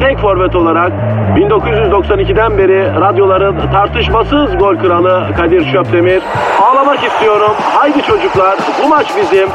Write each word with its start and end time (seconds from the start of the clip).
tek 0.00 0.18
forvet 0.18 0.54
olarak 0.56 0.92
1992'den 1.36 2.58
beri 2.58 3.00
radyoların 3.00 3.72
tartışmasız 3.72 4.58
gol 4.58 4.76
kralı 4.76 5.34
Kadir 5.36 5.72
Şöpdemir. 5.72 6.22
Ağlamak 6.62 7.04
istiyorum. 7.04 7.52
Haydi 7.74 8.02
çocuklar 8.02 8.58
bu 8.82 8.88
maç 8.88 9.06
bizim. 9.16 9.48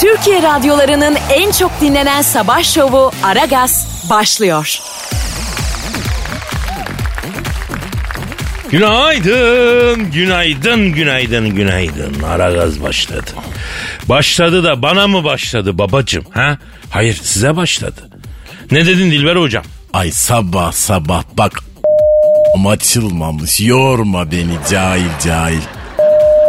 Türkiye 0.00 0.42
radyolarının 0.42 1.16
en 1.34 1.50
çok 1.50 1.70
dinlenen 1.80 2.22
sabah 2.22 2.62
şovu 2.62 3.10
Aragaz 3.24 4.06
başlıyor. 4.10 4.80
Günaydın, 8.70 10.10
günaydın, 10.10 10.92
günaydın, 10.92 11.48
günaydın. 11.48 12.22
Ara 12.22 12.50
gaz 12.50 12.82
başladı. 12.82 13.30
Başladı 14.08 14.64
da 14.64 14.82
bana 14.82 15.08
mı 15.08 15.24
başladı 15.24 15.78
babacım? 15.78 16.24
Ha? 16.30 16.58
Hayır 16.90 17.14
size 17.22 17.56
başladı. 17.56 18.00
Ne 18.72 18.86
dedin 18.86 19.10
Dilber 19.10 19.36
hocam? 19.36 19.64
Ay 19.92 20.10
sabah 20.10 20.72
sabah 20.72 21.22
bak 21.38 21.60
açılmamış 22.66 23.60
yorma 23.60 24.30
beni 24.32 24.52
cahil 24.70 25.10
cahil. 25.24 25.62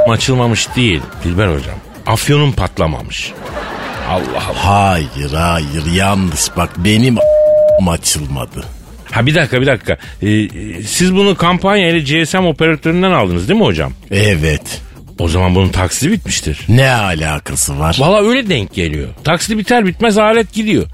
Açılmamış 0.08 0.75
değil 0.75 1.02
Dilber 1.23 1.47
hocam. 1.47 1.75
Afyonun 2.05 2.52
patlamamış. 2.52 3.31
Allah 4.09 4.22
Allah. 4.50 4.66
Hayır 4.66 5.31
hayır 5.33 5.86
yanlış 5.94 6.58
bak 6.58 6.69
benim 6.78 7.17
açılmadı. 7.88 8.66
Ha 9.11 9.25
bir 9.25 9.35
dakika 9.35 9.61
bir 9.61 9.67
dakika. 9.67 9.97
Ee, 10.23 10.47
siz 10.83 11.16
bunu 11.16 11.35
kampanya 11.35 11.89
ile 11.89 12.23
GSM 12.23 12.45
operatöründen 12.45 13.11
aldınız 13.11 13.50
değil 13.50 13.59
mi 13.59 13.66
hocam? 13.66 13.94
Evet. 14.11 14.81
O 15.22 15.27
zaman 15.27 15.55
bunun 15.55 15.69
taksidi 15.69 16.11
bitmiştir. 16.11 16.59
Ne 16.69 16.91
alakası 16.91 17.80
var? 17.80 17.97
Valla 18.00 18.30
öyle 18.30 18.50
denk 18.50 18.73
geliyor. 18.73 19.08
Taksidi 19.23 19.58
biter 19.58 19.86
bitmez 19.86 20.17
alet 20.17 20.53
gidiyor. 20.53 20.86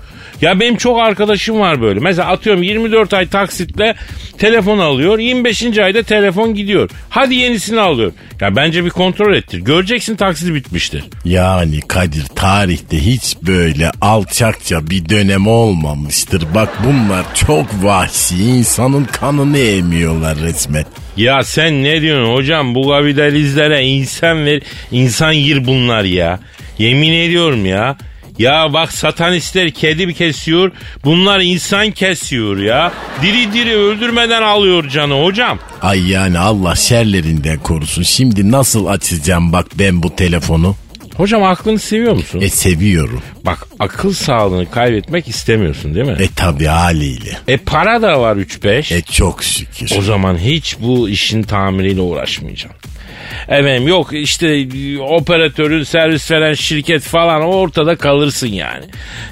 Ya 0.42 0.60
benim 0.60 0.78
çok 0.78 1.00
arkadaşım 1.00 1.60
var 1.60 1.82
böyle. 1.82 2.00
Mesela 2.00 2.30
atıyorum 2.30 2.64
24 2.64 3.14
ay 3.14 3.28
taksitle 3.28 3.96
telefon 4.38 4.80
alıyor. 4.80 5.20
25. 5.20 5.78
ayda 5.78 6.04
telefon 6.04 6.54
gidiyor. 6.54 6.90
Hadi 7.10 7.36
yenisini 7.36 7.80
alıyor. 7.80 8.12
Ya 8.42 8.56
bence 8.56 8.86
bir 8.86 8.90
kontrol 8.90 9.34
ettir. 9.34 9.60
Göreceksin 9.60 10.16
taksidi 10.16 10.54
bitmiştir. 10.56 11.04
Yani 11.26 11.80
Kadir 11.82 12.26
tarihte 12.26 13.06
hiç 13.06 13.38
böyle 13.42 13.92
alçakça 14.02 14.90
bir 14.90 15.10
dönem 15.10 15.48
olmamıştır. 15.48 16.44
Bak 16.56 16.70
bunlar 16.86 17.26
çok 17.36 17.84
vahşi 17.84 18.36
insanın 18.44 19.04
kanını 19.06 19.60
emiyorlar 19.60 20.38
resmen. 20.38 20.86
Ya 21.18 21.44
sen 21.44 21.84
ne 21.84 22.02
diyorsun 22.02 22.34
hocam 22.34 22.76
bu 22.76 22.90
kapitalistlere 22.90 23.84
insan 23.84 24.46
ver 24.46 24.62
insan 24.92 25.32
yir 25.32 25.68
bunlar 25.68 26.04
ya. 26.04 26.40
Yemin 26.80 27.14
ediyorum 27.14 27.66
ya. 27.66 27.98
Ya 28.40 28.74
bak 28.74 28.92
satanistler 28.92 29.72
kedi 29.72 30.14
kesiyor 30.14 30.72
bunlar 31.06 31.40
insan 31.40 31.92
kesiyor 31.92 32.58
ya. 32.58 32.92
Diri 33.22 33.54
diri 33.54 33.76
öldürmeden 33.76 34.42
alıyor 34.42 34.90
canı 34.90 35.24
hocam. 35.24 35.60
Ay 35.82 36.10
yani 36.10 36.40
Allah 36.40 36.76
şerlerinden 36.76 37.60
korusun. 37.60 38.04
Şimdi 38.04 38.52
nasıl 38.52 38.86
açacağım 38.86 39.54
bak 39.54 39.68
ben 39.80 40.04
bu 40.04 40.16
telefonu? 40.16 40.76
Hocam 41.18 41.44
aklını 41.44 41.80
seviyor 41.80 42.14
musun? 42.14 42.42
E 42.42 42.50
seviyorum. 42.50 43.22
Bak 43.46 43.68
akıl 43.80 44.14
sağlığını 44.14 44.72
kaybetmek 44.72 45.28
istemiyorsun 45.28 45.96
değil 45.96 46.06
mi? 46.06 46.16
E 46.20 46.28
tabi 46.36 46.66
haliyle. 46.66 47.38
E 47.48 47.58
para 47.58 48.02
da 48.02 48.22
var 48.22 48.36
3-5. 48.36 48.94
E 48.96 49.02
çok 49.02 49.44
şükür. 49.44 49.92
O 49.98 50.02
zaman 50.02 50.38
hiç 50.38 50.78
bu 50.80 51.10
işin 51.10 51.44
tamiriyle 51.44 52.02
uğraşmayacaksın. 52.02 52.92
Efendim 53.48 53.88
yok 53.88 54.14
işte 54.14 54.68
operatörün 55.02 55.84
servis 55.84 56.32
veren 56.32 56.54
şirket 56.54 57.02
falan 57.02 57.42
ortada 57.42 57.96
kalırsın 57.96 58.48
yani. 58.48 58.86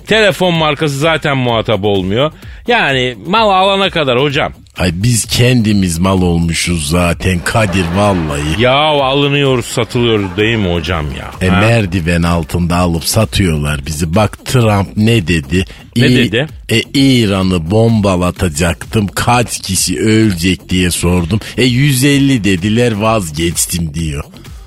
Telefon 0.08 0.54
markası 0.54 0.98
zaten 0.98 1.38
muhatap 1.38 1.84
olmuyor. 1.84 2.32
Yani 2.68 3.16
mal 3.26 3.50
alana 3.50 3.90
kadar 3.90 4.22
hocam. 4.22 4.54
Ay 4.78 4.92
biz 4.94 5.26
kendimiz 5.26 5.98
mal 5.98 6.22
olmuşuz 6.22 6.90
zaten 6.90 7.40
Kadir 7.40 7.86
vallahi. 7.96 8.62
Ya 8.62 8.74
alınıyoruz 8.74 9.66
satılıyoruz 9.66 10.38
değil 10.38 10.58
mi 10.58 10.74
hocam 10.74 11.06
ya? 11.20 11.48
E 11.48 11.50
Ha? 11.50 11.60
merdiven 11.60 12.24
altında 12.24 12.76
alıp 12.76 13.04
satıyorlar 13.06 13.86
bizi. 13.86 14.16
Bak 14.16 14.46
Trump 14.46 14.88
ne 14.98 15.28
dedi? 15.28 15.66
Ne 15.96 16.08
İ- 16.08 16.16
dedi? 16.18 16.48
E 16.70 16.82
İran'ı 16.94 17.72
bombalatacaktım. 17.72 19.08
Kaç 19.08 19.60
kişi 19.62 20.00
ölecek 20.00 20.70
diye 20.70 20.92
sordum. 20.92 21.40
E 21.58 21.64
150 21.64 22.44
dediler 22.44 22.92
vazgeçtim 22.92 23.94
diyor. 23.94 24.24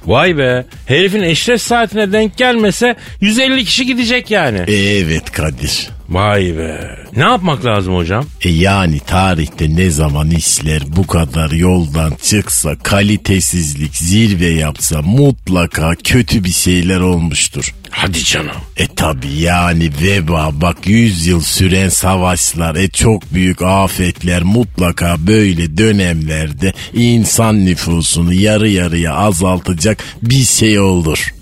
Vay 0.07 0.39
be 0.39 0.67
herifin 0.87 1.23
eşref 1.23 1.63
saatine 1.63 2.13
denk 2.13 2.37
gelmese 2.37 2.97
150 3.21 3.65
kişi 3.65 3.87
gidecek 3.87 4.31
yani. 4.31 4.59
E 4.69 4.75
evet 4.99 5.33
Kadir. 5.33 5.89
Vay 6.09 6.59
be. 6.59 6.99
Ne 7.17 7.23
yapmak 7.23 7.65
lazım 7.65 7.97
hocam? 7.97 8.25
E 8.43 8.51
yani 8.51 9.01
tarihte 9.01 9.77
ne 9.77 9.91
zaman 9.91 10.31
işler 10.31 10.83
bu 10.97 11.07
kadar 11.07 11.51
yoldan 11.51 12.13
çıksa 12.23 12.79
kalitesizlik 12.79 13.97
zirve 13.97 14.47
yapsa 14.47 15.03
mutlaka 15.03 15.95
kötü 16.05 16.45
bir 16.45 16.51
şeyler 16.51 17.01
olmuştur. 17.01 17.75
Hadi 17.91 18.25
canım. 18.25 18.57
E 18.77 18.87
tabi 18.87 19.27
yani 19.39 19.91
veba 20.03 20.51
bak 20.53 20.77
100 20.87 21.27
yıl 21.27 21.41
süren 21.41 21.89
savaşlar 21.89 22.77
e 22.77 22.89
çok 22.89 23.35
büyük 23.35 23.63
afetler 23.63 24.43
mutlaka 24.43 25.17
böyle 25.27 25.79
dönemlerde 25.79 26.73
insan 26.95 27.67
nüfusunu 27.67 28.33
yarı 28.33 28.69
yarıya 28.69 29.15
azaltacak 29.15 30.05
bir 30.23 30.45
şey 30.45 30.81
olur. 30.81 31.33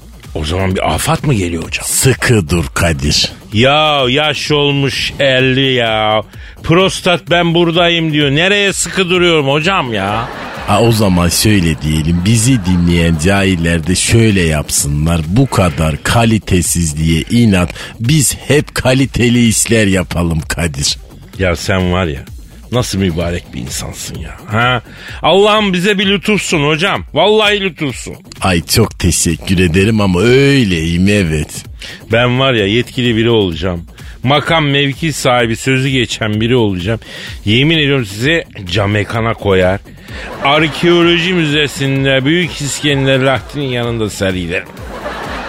O 0.41 0.45
zaman 0.45 0.75
bir 0.75 0.95
afat 0.95 1.25
mı 1.25 1.35
geliyor 1.35 1.65
hocam? 1.65 1.85
Sıkı 1.87 2.49
dur 2.49 2.65
Kadir. 2.75 3.33
Ya 3.53 4.05
yaş 4.09 4.51
olmuş 4.51 5.13
50 5.21 5.73
ya. 5.73 6.23
Prostat 6.63 7.31
ben 7.31 7.55
buradayım 7.55 8.13
diyor. 8.13 8.31
Nereye 8.31 8.73
sıkı 8.73 9.11
duruyorum 9.11 9.49
hocam 9.49 9.93
ya? 9.93 10.29
Ha, 10.67 10.83
o 10.83 10.93
zaman 10.93 11.29
şöyle 11.29 11.83
diyelim 11.83 12.23
bizi 12.25 12.65
dinleyen 12.65 13.19
cahiller 13.25 13.87
de 13.87 13.95
şöyle 13.95 14.41
yapsınlar 14.41 15.21
bu 15.27 15.47
kadar 15.47 16.03
kalitesizliğe 16.03 17.23
inat 17.31 17.71
biz 18.01 18.37
hep 18.49 18.75
kaliteli 18.75 19.49
işler 19.49 19.87
yapalım 19.87 20.41
Kadir. 20.41 20.99
Ya 21.39 21.57
sen 21.57 21.93
var 21.93 22.07
ya 22.07 22.21
nasıl 22.77 22.99
mübarek 22.99 23.45
bir 23.55 23.61
insansın 23.61 24.19
ya. 24.19 24.37
Ha? 24.47 24.83
Allah'ım 25.23 25.73
bize 25.73 25.99
bir 25.99 26.07
lütufsun 26.07 26.67
hocam. 26.67 27.05
Vallahi 27.15 27.61
lütufsun. 27.61 28.15
Ay 28.41 28.63
çok 28.67 28.99
teşekkür 28.99 29.59
ederim 29.59 30.01
ama 30.01 30.21
öyleyim 30.21 31.09
evet. 31.09 31.65
Ben 32.13 32.41
var 32.41 32.55
ya 32.55 32.67
yetkili 32.67 33.17
biri 33.17 33.31
olacağım. 33.31 33.87
Makam 34.23 34.69
mevki 34.69 35.13
sahibi 35.13 35.57
sözü 35.57 35.89
geçen 35.89 36.41
biri 36.41 36.57
olacağım. 36.57 37.01
Yemin 37.45 37.79
ediyorum 37.79 38.07
size 38.07 38.45
camekana 38.73 39.35
koyar. 39.35 39.81
Arkeoloji 40.45 41.33
müzesinde 41.33 42.25
büyük 42.25 42.61
İskender 42.61 43.19
Lahti'nin 43.21 43.69
yanında 43.69 44.11
serilerim. 44.11 44.69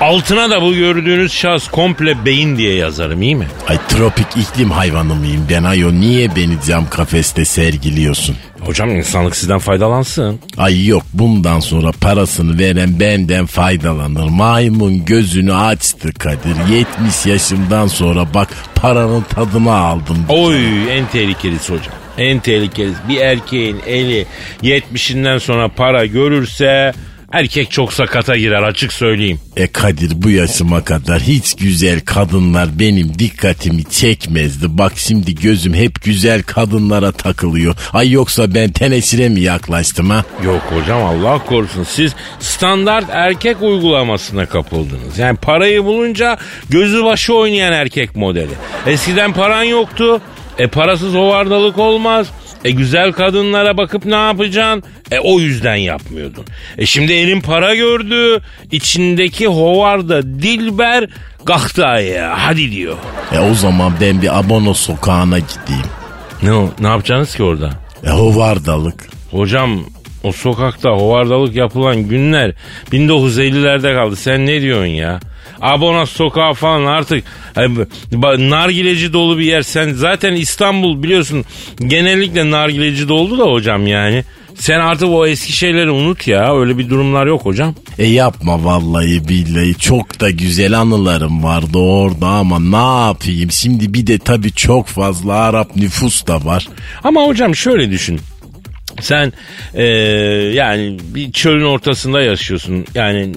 Altına 0.01 0.49
da 0.49 0.61
bu 0.61 0.73
gördüğünüz 0.73 1.33
şahıs 1.33 1.67
komple 1.67 2.25
beyin 2.25 2.57
diye 2.57 2.75
yazarım 2.75 3.21
iyi 3.21 3.35
mi? 3.35 3.47
Ay 3.67 3.77
tropik 3.89 4.27
iklim 4.37 4.71
hayvanı 4.71 5.15
mıyım 5.15 5.47
ben 5.49 5.63
ayo 5.63 5.91
niye 5.91 6.35
beni 6.35 6.53
cam 6.67 6.89
kafeste 6.89 7.45
sergiliyorsun? 7.45 8.35
Hocam 8.59 8.95
insanlık 8.95 9.35
sizden 9.35 9.59
faydalansın. 9.59 10.39
Ay 10.57 10.85
yok 10.87 11.03
bundan 11.13 11.59
sonra 11.59 11.91
parasını 12.01 12.59
veren 12.59 12.99
benden 12.99 13.45
faydalanır. 13.45 14.29
Maymun 14.29 15.05
gözünü 15.05 15.53
açtı 15.53 16.13
Kadir. 16.13 16.75
70 16.75 17.25
yaşımdan 17.25 17.87
sonra 17.87 18.33
bak 18.33 18.49
paranın 18.75 19.21
tadını 19.21 19.73
aldım. 19.73 20.25
Oy 20.29 20.97
en 20.97 21.07
tehlikelisi 21.07 21.73
hocam. 21.73 21.93
En 22.17 22.39
tehlikelisi 22.39 22.97
bir 23.09 23.17
erkeğin 23.17 23.79
eli 23.87 24.25
70'inden 24.63 25.39
sonra 25.39 25.67
para 25.67 26.05
görürse 26.05 26.93
Erkek 27.31 27.71
çok 27.71 27.93
sakata 27.93 28.37
girer 28.37 28.63
açık 28.63 28.93
söyleyeyim. 28.93 29.39
E 29.55 29.67
Kadir 29.67 30.11
bu 30.15 30.29
yaşıma 30.29 30.83
kadar 30.83 31.19
hiç 31.21 31.55
güzel 31.55 31.99
kadınlar 31.99 32.79
benim 32.79 33.19
dikkatimi 33.19 33.83
çekmezdi. 33.85 34.77
Bak 34.77 34.93
şimdi 34.95 35.35
gözüm 35.35 35.73
hep 35.73 36.03
güzel 36.03 36.43
kadınlara 36.43 37.11
takılıyor. 37.11 37.75
Ay 37.93 38.11
yoksa 38.11 38.53
ben 38.53 38.71
teneşire 38.71 39.29
mi 39.29 39.39
yaklaştım 39.41 40.09
ha? 40.09 40.25
Yok 40.45 40.61
hocam 40.75 41.03
Allah 41.03 41.45
korusun 41.45 41.83
siz 41.83 42.15
standart 42.39 43.05
erkek 43.11 43.61
uygulamasına 43.61 44.45
kapıldınız. 44.45 45.17
Yani 45.17 45.37
parayı 45.37 45.85
bulunca 45.85 46.37
gözü 46.69 47.03
başı 47.03 47.33
oynayan 47.33 47.73
erkek 47.73 48.15
modeli. 48.15 48.53
Eskiden 48.85 49.33
paran 49.33 49.63
yoktu. 49.63 50.21
E 50.57 50.67
parasız 50.67 51.13
hovardalık 51.13 51.77
olmaz. 51.77 52.27
E 52.65 52.71
güzel 52.71 53.11
kadınlara 53.11 53.77
bakıp 53.77 54.05
ne 54.05 54.15
yapacaksın? 54.15 54.83
E 55.11 55.19
o 55.19 55.39
yüzden 55.39 55.75
yapmıyordun. 55.75 56.45
E 56.77 56.85
şimdi 56.85 57.13
elin 57.13 57.41
para 57.41 57.75
gördü. 57.75 58.41
içindeki 58.71 59.47
hovarda 59.47 60.23
Dilber 60.23 61.09
kalktı 61.45 61.85
ayağa 61.85 62.35
hadi 62.37 62.71
diyor. 62.71 62.97
E 63.33 63.39
o 63.39 63.53
zaman 63.53 63.93
ben 64.01 64.21
bir 64.21 64.39
abono 64.39 64.73
sokağına 64.73 65.39
gideyim. 65.39 65.85
Ne 66.43 66.53
o? 66.53 66.69
Ne 66.79 66.87
yapacaksınız 66.87 67.35
ki 67.35 67.43
orada? 67.43 67.69
E 68.05 68.09
hovardalık. 68.09 69.07
Hocam 69.31 69.79
o 70.23 70.31
sokakta 70.31 70.89
hovardalık 70.89 71.55
yapılan 71.55 71.97
günler 72.07 72.53
1950'lerde 72.91 73.93
kaldı. 73.95 74.15
Sen 74.15 74.45
ne 74.45 74.61
diyorsun 74.61 74.85
ya? 74.85 75.19
Abonas 75.61 76.09
sokağı 76.09 76.53
falan 76.53 76.85
artık 76.85 77.23
e, 77.57 77.69
nargileci 78.49 79.13
dolu 79.13 79.37
bir 79.39 79.45
yer. 79.45 79.61
Sen 79.61 79.93
zaten 79.93 80.33
İstanbul 80.33 81.03
biliyorsun 81.03 81.45
genellikle 81.87 82.51
nargileci 82.51 83.09
doldu 83.09 83.37
da 83.37 83.43
hocam 83.43 83.87
yani. 83.87 84.23
Sen 84.55 84.79
artık 84.79 85.09
o 85.09 85.27
eski 85.27 85.53
şeyleri 85.53 85.91
unut 85.91 86.27
ya. 86.27 86.59
Öyle 86.59 86.77
bir 86.77 86.89
durumlar 86.89 87.27
yok 87.27 87.45
hocam. 87.45 87.75
E 87.99 88.05
yapma 88.05 88.63
vallahi 88.63 89.27
billahi 89.27 89.75
çok 89.75 90.19
da 90.19 90.29
güzel 90.29 90.79
anılarım 90.79 91.43
vardı 91.43 91.77
orada 91.77 92.27
ama 92.27 92.59
ne 92.59 93.07
yapayım 93.07 93.51
şimdi 93.51 93.93
bir 93.93 94.07
de 94.07 94.19
tabii 94.19 94.51
çok 94.51 94.87
fazla 94.87 95.33
Arap 95.33 95.75
nüfus 95.75 96.27
da 96.27 96.45
var. 96.45 96.67
Ama 97.03 97.21
hocam 97.21 97.55
şöyle 97.55 97.91
düşün. 97.91 98.19
Sen 99.01 99.33
eee, 99.75 99.83
yani 100.53 100.97
bir 101.01 101.31
çölün 101.31 101.63
ortasında 101.65 102.21
yaşıyorsun. 102.21 102.85
Yani 102.95 103.31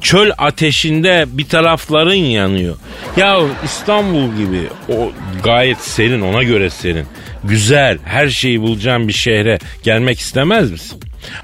çöl 0.00 0.30
ateşinde 0.38 1.24
bir 1.28 1.44
tarafların 1.44 2.14
yanıyor. 2.14 2.76
Ya 3.16 3.40
İstanbul 3.64 4.36
gibi 4.36 4.60
o 4.88 5.12
gayet 5.44 5.78
serin 5.78 6.20
ona 6.20 6.42
göre 6.42 6.70
serin. 6.70 7.06
Güzel 7.44 7.98
her 8.04 8.28
şeyi 8.28 8.60
bulacağın 8.60 9.08
bir 9.08 9.12
şehre 9.12 9.58
gelmek 9.82 10.18
istemez 10.18 10.70
misin? 10.70 11.00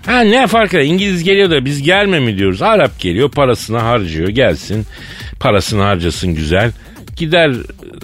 Ha 0.06 0.20
ne 0.20 0.46
fark 0.46 0.74
eder? 0.74 0.84
İngiliz 0.84 1.24
geliyor 1.24 1.50
da 1.50 1.64
biz 1.64 1.82
gelme 1.82 2.20
mi 2.20 2.38
diyoruz? 2.38 2.62
Arap 2.62 3.00
geliyor 3.00 3.30
parasını 3.30 3.78
harcıyor 3.78 4.28
gelsin. 4.28 4.86
Parasını 5.40 5.82
harcasın 5.82 6.34
güzel. 6.34 6.72
Gider 7.16 7.52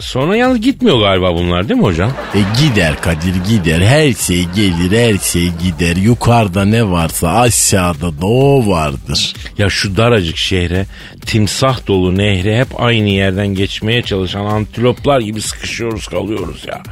sonra 0.01 0.37
yalnız 0.37 0.61
gitmiyor 0.61 1.01
galiba 1.01 1.35
bunlar 1.35 1.69
değil 1.69 1.81
mi 1.81 1.87
hocam? 1.87 2.13
E 2.35 2.41
gider 2.63 3.01
Kadir 3.01 3.35
gider 3.49 3.81
her 3.81 4.13
şey 4.13 4.45
gelir 4.45 4.99
her 4.99 5.19
şey 5.19 5.49
gider 5.63 5.97
yukarıda 5.97 6.65
ne 6.65 6.91
varsa 6.91 7.29
aşağıda 7.29 8.21
da 8.21 8.27
o 8.27 8.69
vardır. 8.69 9.35
Ya 9.59 9.71
şu 9.71 9.97
daracık 9.97 10.37
şehre 10.37 10.87
timsah 11.27 11.87
dolu 11.87 12.19
nehre 12.19 12.61
hep 12.61 12.81
aynı 12.81 13.09
yerden 13.09 13.47
geçmeye 13.47 14.03
çalışan 14.03 14.45
antiloplar 14.45 15.21
gibi 15.21 15.41
sıkışıyoruz 15.41 16.07
kalıyoruz 16.07 16.65
ya. 16.67 16.83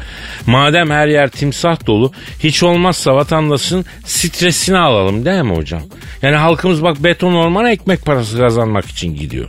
Madem 0.46 0.90
her 0.90 1.08
yer 1.08 1.28
timsah 1.28 1.86
dolu 1.86 2.12
hiç 2.42 2.62
olmazsa 2.62 3.14
vatandaşın 3.14 3.84
stresini 4.04 4.78
alalım 4.78 5.24
değil 5.24 5.42
mi 5.42 5.56
hocam? 5.56 5.82
Yani 6.22 6.36
halkımız 6.36 6.82
bak 6.82 7.04
beton 7.04 7.34
ormana 7.34 7.70
ekmek 7.70 8.04
parası 8.04 8.38
kazanmak 8.38 8.86
için 8.86 9.14
gidiyor. 9.14 9.48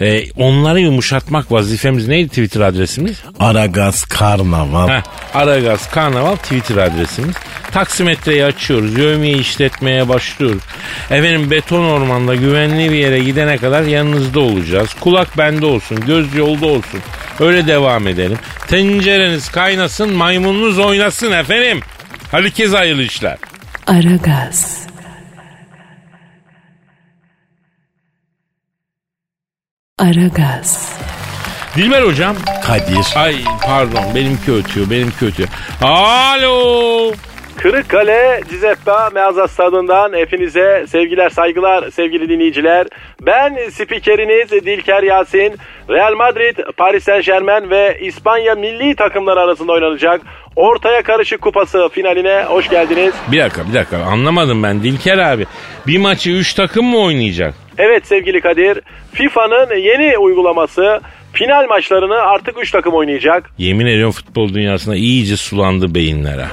Ee, 0.00 0.24
onları 0.36 0.80
yumuşatmak 0.80 1.52
vazifemiz 1.52 2.08
neydi 2.08 2.28
Twitter 2.28 2.60
adresimiz? 2.90 3.22
Aragaz 3.40 4.04
karnaval. 4.04 4.88
Heh, 4.88 5.02
Aragaz 5.34 5.90
Karnaval 5.90 6.36
Twitter 6.36 6.76
adresimiz. 6.76 7.34
Taksimetreyi 7.72 8.44
açıyoruz. 8.44 8.98
Yövmiye 8.98 9.38
işletmeye 9.38 10.08
başlıyoruz. 10.08 10.62
Efendim 11.10 11.50
beton 11.50 11.84
ormanda 11.84 12.34
güvenli 12.34 12.90
bir 12.90 12.96
yere 12.96 13.18
gidene 13.18 13.58
kadar 13.58 13.82
yanınızda 13.82 14.40
olacağız. 14.40 14.94
Kulak 15.00 15.38
bende 15.38 15.66
olsun. 15.66 16.00
Göz 16.00 16.34
yolda 16.34 16.66
olsun. 16.66 17.00
Öyle 17.40 17.66
devam 17.66 18.06
edelim. 18.06 18.38
Tencereniz 18.68 19.48
kaynasın, 19.48 20.12
maymununuz 20.12 20.78
oynasın 20.78 21.32
efendim. 21.32 21.80
Herkese 22.30 22.76
hayırlı 22.76 23.02
işler. 23.02 23.38
Aragaz, 23.86 24.86
Aragaz, 29.98 30.98
Dilber 31.76 32.02
hocam. 32.02 32.36
Kadir. 32.66 33.06
Ay 33.16 33.36
pardon 33.66 34.14
benimki 34.14 34.52
ötüyor, 34.52 34.90
benimki 34.90 35.26
ötüyor. 35.26 35.48
Alo. 35.82 37.12
Kırıkkale 37.56 38.40
Cizeppe 38.50 38.92
Meazza 39.14 39.48
Stadı'ndan 39.48 40.12
hepinize 40.12 40.84
sevgiler 40.88 41.28
saygılar 41.30 41.90
sevgili 41.90 42.28
dinleyiciler. 42.28 42.86
Ben 43.22 43.68
spikeriniz 43.70 44.50
Dilker 44.50 45.02
Yasin. 45.02 45.56
Real 45.88 46.14
Madrid, 46.14 46.58
Paris 46.76 47.04
Saint 47.04 47.24
Germain 47.24 47.70
ve 47.70 47.98
İspanya 48.00 48.54
milli 48.54 48.96
takımları 48.96 49.40
arasında 49.40 49.72
oynanacak 49.72 50.20
Ortaya 50.56 51.02
Karışık 51.02 51.40
Kupası 51.40 51.88
finaline 51.92 52.44
hoş 52.44 52.68
geldiniz. 52.68 53.14
Bir 53.32 53.40
dakika 53.40 53.68
bir 53.68 53.74
dakika 53.74 53.98
anlamadım 53.98 54.62
ben 54.62 54.82
Dilker 54.82 55.18
abi. 55.18 55.46
Bir 55.86 55.98
maçı 55.98 56.30
3 56.30 56.54
takım 56.54 56.86
mı 56.86 56.98
oynayacak? 56.98 57.54
Evet 57.78 58.06
sevgili 58.06 58.40
Kadir, 58.40 58.80
FIFA'nın 59.12 59.76
yeni 59.76 60.18
uygulaması 60.18 61.00
final 61.44 61.66
maçlarını 61.68 62.14
artık 62.14 62.62
3 62.62 62.70
takım 62.70 62.94
oynayacak. 62.94 63.50
Yemin 63.58 63.86
ediyorum 63.86 64.12
futbol 64.12 64.54
dünyasında 64.54 64.96
iyice 64.96 65.36
sulandı 65.36 65.94
beyinlere. 65.94 66.46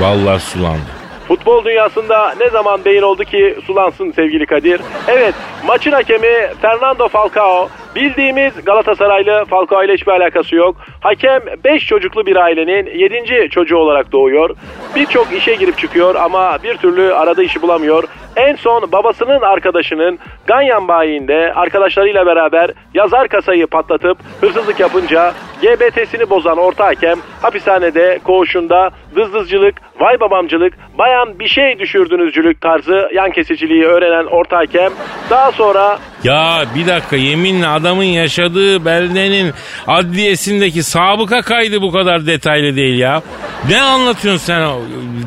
Vallahi 0.00 0.40
sulandı. 0.40 0.90
Futbol 1.28 1.64
dünyasında 1.64 2.34
ne 2.40 2.50
zaman 2.50 2.84
beyin 2.84 3.02
oldu 3.02 3.24
ki 3.24 3.58
sulansın 3.66 4.12
sevgili 4.12 4.46
Kadir? 4.46 4.80
Evet 5.08 5.34
maçın 5.66 5.92
hakemi 5.92 6.50
Fernando 6.62 7.08
Falcao. 7.08 7.68
Bildiğimiz 7.94 8.64
Galatasaraylı 8.64 9.44
Falcao 9.44 9.84
ile 9.84 9.94
hiçbir 9.94 10.12
alakası 10.12 10.56
yok. 10.56 10.76
Hakem 11.00 11.42
5 11.64 11.86
çocuklu 11.86 12.26
bir 12.26 12.36
ailenin 12.36 12.98
7. 12.98 13.50
çocuğu 13.50 13.76
olarak 13.76 14.12
doğuyor. 14.12 14.56
Birçok 14.96 15.32
işe 15.32 15.54
girip 15.54 15.78
çıkıyor 15.78 16.14
ama 16.14 16.58
bir 16.62 16.76
türlü 16.76 17.14
aradığı 17.14 17.42
işi 17.42 17.62
bulamıyor. 17.62 18.04
En 18.36 18.54
son 18.54 18.92
babasının 18.92 19.40
arkadaşının 19.40 20.18
Ganyan 20.46 20.88
bayiinde 20.88 21.52
arkadaşlarıyla 21.54 22.26
beraber 22.26 22.70
yazar 22.94 23.28
kasayı 23.28 23.66
patlatıp 23.66 24.18
hırsızlık 24.40 24.80
yapınca 24.80 25.32
GBT'sini 25.62 26.30
bozan 26.30 26.58
orta 26.58 26.86
hakem 26.86 27.18
hapishanede 27.42 28.18
koğuşunda 28.24 28.90
dızdızcılık, 29.16 29.74
vay 30.00 30.20
babamcılık, 30.20 30.74
bayan 30.98 31.38
bir 31.38 31.48
şey 31.48 31.78
düşürdünüzcülük 31.78 32.60
tarzı 32.60 33.10
yan 33.14 33.30
kesiciliği 33.30 33.84
öğrenen 33.84 34.24
orta 34.24 34.58
hakem 34.58 34.92
daha 35.30 35.52
sonra 35.52 35.98
Ya 36.24 36.64
bir 36.74 36.86
dakika 36.86 37.16
yeminle 37.16 37.66
adamın 37.66 38.04
yaşadığı 38.04 38.84
beldenin 38.84 39.52
adliyesindeki 39.86 40.82
sabıka 40.82 41.42
kaydı 41.42 41.80
bu 41.82 41.92
kadar 41.92 42.26
detaylı 42.26 42.76
değil 42.76 42.98
ya. 42.98 43.22
Ne 43.68 43.80
anlatıyorsun 43.80 44.44
sen? 44.46 44.68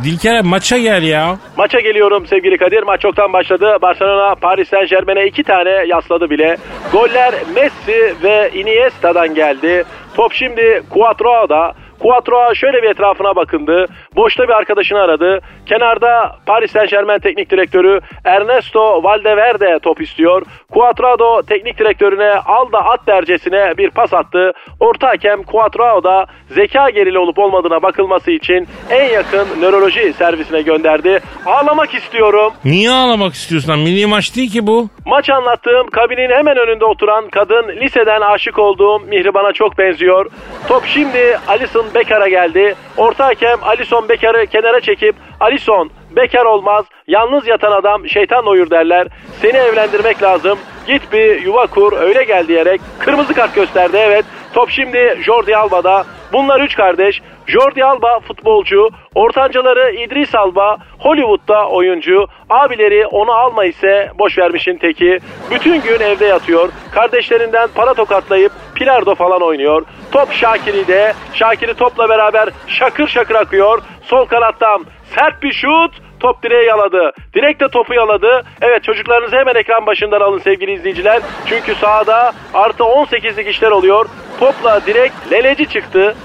Dilker 0.03 0.35
abi, 0.35 0.47
maça 0.47 0.77
gel 0.77 1.03
ya. 1.03 1.37
Maça 1.57 1.79
geliyorum 1.79 2.27
sevgili 2.27 2.57
Kadir. 2.57 2.83
Maç 2.83 3.01
çoktan 3.01 3.33
başladı. 3.33 3.77
Barcelona 3.81 4.35
Paris 4.35 4.69
Saint 4.69 4.89
Germain'e 4.89 5.27
iki 5.27 5.43
tane 5.43 5.69
yasladı 5.87 6.29
bile. 6.29 6.57
Goller 6.91 7.33
Messi 7.55 8.15
ve 8.23 8.51
Iniesta'dan 8.53 9.35
geldi. 9.35 9.83
Top 10.15 10.33
şimdi 10.33 10.83
Cuatroa'da. 10.93 11.73
Cuatroa 12.03 12.55
şöyle 12.55 12.83
bir 12.83 12.89
etrafına 12.89 13.35
bakındı. 13.35 13.85
Boşta 14.15 14.43
bir 14.43 14.53
arkadaşını 14.53 14.99
aradı. 14.99 15.39
Kenarda 15.65 16.35
Paris 16.45 16.71
Saint 16.71 16.89
Germain 16.89 17.19
teknik 17.19 17.49
direktörü 17.49 17.99
Ernesto 18.25 19.03
Valdeverde 19.03 19.79
top 19.81 20.01
istiyor. 20.01 20.41
Cuatrado 20.73 21.41
teknik 21.41 21.77
direktörüne 21.79 22.31
al 22.45 22.71
da 22.71 22.85
at 22.85 23.07
dercesine 23.07 23.77
bir 23.77 23.89
pas 23.89 24.13
attı. 24.13 24.51
Orta 24.79 25.07
hakem 25.07 25.43
Cuatrao'da 25.43 26.25
zeka 26.49 26.89
gerili 26.89 27.19
olup 27.19 27.39
olmadığına 27.39 27.81
bakılması 27.81 28.31
için 28.31 28.67
en 28.89 29.09
yakın 29.13 29.61
nöroloji 29.61 30.13
servisine 30.13 30.61
gönderdi. 30.61 31.19
Ağlamak 31.45 31.93
istiyorum. 31.93 32.53
Niye 32.65 32.91
ağlamak 32.91 33.33
istiyorsun? 33.33 33.79
Milli 33.79 34.05
maç 34.07 34.35
değil 34.35 34.51
ki 34.51 34.67
bu. 34.67 34.89
Maç 35.05 35.29
anlattığım 35.29 35.87
kabinin 35.87 36.29
hemen 36.31 36.57
önünde 36.57 36.85
oturan 36.85 37.29
kadın 37.29 37.67
liseden 37.81 38.21
aşık 38.21 38.59
olduğum 38.59 38.99
Mihriban'a 38.99 39.53
çok 39.53 39.77
benziyor. 39.77 40.25
Top 40.67 40.83
şimdi 40.85 41.37
Alison 41.47 41.85
Bekar'a 41.95 42.27
geldi. 42.27 42.75
Orta 42.97 43.25
hakem 43.25 43.63
Alison 43.63 44.09
Bekar'ı 44.09 44.45
kenara 44.45 44.81
çekip 44.81 45.15
Alison 45.39 45.91
bekar 46.15 46.45
olmaz 46.45 46.85
yalnız 47.07 47.47
yatan 47.47 47.71
adam 47.71 48.09
şeytan 48.09 48.45
doyur 48.45 48.69
derler. 48.69 49.07
Seni 49.41 49.57
evlendirmek 49.57 50.23
lazım. 50.23 50.59
Git 50.87 51.13
bir 51.13 51.41
yuva 51.41 51.67
kur 51.67 51.93
öyle 51.97 52.23
gel 52.23 52.47
diyerek 52.47 52.81
kırmızı 52.99 53.33
kart 53.33 53.55
gösterdi 53.55 53.97
evet. 53.99 54.25
Top 54.53 54.69
şimdi 54.69 55.17
Jordi 55.25 55.57
Alba'da. 55.57 56.03
Bunlar 56.33 56.61
üç 56.61 56.75
kardeş. 56.75 57.21
Jordi 57.47 57.85
Alba 57.85 58.19
futbolcu, 58.19 58.89
ortancaları 59.15 59.91
İdris 59.91 60.35
Alba 60.35 60.77
Hollywood'da 60.99 61.67
oyuncu, 61.69 62.27
abileri 62.49 63.07
onu 63.07 63.31
alma 63.31 63.65
ise 63.65 64.11
boş 64.19 64.37
vermişin 64.37 64.77
teki. 64.77 65.19
Bütün 65.51 65.81
gün 65.81 65.99
evde 65.99 66.25
yatıyor. 66.25 66.69
Kardeşlerinden 66.91 67.69
para 67.75 67.93
tokatlayıp 67.93 68.51
pilardo 68.75 69.15
falan 69.15 69.41
oynuyor. 69.41 69.85
Top 70.11 70.33
Şakiri'de. 70.33 71.13
Şakiri 71.33 71.73
topla 71.73 72.09
beraber 72.09 72.49
şakır 72.67 73.07
şakır 73.07 73.35
akıyor. 73.35 73.81
Sol 74.03 74.25
kanattan 74.25 74.85
sert 75.15 75.43
bir 75.43 75.53
şut. 75.53 76.01
Top 76.23 76.43
direğe 76.43 76.63
yaladı. 76.63 77.11
Direkt 77.33 77.61
de 77.61 77.67
topu 77.67 77.93
yaladı. 77.93 78.43
Evet 78.61 78.83
çocuklarınızı 78.83 79.35
hemen 79.35 79.55
ekran 79.55 79.85
başından 79.85 80.21
alın 80.21 80.39
sevgili 80.39 80.71
izleyiciler. 80.73 81.21
Çünkü 81.45 81.75
sahada 81.75 82.31
artı 82.53 82.83
18'lik 82.83 83.47
işler 83.49 83.71
oluyor. 83.71 84.05
Topla 84.39 84.81
direkt 84.85 85.31
leleci 85.31 85.69
çıktı. 85.69 86.15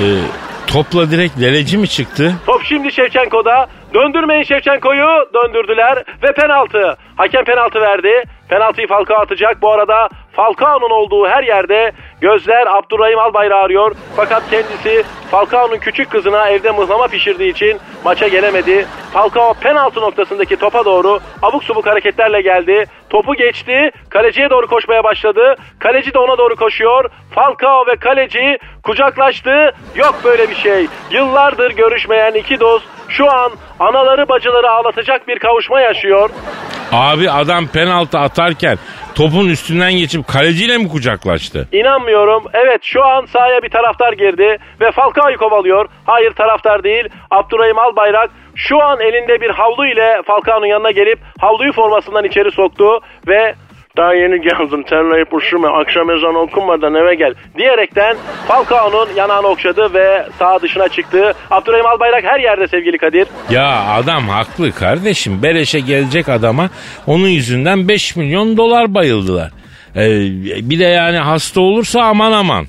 Ee, 0.00 0.04
topla 0.72 1.10
direkt 1.10 1.40
leleci 1.40 1.78
mi 1.78 1.88
çıktı? 1.88 2.32
Top 2.46 2.62
şimdi 2.64 2.92
Şevçenko'da. 2.92 3.66
Döndürmeyin 3.94 4.42
Şevçenko'yu. 4.42 5.06
Döndürdüler 5.34 6.04
ve 6.22 6.32
penaltı. 6.32 6.96
Hakem 7.16 7.44
penaltı 7.44 7.80
verdi. 7.80 8.24
Penaltıyı 8.48 8.88
Falcao 8.88 9.20
atacak. 9.20 9.62
Bu 9.62 9.72
arada 9.72 10.08
Falcao'nun 10.32 10.90
olduğu 10.90 11.28
her 11.28 11.42
yerde 11.42 11.92
gözler 12.20 12.66
Abdurrahim 12.66 13.18
Albayrak 13.18 13.64
arıyor. 13.64 13.94
Fakat 14.16 14.42
kendisi 14.50 15.04
Falcao'nun 15.30 15.78
küçük 15.78 16.10
kızına 16.10 16.48
evde 16.48 16.70
mıhlama 16.70 17.06
pişirdiği 17.06 17.50
için 17.50 17.78
maça 18.04 18.28
gelemedi. 18.28 18.86
Falcao 19.12 19.54
penaltı 19.54 20.00
noktasındaki 20.00 20.56
topa 20.56 20.84
doğru 20.84 21.18
abuk 21.42 21.64
subuk 21.64 21.86
hareketlerle 21.86 22.40
geldi. 22.40 22.84
Topu 23.10 23.34
geçti. 23.34 23.90
Kaleciye 24.10 24.50
doğru 24.50 24.66
koşmaya 24.66 25.04
başladı. 25.04 25.54
Kaleci 25.78 26.14
de 26.14 26.18
ona 26.18 26.38
doğru 26.38 26.56
koşuyor. 26.56 27.10
Falcao 27.34 27.86
ve 27.86 27.96
kaleci 27.96 28.58
kucaklaştı. 28.82 29.74
Yok 29.94 30.14
böyle 30.24 30.50
bir 30.50 30.54
şey. 30.54 30.86
Yıllardır 31.10 31.70
görüşmeyen 31.70 32.32
iki 32.32 32.60
dost 32.60 32.84
şu 33.08 33.32
an 33.32 33.52
anaları 33.80 34.28
bacıları 34.28 34.70
ağlatacak 34.70 35.28
bir 35.28 35.38
kavuşma 35.38 35.80
yaşıyor. 35.80 36.30
Abi 36.92 37.30
adam 37.30 37.66
penaltı 37.66 38.18
atarken 38.18 38.78
topun 39.14 39.48
üstünden 39.48 39.92
geçip 39.92 40.28
kaleciyle 40.28 40.78
mi 40.78 40.88
kucaklaştı? 40.88 41.68
İnanmıyorum. 41.72 42.42
Evet 42.54 42.80
şu 42.82 43.04
an 43.04 43.26
sahaya 43.26 43.62
bir 43.62 43.70
taraftar 43.70 44.12
girdi 44.12 44.58
ve 44.80 44.90
Falcao'yu 44.92 45.38
kovalıyor. 45.38 45.88
Hayır 46.04 46.32
taraftar 46.32 46.84
değil. 46.84 47.08
Abdurrahim 47.30 47.78
Albayrak 47.78 48.30
şu 48.54 48.82
an 48.82 49.00
elinde 49.00 49.40
bir 49.40 49.50
havlu 49.50 49.86
ile 49.86 50.22
Falcao'nun 50.26 50.66
yanına 50.66 50.90
gelip 50.90 51.18
havluyu 51.40 51.72
formasından 51.72 52.24
içeri 52.24 52.50
soktu 52.50 53.00
ve 53.28 53.54
daha 53.98 54.14
yeni 54.14 54.40
geldim 54.40 54.82
terleyip 54.82 55.28
üşüme 55.34 55.68
akşam 55.68 56.10
ezanı 56.10 56.38
okunmadan 56.38 56.94
eve 56.94 57.14
gel 57.14 57.34
diyerekten 57.58 58.16
Falcao'nun 58.48 59.08
yanağını 59.16 59.46
okşadı 59.46 59.94
ve 59.94 60.26
sağ 60.38 60.62
dışına 60.62 60.88
çıktı. 60.88 61.32
Abdurrahim 61.50 61.86
Albayrak 61.86 62.24
her 62.24 62.40
yerde 62.40 62.68
sevgili 62.68 62.98
Kadir. 62.98 63.28
Ya 63.50 63.84
adam 63.88 64.28
haklı 64.28 64.72
kardeşim. 64.72 65.42
Beleşe 65.42 65.80
gelecek 65.80 66.28
adama 66.28 66.70
onun 67.06 67.28
yüzünden 67.28 67.88
5 67.88 68.16
milyon 68.16 68.56
dolar 68.56 68.94
bayıldılar. 68.94 69.50
Ee, 69.96 70.00
bir 70.70 70.78
de 70.78 70.84
yani 70.84 71.18
hasta 71.18 71.60
olursa 71.60 72.02
aman 72.02 72.32
aman. 72.32 72.66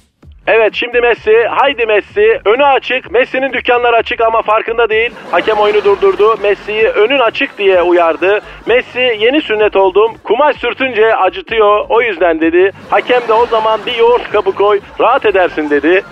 Evet 0.51 0.73
şimdi 0.75 1.01
Messi, 1.01 1.47
haydi 1.49 1.85
Messi. 1.85 2.41
Önü 2.45 2.65
açık. 2.65 3.11
Messi'nin 3.11 3.53
dükkanları 3.53 3.95
açık 3.95 4.21
ama 4.21 4.41
farkında 4.41 4.89
değil. 4.89 5.11
Hakem 5.31 5.57
oyunu 5.57 5.83
durdurdu. 5.83 6.37
Messi'yi 6.43 6.87
önün 6.87 7.19
açık 7.19 7.57
diye 7.57 7.81
uyardı. 7.81 8.41
Messi 8.65 9.17
yeni 9.19 9.41
sünnet 9.41 9.75
oldum. 9.75 10.11
Kumaş 10.23 10.55
sürtünce 10.55 11.15
acıtıyor. 11.15 11.85
O 11.89 12.01
yüzden 12.01 12.41
dedi. 12.41 12.71
Hakem 12.89 13.27
de 13.27 13.33
o 13.33 13.45
zaman 13.45 13.79
bir 13.85 13.95
yoğurt 13.95 14.29
kabı 14.29 14.51
koy. 14.51 14.79
Rahat 14.99 15.25
edersin 15.25 15.69
dedi. 15.69 16.03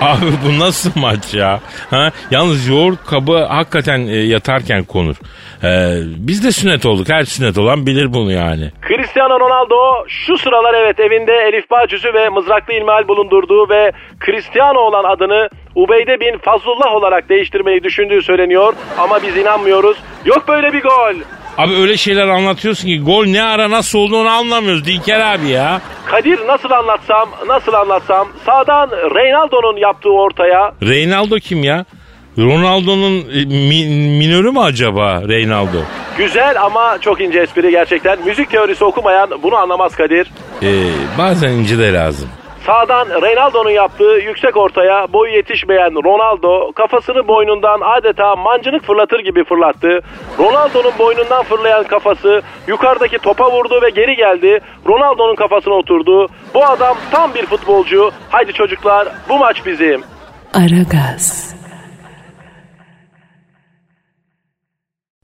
Abi 0.00 0.26
bu 0.44 0.58
nasıl 0.58 0.90
maç 1.00 1.34
ya? 1.34 1.60
Ha? 1.90 2.10
Yalnız 2.30 2.68
yoğurt 2.68 3.06
kabı 3.06 3.44
hakikaten 3.44 4.06
e, 4.06 4.16
yatarken 4.16 4.84
konur. 4.84 5.16
Ee, 5.64 6.00
biz 6.04 6.44
de 6.44 6.52
sünnet 6.52 6.86
olduk. 6.86 7.08
Her 7.08 7.24
sünnet 7.24 7.58
olan 7.58 7.86
bilir 7.86 8.12
bunu 8.14 8.32
yani. 8.32 8.70
Cristiano 8.88 9.40
Ronaldo 9.40 10.04
şu 10.08 10.38
sıralar 10.38 10.74
evet 10.74 11.00
evinde 11.00 11.32
Elif 11.32 11.70
Bağcüzü 11.70 12.14
ve 12.14 12.28
mızraklı 12.28 12.74
ilmihal 12.74 13.08
bulundurduğu 13.08 13.68
ve 13.68 13.92
Cristiano 14.26 14.78
olan 14.78 15.04
adını 15.04 15.48
Ubeyde 15.74 16.20
bin 16.20 16.38
Fazlullah 16.38 16.94
olarak 16.94 17.28
değiştirmeyi 17.28 17.84
düşündüğü 17.84 18.22
söyleniyor. 18.22 18.72
Ama 18.98 19.22
biz 19.22 19.36
inanmıyoruz. 19.36 19.96
Yok 20.24 20.48
böyle 20.48 20.72
bir 20.72 20.82
gol. 20.82 21.14
Abi 21.58 21.74
öyle 21.74 21.96
şeyler 21.96 22.28
anlatıyorsun 22.28 22.88
ki 22.88 23.00
gol 23.00 23.26
ne 23.26 23.42
ara 23.42 23.70
nasıl 23.70 23.98
olduğunu 23.98 24.28
anlamıyoruz 24.28 24.84
Dilker 24.84 25.20
abi 25.20 25.48
ya. 25.48 25.80
Kadir 26.06 26.46
nasıl 26.46 26.70
anlatsam, 26.70 27.28
nasıl 27.46 27.72
anlatsam 27.72 28.28
sağdan 28.46 28.90
Reynaldo'nun 28.90 29.76
yaptığı 29.76 30.10
ortaya. 30.12 30.72
Reynaldo 30.82 31.36
kim 31.36 31.64
ya? 31.64 31.84
Ronaldo'nun 32.38 33.16
e, 33.34 33.44
mi, 33.44 33.88
minörü 34.18 34.50
mü 34.50 34.60
acaba 34.60 35.22
Reynaldo? 35.28 35.78
Güzel 36.18 36.62
ama 36.62 36.98
çok 37.00 37.20
ince 37.20 37.40
espri 37.40 37.70
gerçekten. 37.70 38.18
Müzik 38.24 38.50
teorisi 38.50 38.84
okumayan 38.84 39.30
bunu 39.42 39.56
anlamaz 39.56 39.96
Kadir. 39.96 40.30
Ee, 40.62 40.84
bazen 41.18 41.48
ince 41.52 41.78
de 41.78 41.92
lazım. 41.92 42.28
Sağdan 42.70 43.22
Reynaldo'nun 43.22 43.70
yaptığı 43.70 44.18
yüksek 44.24 44.56
ortaya 44.56 45.12
boyu 45.12 45.32
yetişmeyen 45.32 46.04
Ronaldo 46.04 46.72
kafasını 46.72 47.28
boynundan 47.28 47.80
adeta 47.80 48.36
mancınık 48.36 48.84
fırlatır 48.84 49.18
gibi 49.18 49.44
fırlattı. 49.44 50.00
Ronaldo'nun 50.38 50.92
boynundan 50.98 51.42
fırlayan 51.42 51.84
kafası 51.84 52.42
yukarıdaki 52.66 53.18
topa 53.18 53.52
vurdu 53.52 53.82
ve 53.82 53.90
geri 53.90 54.16
geldi. 54.16 54.60
Ronaldo'nun 54.86 55.34
kafasına 55.34 55.74
oturdu. 55.74 56.28
Bu 56.54 56.64
adam 56.64 56.96
tam 57.10 57.34
bir 57.34 57.46
futbolcu. 57.46 58.10
Haydi 58.30 58.52
çocuklar 58.52 59.08
bu 59.28 59.38
maç 59.38 59.66
bizim. 59.66 60.02
Aragaz. 60.54 61.54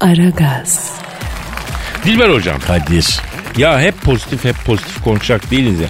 Aragaz. 0.01 1.01
Dilber 2.05 2.29
hocam. 2.29 2.57
Kadir. 2.67 3.21
Ya 3.57 3.81
hep 3.81 4.03
pozitif 4.03 4.45
hep 4.45 4.57
pozitif 4.67 5.05
konuşacak 5.05 5.51
değiliz 5.51 5.81
ya. 5.81 5.89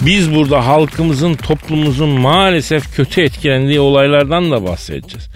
Biz 0.00 0.34
burada 0.34 0.66
halkımızın 0.66 1.34
toplumumuzun 1.34 2.08
maalesef 2.08 2.96
kötü 2.96 3.22
etkilendiği 3.22 3.80
olaylardan 3.80 4.50
da 4.50 4.66
bahsedeceğiz. 4.66 5.28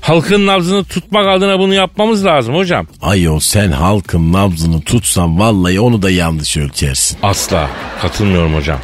Halkın 0.00 0.46
nabzını 0.46 0.84
tutmak 0.84 1.26
adına 1.26 1.58
bunu 1.58 1.74
yapmamız 1.74 2.26
lazım 2.26 2.54
hocam. 2.54 2.86
Ayol 3.02 3.38
sen 3.40 3.70
halkın 3.70 4.32
nabzını 4.32 4.80
tutsan 4.80 5.38
vallahi 5.38 5.80
onu 5.80 6.02
da 6.02 6.10
yanlış 6.10 6.56
ölçersin. 6.56 7.18
Asla 7.22 7.70
katılmıyorum 8.02 8.54
hocam. 8.54 8.78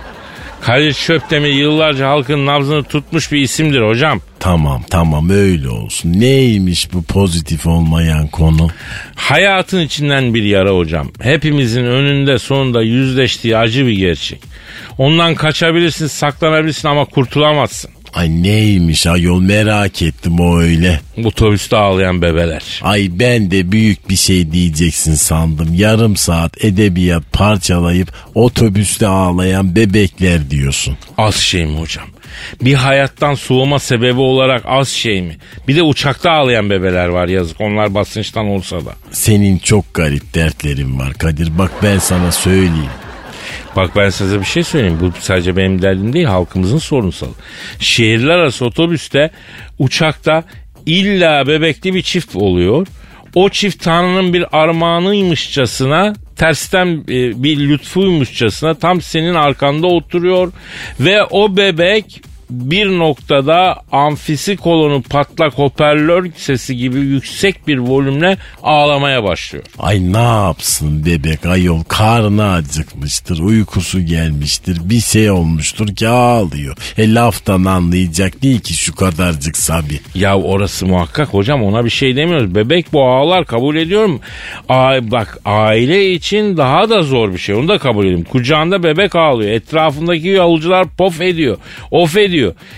Kadir 0.61 0.93
Şöpdemir 0.93 1.53
yıllarca 1.53 2.09
halkın 2.09 2.47
nabzını 2.47 2.85
tutmuş 2.85 3.33
bir 3.33 3.41
isimdir 3.41 3.83
hocam. 3.83 4.21
Tamam 4.47 4.83
tamam 4.91 5.31
öyle 5.31 5.69
olsun. 5.69 6.21
Neymiş 6.21 6.93
bu 6.93 7.03
pozitif 7.03 7.67
olmayan 7.67 8.27
konu? 8.29 8.69
Hayatın 9.15 9.81
içinden 9.81 10.35
bir 10.35 10.43
yara 10.43 10.71
hocam. 10.71 11.09
Hepimizin 11.21 11.85
önünde 11.85 12.39
sonunda 12.39 12.83
yüzleştiği 12.83 13.57
acı 13.57 13.87
bir 13.87 13.93
gerçek. 13.93 14.41
Ondan 14.99 15.35
kaçabilirsin, 15.35 16.07
saklanabilirsin 16.07 16.89
ama 16.89 17.05
kurtulamazsın. 17.05 17.91
Ay 18.15 18.43
neymiş 18.43 19.07
ayol 19.07 19.41
merak 19.41 20.03
ettim 20.03 20.41
o 20.41 20.59
öyle. 20.59 21.01
Otobüste 21.25 21.77
ağlayan 21.77 22.23
bebeler. 22.23 22.81
Ay 22.83 23.09
ben 23.13 23.51
de 23.51 23.73
büyük 23.73 24.11
bir 24.11 24.17
şey 24.17 24.53
diyeceksin 24.53 25.15
sandım. 25.15 25.75
Yarım 25.75 26.17
saat 26.17 26.65
edebiyat 26.65 27.33
parçalayıp 27.33 28.13
otobüste 28.35 29.07
ağlayan 29.07 29.77
bebekler 29.77 30.51
diyorsun. 30.51 30.97
Az 31.19 31.35
şey 31.35 31.67
mi 31.67 31.79
hocam? 31.79 32.07
Bir 32.63 32.75
hayattan 32.75 33.35
soğuma 33.35 33.79
sebebi 33.79 34.21
olarak 34.21 34.63
az 34.67 34.89
şey 34.89 35.23
mi? 35.23 35.37
Bir 35.69 35.77
de 35.77 35.83
uçakta 35.83 36.31
ağlayan 36.31 36.71
bebeler 36.71 37.09
var 37.09 37.29
yazık. 37.29 37.61
Onlar 37.61 37.95
basınçtan 37.95 38.47
olsa 38.47 38.77
da. 38.85 38.95
Senin 39.11 39.59
çok 39.59 39.95
garip 39.95 40.35
dertlerin 40.35 40.99
var 40.99 41.13
Kadir. 41.15 41.59
Bak 41.59 41.71
ben 41.83 41.99
sana 41.99 42.33
söyleyeyim. 42.33 42.91
Bak 43.77 43.91
ben 43.97 44.11
size 44.11 44.41
bir 44.41 44.45
şey 44.45 44.63
söyleyeyim. 44.65 44.99
Bu 45.01 45.13
sadece 45.21 45.57
benim 45.57 45.83
derdim 45.83 46.13
değil 46.13 46.27
halkımızın 46.27 46.79
sorunsalı. 46.79 47.33
Şehirler 47.79 48.39
arası 48.39 48.65
otobüste, 48.65 49.31
uçakta 49.79 50.45
illa 50.87 51.47
bebekli 51.47 51.95
bir 51.95 52.03
çift 52.03 52.37
oluyor. 52.37 52.87
O 53.35 53.49
çift 53.49 53.85
Tanrı'nın 53.85 54.33
bir 54.33 54.59
armağanıymışçasına 54.63 56.15
tersten 56.37 56.87
e, 56.87 57.43
bir 57.43 57.69
lütfuymuşçasına 57.69 58.75
tam 58.75 59.01
senin 59.01 59.35
arkanda 59.35 59.87
oturuyor 59.87 60.53
ve 61.01 61.25
o 61.25 61.57
bebek 61.57 62.23
bir 62.51 62.99
noktada 62.99 63.77
amfisi 63.93 64.57
kolonu 64.57 65.03
patlak 65.03 65.53
hoparlör 65.59 66.31
sesi 66.37 66.77
gibi 66.77 66.99
yüksek 67.01 67.69
bir 67.69 67.79
volümle 67.79 68.37
ağlamaya 68.63 69.25
başlıyor. 69.25 69.65
Ay 69.79 70.13
ne 70.13 70.23
yapsın 70.23 71.07
bebek 71.07 71.47
ayol 71.47 71.83
karnı 71.85 72.53
acıkmıştır 72.53 73.39
uykusu 73.39 74.01
gelmiştir 74.01 74.79
bir 74.85 75.01
şey 75.01 75.31
olmuştur 75.31 75.89
ki 75.89 76.09
ağlıyor. 76.09 76.77
E 76.99 77.15
laftan 77.15 77.65
anlayacak 77.65 78.43
değil 78.43 78.61
ki 78.61 78.75
şu 78.75 78.95
kadarcık 78.95 79.57
sabi. 79.57 80.01
Ya 80.15 80.39
orası 80.39 80.87
muhakkak 80.87 81.29
hocam 81.29 81.63
ona 81.63 81.85
bir 81.85 81.91
şey 81.91 82.17
demiyoruz. 82.17 82.55
Bebek 82.55 82.93
bu 82.93 83.05
ağlar 83.05 83.45
kabul 83.45 83.77
ediyorum. 83.77 84.21
A 84.69 85.11
bak 85.11 85.39
aile 85.45 86.13
için 86.13 86.57
daha 86.57 86.91
da 86.91 87.03
zor 87.03 87.33
bir 87.33 87.39
şey 87.39 87.55
onu 87.55 87.69
da 87.69 87.79
kabul 87.79 88.05
ediyorum. 88.05 88.25
Kucağında 88.25 88.83
bebek 88.83 89.17
ağlıyor. 89.17 89.51
Etrafındaki 89.51 90.29
yolcular 90.29 90.87
pof 90.99 91.21
ediyor. 91.21 91.57
Of 91.91 92.17
ediyor. 92.17 92.36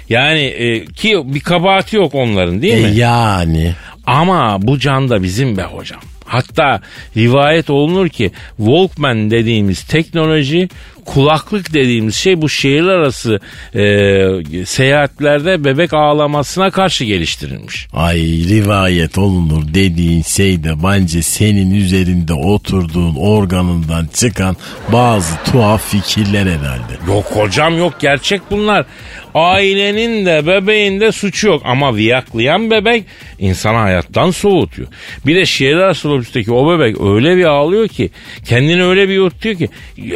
Yani 0.09 0.41
e, 0.41 0.85
ki 0.85 1.23
bir 1.25 1.41
kabahati 1.41 1.97
yok 1.97 2.15
onların 2.15 2.63
değil 2.63 2.85
E 2.85 2.91
mi? 2.91 2.97
yani. 2.97 3.73
Ama 4.07 4.59
bu 4.63 4.79
can 4.79 5.09
da 5.11 5.23
bizim 5.23 5.57
be 5.57 5.63
hocam. 5.63 6.01
Hatta 6.25 6.81
rivayet 7.17 7.71
olunur 7.71 8.09
ki 8.09 8.31
Walkman 8.57 9.31
dediğimiz 9.31 9.83
teknoloji 9.85 10.69
kulaklık 11.09 11.75
dediğimiz 11.75 12.15
şey 12.15 12.43
bu 12.43 12.49
şehir 12.49 12.85
arası 12.85 13.41
e, 13.75 14.67
seyahatlerde 14.67 15.65
bebek 15.65 15.95
ağlamasına 15.95 16.71
karşı 16.71 17.05
geliştirilmiş. 17.05 17.87
Ay 17.93 18.19
rivayet 18.23 19.19
olunur 19.19 19.63
dediğin 19.75 20.23
şey 20.23 20.65
de 20.65 20.73
bence 20.85 21.23
senin 21.23 21.75
üzerinde 21.75 22.35
oturduğun 22.35 23.15
organından 23.17 24.07
çıkan 24.15 24.57
bazı 24.93 25.35
tuhaf 25.45 25.91
fikirler 25.91 26.47
herhalde. 26.47 27.13
Yok 27.13 27.25
hocam 27.25 27.79
yok 27.79 27.95
gerçek 28.01 28.43
bunlar. 28.51 28.87
Ailenin 29.35 30.27
de 30.27 30.47
bebeğin 30.47 31.01
de 31.01 31.13
suçu 31.13 31.47
yok 31.47 31.63
ama 31.65 31.97
viyaklayan 31.97 32.71
bebek 32.71 33.05
insanı 33.39 33.77
hayattan 33.77 34.31
soğutuyor. 34.31 34.89
Bir 35.27 35.37
de 35.37 35.47
şehir 35.47 35.77
arası 35.77 36.09
otobüsteki 36.09 36.53
o 36.53 36.79
bebek 36.79 37.01
öyle 37.01 37.37
bir 37.37 37.45
ağlıyor 37.45 37.89
ki 37.89 38.11
kendini 38.45 38.85
öyle 38.85 39.09
bir 39.09 39.15
yurtuyor 39.15 39.57
ki 39.57 39.69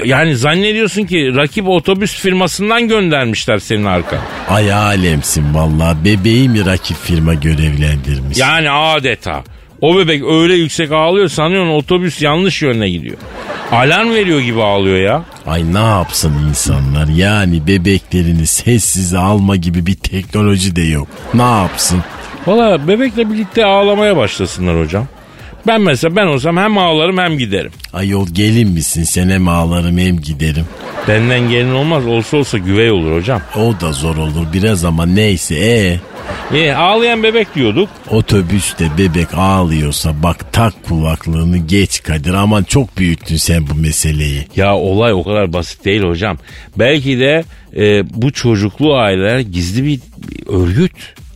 yani 0.05 0.37
zannediyorsun 0.89 1.05
ki 1.07 1.37
rakip 1.37 1.69
otobüs 1.69 2.15
firmasından 2.21 2.89
göndermişler 2.89 3.59
senin 3.59 3.85
arka. 3.85 4.19
Ay 4.49 4.73
alemsin 4.73 5.55
vallahi 5.55 6.05
bebeği 6.05 6.49
mi 6.49 6.67
rakip 6.67 6.97
firma 6.97 7.35
görevlendirmiş? 7.35 8.39
Yani 8.39 8.71
adeta. 8.71 9.45
O 9.81 9.97
bebek 9.97 10.23
öyle 10.25 10.55
yüksek 10.55 10.93
ağlıyor 10.93 11.29
sanıyorsun 11.29 11.71
otobüs 11.71 12.23
yanlış 12.23 12.62
yöne 12.62 12.89
gidiyor. 12.89 13.17
Alarm 13.73 14.11
veriyor 14.11 14.41
gibi 14.41 14.62
ağlıyor 14.62 14.97
ya. 14.97 15.25
Ay 15.47 15.75
ne 15.75 15.79
yapsın 15.79 16.33
insanlar 16.49 17.07
yani 17.07 17.67
bebeklerini 17.67 18.47
sessize 18.47 19.19
alma 19.19 19.57
gibi 19.57 19.87
bir 19.87 19.95
teknoloji 19.95 20.77
de 20.77 20.83
yok. 20.83 21.09
Ne 21.35 21.43
yapsın? 21.43 22.03
Valla 22.47 22.89
bebekle 22.89 23.31
birlikte 23.31 23.65
ağlamaya 23.65 24.17
başlasınlar 24.17 24.81
hocam. 24.81 25.07
Ben 25.66 25.81
mesela 25.81 26.16
ben 26.16 26.26
olsam 26.26 26.57
hem 26.57 26.78
ağlarım 26.78 27.19
hem 27.19 27.38
giderim. 27.38 27.71
Ayol 27.92 28.26
gelin 28.33 28.71
misin 28.71 29.02
sen 29.02 29.31
hem 29.31 29.49
ağlarım 29.49 29.99
hem 29.99 30.21
giderim. 30.21 30.64
Benden 31.09 31.40
gelin 31.50 31.73
olmaz 31.75 32.07
olsa 32.07 32.37
olsa 32.37 32.59
güvey 32.59 32.90
olur 32.90 33.16
hocam. 33.16 33.42
O 33.57 33.81
da 33.81 33.92
zor 33.92 34.16
olur 34.16 34.47
biraz 34.52 34.85
ama 34.85 35.07
neyse 35.07 35.54
e 35.54 36.00
E, 36.54 36.73
ağlayan 36.73 37.23
bebek 37.23 37.54
diyorduk. 37.54 37.88
Otobüste 38.11 38.88
bebek 38.99 39.35
ağlıyorsa 39.35 40.23
bak 40.23 40.52
tak 40.52 40.85
kulaklığını 40.85 41.57
geç 41.59 42.02
Kadir 42.02 42.35
aman 42.35 42.62
çok 42.62 42.99
büyüttün 42.99 43.37
sen 43.37 43.66
bu 43.71 43.75
meseleyi. 43.75 44.47
Ya 44.57 44.76
olay 44.76 45.12
o 45.12 45.25
kadar 45.25 45.52
basit 45.52 45.85
değil 45.85 46.02
hocam. 46.02 46.38
Belki 46.76 47.19
de 47.21 47.45
e, 47.76 48.04
bu 48.23 48.33
çocuklu 48.33 48.97
aileler 48.97 49.38
gizli 49.38 49.85
bir 49.85 50.00
örgüt. 50.49 50.92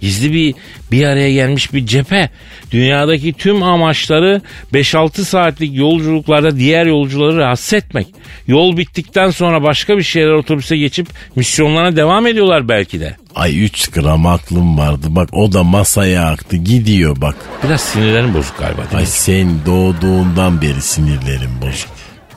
Gizli 0.06 0.32
bir 0.32 0.54
bir 0.90 1.04
araya 1.04 1.32
gelmiş 1.32 1.72
bir 1.72 1.86
cephe. 1.86 2.30
Dünyadaki 2.70 3.32
tüm 3.32 3.62
amaçları 3.62 4.40
5-6 4.72 5.24
saatlik 5.24 5.76
yolculuklarda 5.76 6.56
diğer 6.56 6.86
yolcuları 6.86 7.36
rahatsız 7.36 7.72
etmek. 7.74 8.06
Yol 8.46 8.76
bittikten 8.76 9.30
sonra 9.30 9.62
başka 9.62 9.98
bir 9.98 10.02
şeyler 10.02 10.32
otobüse 10.32 10.76
geçip 10.76 11.06
misyonlarına 11.36 11.96
devam 11.96 12.26
ediyorlar 12.26 12.68
belki 12.68 13.00
de. 13.00 13.16
Ay 13.34 13.64
3 13.64 13.88
gram 13.88 14.26
aklım 14.26 14.78
vardı 14.78 15.06
bak 15.08 15.28
o 15.32 15.52
da 15.52 15.62
masaya 15.62 16.22
aktı 16.24 16.56
gidiyor 16.56 17.20
bak. 17.20 17.36
Biraz 17.64 17.80
sinirlerim 17.80 18.34
bozuk 18.34 18.58
galiba. 18.58 18.76
değil 18.82 18.92
mi? 18.92 18.98
Ay 18.98 19.06
sen 19.06 19.48
doğduğundan 19.66 20.62
beri 20.62 20.82
sinirlerim 20.82 21.50
bozuk. 21.62 21.90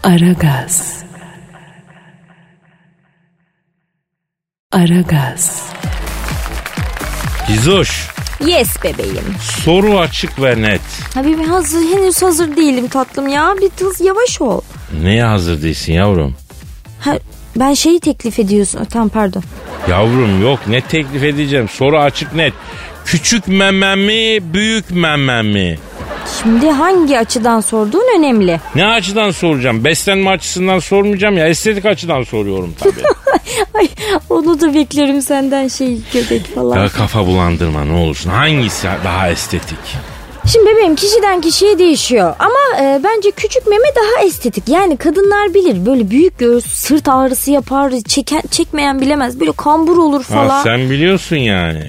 Aragaz. 0.03 1.03
Aragaz. 4.71 5.69
Gizoş 7.53 8.07
Yes 8.47 8.83
bebeğim. 8.83 9.35
soru 9.65 9.99
açık 9.99 10.41
ve 10.41 10.61
net. 10.61 10.81
Habibim 11.13 11.43
hazır 11.43 11.81
henüz 11.81 12.21
hazır 12.21 12.55
değilim 12.55 12.87
tatlım 12.87 13.27
ya. 13.27 13.55
Bir 13.61 13.85
hız 13.85 14.01
yavaş 14.01 14.41
ol. 14.41 14.61
Neye 15.03 15.23
hazır 15.23 15.61
değilsin 15.61 15.93
yavrum? 15.93 16.35
Ha, 16.99 17.17
ben 17.55 17.73
şeyi 17.73 17.99
teklif 17.99 18.39
ediyorsun. 18.39 18.85
Tamam 18.91 19.09
pardon. 19.09 19.43
Yavrum 19.89 20.41
yok 20.41 20.59
ne 20.67 20.81
teklif 20.81 21.23
edeceğim 21.23 21.69
soru 21.69 21.99
açık 21.99 22.33
net. 22.35 22.53
Küçük 23.05 23.47
memem 23.47 23.99
mi 24.01 24.53
büyük 24.53 24.91
memem 24.91 25.47
mi? 25.47 25.79
Şimdi 26.43 26.69
hangi 26.71 27.19
açıdan 27.19 27.59
sorduğun 27.59 28.17
önemli. 28.19 28.59
Ne 28.75 28.85
açıdan 28.85 29.31
soracağım? 29.31 29.83
Beslenme 29.83 30.29
açısından 30.29 30.79
sormayacağım 30.79 31.37
ya 31.37 31.47
estetik 31.47 31.85
açıdan 31.85 32.23
soruyorum 32.23 32.73
tabii. 32.79 33.03
Ay 33.73 33.87
onu 34.29 34.61
da 34.61 34.73
beklerim 34.73 35.21
senden 35.21 35.67
şey 35.67 35.97
göbek 36.13 36.55
falan. 36.55 36.77
ya 36.83 36.89
kafa 36.89 37.27
bulandırma 37.27 37.83
ne 37.85 37.93
olursun. 37.93 38.29
Hangisi 38.29 38.87
daha 39.03 39.29
estetik? 39.29 39.77
Şimdi 40.51 40.65
bebeğim 40.69 40.95
kişiden 40.95 41.41
kişiye 41.41 41.79
değişiyor. 41.79 42.35
Ama 42.39 42.83
e, 42.83 42.99
bence 43.03 43.31
küçük 43.31 43.67
meme 43.67 43.87
daha 43.95 44.25
estetik. 44.25 44.69
Yani 44.69 44.97
kadınlar 44.97 45.53
bilir 45.53 45.85
böyle 45.85 46.09
büyük 46.09 46.39
göğüs 46.39 46.65
sırt 46.65 47.07
ağrısı 47.07 47.51
yapar. 47.51 47.93
Çeken, 48.07 48.41
çekmeyen 48.51 49.01
bilemez. 49.01 49.39
Böyle 49.39 49.51
kambur 49.51 49.97
olur 49.97 50.23
falan. 50.23 50.49
Ha, 50.49 50.61
sen 50.63 50.89
biliyorsun 50.89 51.35
yani. 51.35 51.85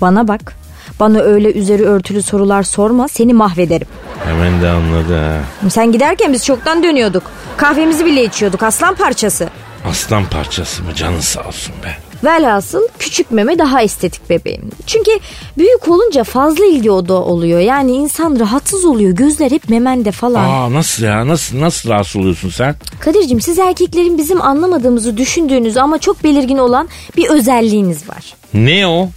Bana 0.00 0.28
bak. 0.28 0.63
Bana 1.00 1.18
öyle 1.20 1.52
üzeri 1.52 1.82
örtülü 1.84 2.22
sorular 2.22 2.62
sorma 2.62 3.08
seni 3.08 3.34
mahvederim. 3.34 3.86
Hemen 4.24 4.62
de 4.62 4.68
anladı 4.68 5.18
ha. 5.18 5.70
Sen 5.70 5.92
giderken 5.92 6.32
biz 6.32 6.44
çoktan 6.44 6.82
dönüyorduk. 6.82 7.22
Kahvemizi 7.56 8.04
bile 8.06 8.24
içiyorduk 8.24 8.62
aslan 8.62 8.94
parçası. 8.94 9.48
Aslan 9.90 10.24
parçası 10.26 10.82
mı 10.82 10.94
canın 10.94 11.20
sağ 11.20 11.48
olsun 11.48 11.74
be. 11.84 11.96
Velhasıl 12.24 12.82
küçük 12.98 13.30
meme 13.30 13.58
daha 13.58 13.82
estetik 13.82 14.30
bebeğim. 14.30 14.70
Çünkü 14.86 15.10
büyük 15.58 15.88
olunca 15.88 16.24
fazla 16.24 16.64
ilgi 16.66 16.90
oda 16.90 17.14
oluyor. 17.14 17.60
Yani 17.60 17.92
insan 17.92 18.40
rahatsız 18.40 18.84
oluyor. 18.84 19.10
Gözler 19.10 19.50
hep 19.50 19.68
memende 19.68 20.12
falan. 20.12 20.44
Aa 20.44 20.72
nasıl 20.72 21.04
ya 21.04 21.28
nasıl 21.28 21.60
nasıl 21.60 21.90
rahatsız 21.90 22.16
oluyorsun 22.16 22.48
sen? 22.50 22.74
Kadir'cim 23.00 23.40
siz 23.40 23.58
erkeklerin 23.58 24.18
bizim 24.18 24.42
anlamadığımızı 24.42 25.16
düşündüğünüz 25.16 25.76
ama 25.76 25.98
çok 25.98 26.24
belirgin 26.24 26.58
olan 26.58 26.88
bir 27.16 27.28
özelliğiniz 27.28 28.08
var. 28.08 28.34
Ne 28.54 28.86
o? 28.86 29.08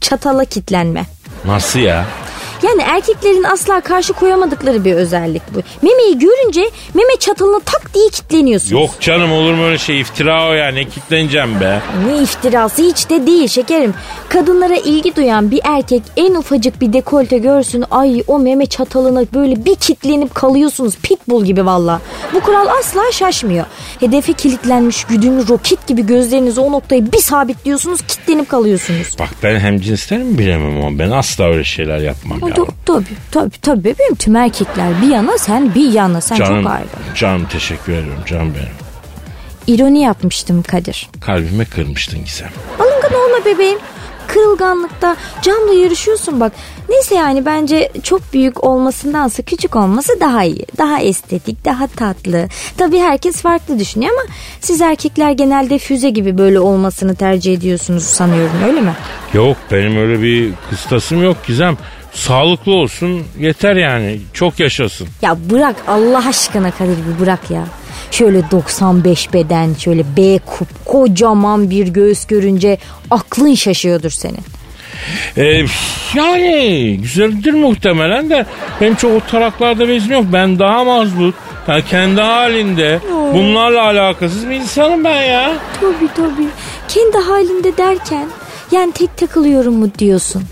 Çatala 0.00 0.44
kitlenme. 0.44 1.04
Nasıl 1.44 1.78
ya? 1.78 2.04
Yani 2.62 2.82
erkeklerin 2.82 3.42
asla 3.44 3.80
karşı 3.80 4.12
koyamadıkları 4.12 4.84
bir 4.84 4.94
özellik 4.94 5.42
bu. 5.54 5.86
Memeyi 5.86 6.18
görünce 6.18 6.70
meme 6.94 7.16
çatalına 7.20 7.60
tak 7.60 7.94
diye 7.94 8.08
kitleniyorsunuz. 8.08 8.72
Yok 8.72 8.90
canım 9.00 9.32
olur 9.32 9.54
mu 9.54 9.64
öyle 9.64 9.78
şey 9.78 10.00
iftira 10.00 10.48
o 10.48 10.52
ya 10.52 10.68
ne 10.68 10.84
kitleneceğim 10.84 11.60
be. 11.60 11.80
Ne 12.06 12.22
iftirası 12.22 12.82
hiç 12.82 13.10
de 13.10 13.26
değil 13.26 13.48
şekerim. 13.48 13.94
Kadınlara 14.28 14.76
ilgi 14.76 15.16
duyan 15.16 15.50
bir 15.50 15.60
erkek 15.64 16.02
en 16.16 16.34
ufacık 16.34 16.80
bir 16.80 16.92
dekolte 16.92 17.38
görsün 17.38 17.84
ay 17.90 18.22
o 18.26 18.38
meme 18.38 18.66
çatalına 18.66 19.22
böyle 19.34 19.64
bir 19.64 19.74
kitlenip 19.74 20.34
kalıyorsunuz 20.34 20.94
pitbull 21.02 21.44
gibi 21.44 21.66
valla. 21.66 22.00
Bu 22.34 22.40
kural 22.40 22.66
asla 22.80 23.02
şaşmıyor. 23.12 23.66
Hedefe 24.00 24.32
kilitlenmiş 24.32 25.04
güdümlü 25.04 25.48
roket 25.48 25.86
gibi 25.86 26.06
gözlerinizi 26.06 26.60
o 26.60 26.72
noktaya 26.72 27.12
bir 27.12 27.18
sabitliyorsunuz 27.18 28.00
kitlenip 28.02 28.48
kalıyorsunuz. 28.48 29.16
Bak 29.18 29.28
ben 29.42 29.60
hem 29.60 29.80
cinsler 29.80 30.22
mi 30.22 30.38
bilemem 30.38 30.84
ama 30.84 30.98
ben 30.98 31.10
asla 31.10 31.44
öyle 31.44 31.64
şeyler 31.64 31.98
yapmam 31.98 32.49
ya. 32.50 32.54
Tabii 32.56 32.70
tabii 32.86 33.04
tabii 33.30 33.60
tabii 33.62 33.84
bebeğim 33.84 34.14
tüm 34.14 34.36
erkekler 34.36 35.02
bir 35.02 35.06
yana 35.08 35.38
sen 35.38 35.74
bir 35.74 35.92
yana 35.92 36.20
sen 36.20 36.36
Canım, 36.36 36.62
çok 36.62 36.72
ayrı. 36.72 36.86
canım 37.14 37.46
teşekkür 37.52 37.92
ediyorum 37.92 38.22
canım 38.26 38.54
benim. 38.54 38.72
İroni 39.66 40.00
yapmıştım 40.02 40.62
Kadir. 40.62 41.08
Kalbime 41.20 41.64
kırmıştın 41.64 42.24
Gizem. 42.24 42.50
Alıngan 42.78 43.12
olma 43.20 43.44
bebeğim. 43.44 43.78
Kırılganlıkta 44.26 45.16
camla 45.42 45.72
yarışıyorsun 45.72 46.40
bak. 46.40 46.52
Neyse 46.88 47.14
yani 47.14 47.46
bence 47.46 47.92
çok 48.02 48.32
büyük 48.32 48.64
olmasındansa 48.64 49.42
küçük 49.42 49.76
olması 49.76 50.20
daha 50.20 50.44
iyi. 50.44 50.66
Daha 50.78 51.00
estetik, 51.00 51.64
daha 51.64 51.86
tatlı. 51.86 52.48
Tabii 52.76 52.98
herkes 52.98 53.42
farklı 53.42 53.78
düşünüyor 53.78 54.12
ama 54.12 54.34
siz 54.60 54.80
erkekler 54.80 55.30
genelde 55.30 55.78
füze 55.78 56.10
gibi 56.10 56.38
böyle 56.38 56.60
olmasını 56.60 57.14
tercih 57.14 57.54
ediyorsunuz 57.54 58.02
sanıyorum 58.04 58.56
öyle 58.68 58.80
mi? 58.80 58.92
Yok 59.34 59.56
benim 59.72 59.96
öyle 59.96 60.22
bir 60.22 60.52
kıstasım 60.70 61.22
yok 61.24 61.36
Gizem. 61.46 61.76
Sağlıklı 62.12 62.74
olsun 62.74 63.22
yeter 63.38 63.76
yani. 63.76 64.20
Çok 64.32 64.60
yaşasın. 64.60 65.08
Ya 65.22 65.36
bırak 65.50 65.76
Allah 65.88 66.28
aşkına 66.28 66.70
Kadir 66.70 66.96
bir 66.96 67.24
bırak 67.24 67.50
ya. 67.50 67.64
Şöyle 68.10 68.50
95 68.50 69.32
beden 69.32 69.74
şöyle 69.74 70.16
B 70.16 70.38
kup 70.38 70.68
kocaman 70.84 71.70
bir 71.70 71.88
göğüs 71.88 72.26
görünce 72.26 72.78
aklın 73.10 73.54
şaşıyordur 73.54 74.10
senin. 74.10 74.44
Ee, 75.36 75.64
yani 76.14 76.98
güzeldir 77.02 77.52
muhtemelen 77.52 78.30
de 78.30 78.46
benim 78.80 78.94
çok 78.94 79.10
o 79.22 79.30
taraklarda 79.30 79.88
bezim 79.88 80.12
yok. 80.12 80.24
Ben 80.32 80.58
daha 80.58 80.84
mazbut. 80.84 81.34
Yani 81.68 81.84
kendi 81.84 82.20
halinde 82.20 83.00
bunlarla 83.34 83.82
alakasız 83.82 84.48
bir 84.48 84.54
insanım 84.54 85.04
ben 85.04 85.22
ya. 85.22 85.52
Tabii 85.80 86.08
tabii. 86.16 86.48
Kendi 86.88 87.18
halinde 87.18 87.76
derken 87.76 88.28
yani 88.72 88.92
tek 88.92 89.16
takılıyorum 89.16 89.74
mu 89.74 89.90
diyorsun. 89.98 90.42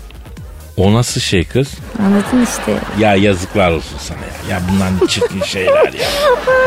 O 0.79 0.93
nasıl 0.93 1.21
şey 1.21 1.43
kız? 1.43 1.73
Anladın 1.99 2.45
işte. 2.51 2.77
Ya 2.99 3.15
yazıklar 3.15 3.71
olsun 3.71 3.97
sana 3.99 4.19
ya. 4.19 4.55
Ya 4.55 4.61
bunlar 4.71 4.89
ne 5.01 5.07
çirkin 5.07 5.41
şeyler 5.43 5.93
ya. 5.93 6.07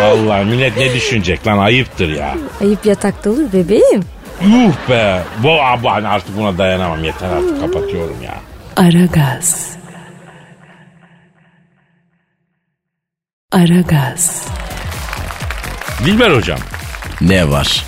Allah 0.07 0.45
millet 0.45 0.77
ne 0.77 0.95
düşünecek 0.95 1.47
lan 1.47 1.59
ayıptır 1.59 2.09
ya. 2.09 2.35
Ayıp 2.61 2.87
yatakta 2.87 3.31
olur 3.31 3.53
bebeğim. 3.53 4.03
Yuh 4.43 4.73
be. 4.91 5.23
Bu 5.43 5.63
abi 5.63 5.87
hani 5.89 6.09
artık 6.09 6.37
buna 6.37 6.59
dayanamam 6.59 7.05
yeter 7.05 7.29
artık 7.29 7.61
kapatıyorum 7.61 8.17
ya. 8.23 8.35
Aragaz. 8.77 9.69
Aragaz. 13.53 14.47
Dilber 16.05 16.31
hocam. 16.31 16.59
Ne 17.21 17.51
var? 17.51 17.85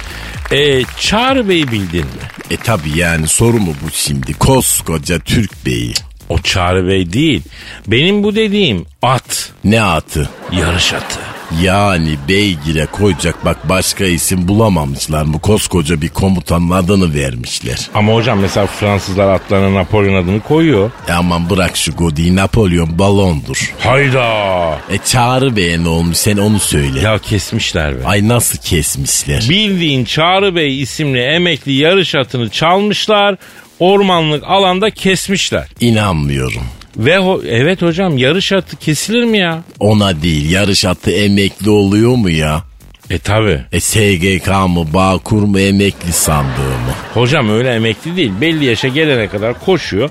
E, 0.53 0.85
Çağrı 1.01 1.49
Bey'i 1.49 1.69
bildin 1.73 2.05
mi? 2.05 2.23
E 2.51 2.57
tabi 2.57 2.99
yani 2.99 3.29
soru 3.29 3.59
mu 3.59 3.75
bu 3.85 3.91
şimdi? 3.93 4.35
Koskoca 4.35 5.19
Türk 5.19 5.67
beyi. 5.67 5.95
O 6.29 6.39
Çağrı 6.39 6.89
Bey 6.89 7.13
değil. 7.13 7.43
Benim 7.87 8.23
bu 8.23 8.35
dediğim 8.37 8.87
at. 9.03 9.53
Ne 9.65 9.83
atı? 9.83 10.29
Yarış 10.53 10.93
atı. 10.93 11.19
Yani 11.63 12.19
beygire 12.29 12.87
koyacak 12.87 13.45
bak 13.45 13.69
başka 13.69 14.05
isim 14.05 14.49
bulamamışlar 14.49 15.23
mı? 15.23 15.39
Koskoca 15.41 16.03
bir 16.03 16.09
komutanın 16.09 16.71
adını 16.71 17.15
vermişler. 17.15 17.89
Ama 17.95 18.15
hocam 18.15 18.39
mesela 18.41 18.67
Fransızlar 18.67 19.35
atlarına 19.35 19.75
Napolyon 19.75 20.15
adını 20.23 20.41
koyuyor. 20.41 20.91
E 21.09 21.13
aman 21.13 21.51
bırak 21.51 21.77
şu 21.77 21.93
Godi'yi 21.93 22.37
Napolyon 22.37 22.99
balondur. 22.99 23.75
Hayda. 23.79 24.79
E 24.91 24.99
Çağrı 25.07 25.57
Bey'e 25.57 25.85
ne 25.85 25.89
olmuş 25.89 26.17
sen 26.17 26.37
onu 26.37 26.59
söyle. 26.59 27.01
Ya 27.01 27.19
kesmişler 27.19 27.97
be. 27.99 28.05
Ay 28.05 28.29
nasıl 28.29 28.59
kesmişler. 28.59 29.47
Bildiğin 29.51 30.05
Çağrı 30.05 30.57
Bey 30.57 30.83
isimli 30.83 31.21
emekli 31.21 31.73
yarış 31.73 32.15
atını 32.15 32.49
çalmışlar. 32.51 33.37
Ormanlık 33.79 34.45
alanda 34.47 34.91
kesmişler. 34.91 35.67
İnanmıyorum. 35.81 36.63
Ve 36.97 37.15
ho- 37.15 37.47
evet 37.49 37.83
hocam 37.83 38.19
yarış 38.19 38.53
atı 38.53 38.77
kesilir 38.77 39.25
mi 39.25 39.39
ya? 39.39 39.63
Ona 39.81 40.23
değil 40.23 40.51
yarış 40.51 40.85
atı 40.85 41.11
emekli 41.11 41.71
oluyor 41.71 42.15
mu 42.17 42.31
ya? 42.31 42.63
E 43.11 43.19
tabi. 43.19 43.61
E 43.73 43.81
SGK 43.81 44.49
mı 44.69 44.95
Bağkur 44.95 45.43
mu 45.43 45.61
emekli 45.61 46.13
sandığı 46.13 46.49
mı? 46.61 46.95
Hocam 47.15 47.51
öyle 47.51 47.75
emekli 47.75 48.17
değil. 48.17 48.33
Belli 48.41 48.65
yaşa 48.65 48.89
gelene 48.89 49.29
kadar 49.29 49.61
koşuyor. 49.65 50.11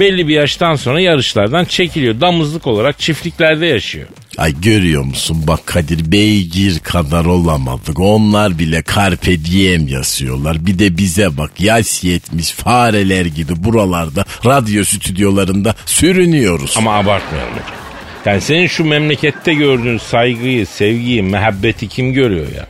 Belli 0.00 0.28
bir 0.28 0.34
yaştan 0.34 0.74
sonra 0.74 1.00
yarışlardan 1.00 1.64
çekiliyor. 1.64 2.20
Damızlık 2.20 2.66
olarak 2.66 2.98
çiftliklerde 2.98 3.66
yaşıyor. 3.66 4.06
Ay 4.38 4.60
görüyor 4.60 5.02
musun 5.02 5.42
bak 5.46 5.66
Kadir 5.66 6.12
beygir 6.12 6.78
kadar 6.78 7.24
olamadık. 7.24 8.00
Onlar 8.00 8.58
bile 8.58 8.82
carpe 8.94 9.44
diem 9.44 9.88
yazıyorlar. 9.88 10.66
Bir 10.66 10.78
de 10.78 10.98
bize 10.98 11.36
bak 11.36 11.50
yaş 11.60 12.04
yetmiş 12.04 12.50
fareler 12.50 13.26
gibi 13.26 13.64
buralarda 13.64 14.24
radyo 14.44 14.84
stüdyolarında 14.84 15.74
sürünüyoruz. 15.86 16.74
Ama 16.78 16.94
abartmayalım 16.94 17.52
hocam. 17.52 17.84
Yani 18.24 18.40
senin 18.40 18.66
şu 18.66 18.84
memlekette 18.84 19.54
gördüğün 19.54 19.98
saygıyı, 19.98 20.66
sevgiyi, 20.66 21.22
mehabbeti 21.22 21.88
kim 21.88 22.12
görüyor 22.12 22.46
ya? 22.56 22.66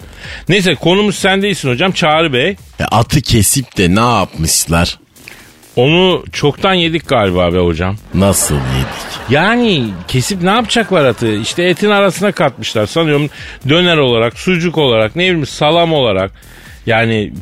Neyse 0.49 0.75
konumuz 0.75 1.19
sen 1.19 1.43
değilsin 1.43 1.69
hocam 1.69 1.93
Çağrı 1.93 2.33
Bey. 2.33 2.57
E, 2.81 2.85
atı 2.85 3.21
kesip 3.21 3.77
de 3.79 3.95
ne 3.95 4.01
yapmışlar? 4.19 4.99
Onu 5.77 6.25
çoktan 6.33 6.75
yedik 6.75 7.09
galiba 7.09 7.53
be 7.55 7.59
hocam. 7.59 7.97
Nasıl 8.15 8.55
yedik? 8.55 9.31
Yani 9.31 9.85
kesip 10.09 10.43
ne 10.43 10.51
yapacaklar 10.51 11.05
atı? 11.05 11.35
İşte 11.35 11.63
etin 11.63 11.91
arasına 11.91 12.33
katmışlar 12.33 12.87
sanıyorum 12.87 13.31
döner 13.69 13.97
olarak, 13.97 14.39
sucuk 14.39 14.79
olarak, 14.79 15.17
ne 15.17 15.23
bileyim 15.23 15.47
salam 15.47 15.93
olarak. 15.93 16.31
Yani 16.87 17.33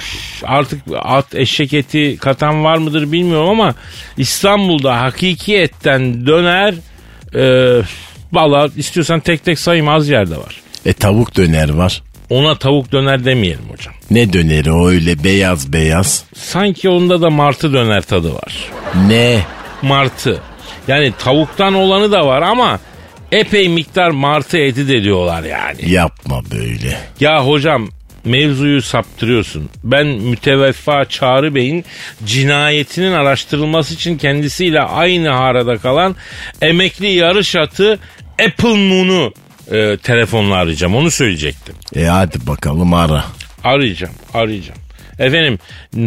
artık 0.42 0.82
at 1.02 1.34
eşek 1.34 1.72
eti 1.74 2.16
katan 2.20 2.64
var 2.64 2.76
mıdır 2.76 3.12
bilmiyorum 3.12 3.48
ama 3.48 3.74
İstanbul'da 4.16 5.00
hakiki 5.00 5.56
etten 5.56 6.26
döner 6.26 6.74
e, 7.34 7.82
valla 8.32 8.68
istiyorsan 8.76 9.20
tek 9.20 9.44
tek 9.44 9.58
sayayım 9.58 9.88
az 9.88 10.08
yerde 10.08 10.36
var. 10.36 10.60
E 10.86 10.92
tavuk 10.92 11.36
döner 11.36 11.68
var. 11.68 12.02
Ona 12.32 12.54
tavuk 12.54 12.92
döner 12.92 13.24
demeyelim 13.24 13.64
hocam. 13.68 13.94
Ne 14.10 14.32
döneri 14.32 14.72
o 14.72 14.88
öyle 14.88 15.24
beyaz 15.24 15.72
beyaz? 15.72 16.24
Sanki 16.34 16.88
onda 16.88 17.22
da 17.22 17.30
martı 17.30 17.72
döner 17.72 18.02
tadı 18.02 18.34
var. 18.34 18.70
Ne? 19.08 19.38
Martı. 19.82 20.40
Yani 20.88 21.12
tavuktan 21.18 21.74
olanı 21.74 22.12
da 22.12 22.26
var 22.26 22.42
ama 22.42 22.80
epey 23.32 23.68
miktar 23.68 24.10
martı 24.10 24.58
eti 24.58 24.88
de 24.88 25.02
diyorlar 25.02 25.42
yani. 25.42 25.90
Yapma 25.90 26.42
böyle. 26.50 26.98
Ya 27.20 27.46
hocam 27.46 27.88
mevzuyu 28.24 28.82
saptırıyorsun. 28.82 29.70
Ben 29.84 30.06
müteveffa 30.06 31.04
Çağrı 31.04 31.54
Bey'in 31.54 31.84
cinayetinin 32.24 33.12
araştırılması 33.12 33.94
için 33.94 34.18
kendisiyle 34.18 34.80
aynı 34.80 35.28
harada 35.28 35.76
kalan 35.76 36.16
emekli 36.62 37.06
yarış 37.06 37.56
atı 37.56 37.98
Apple 38.46 38.88
Moon'u 38.88 39.32
e, 39.72 39.96
telefonla 39.96 40.54
arayacağım. 40.54 40.96
Onu 40.96 41.11
söyleyecektim. 41.11 41.74
E 41.96 42.04
hadi 42.04 42.46
bakalım 42.46 42.94
ara. 42.94 43.24
Arayacağım, 43.64 44.14
arayacağım. 44.35 44.78
Efendim 45.18 45.58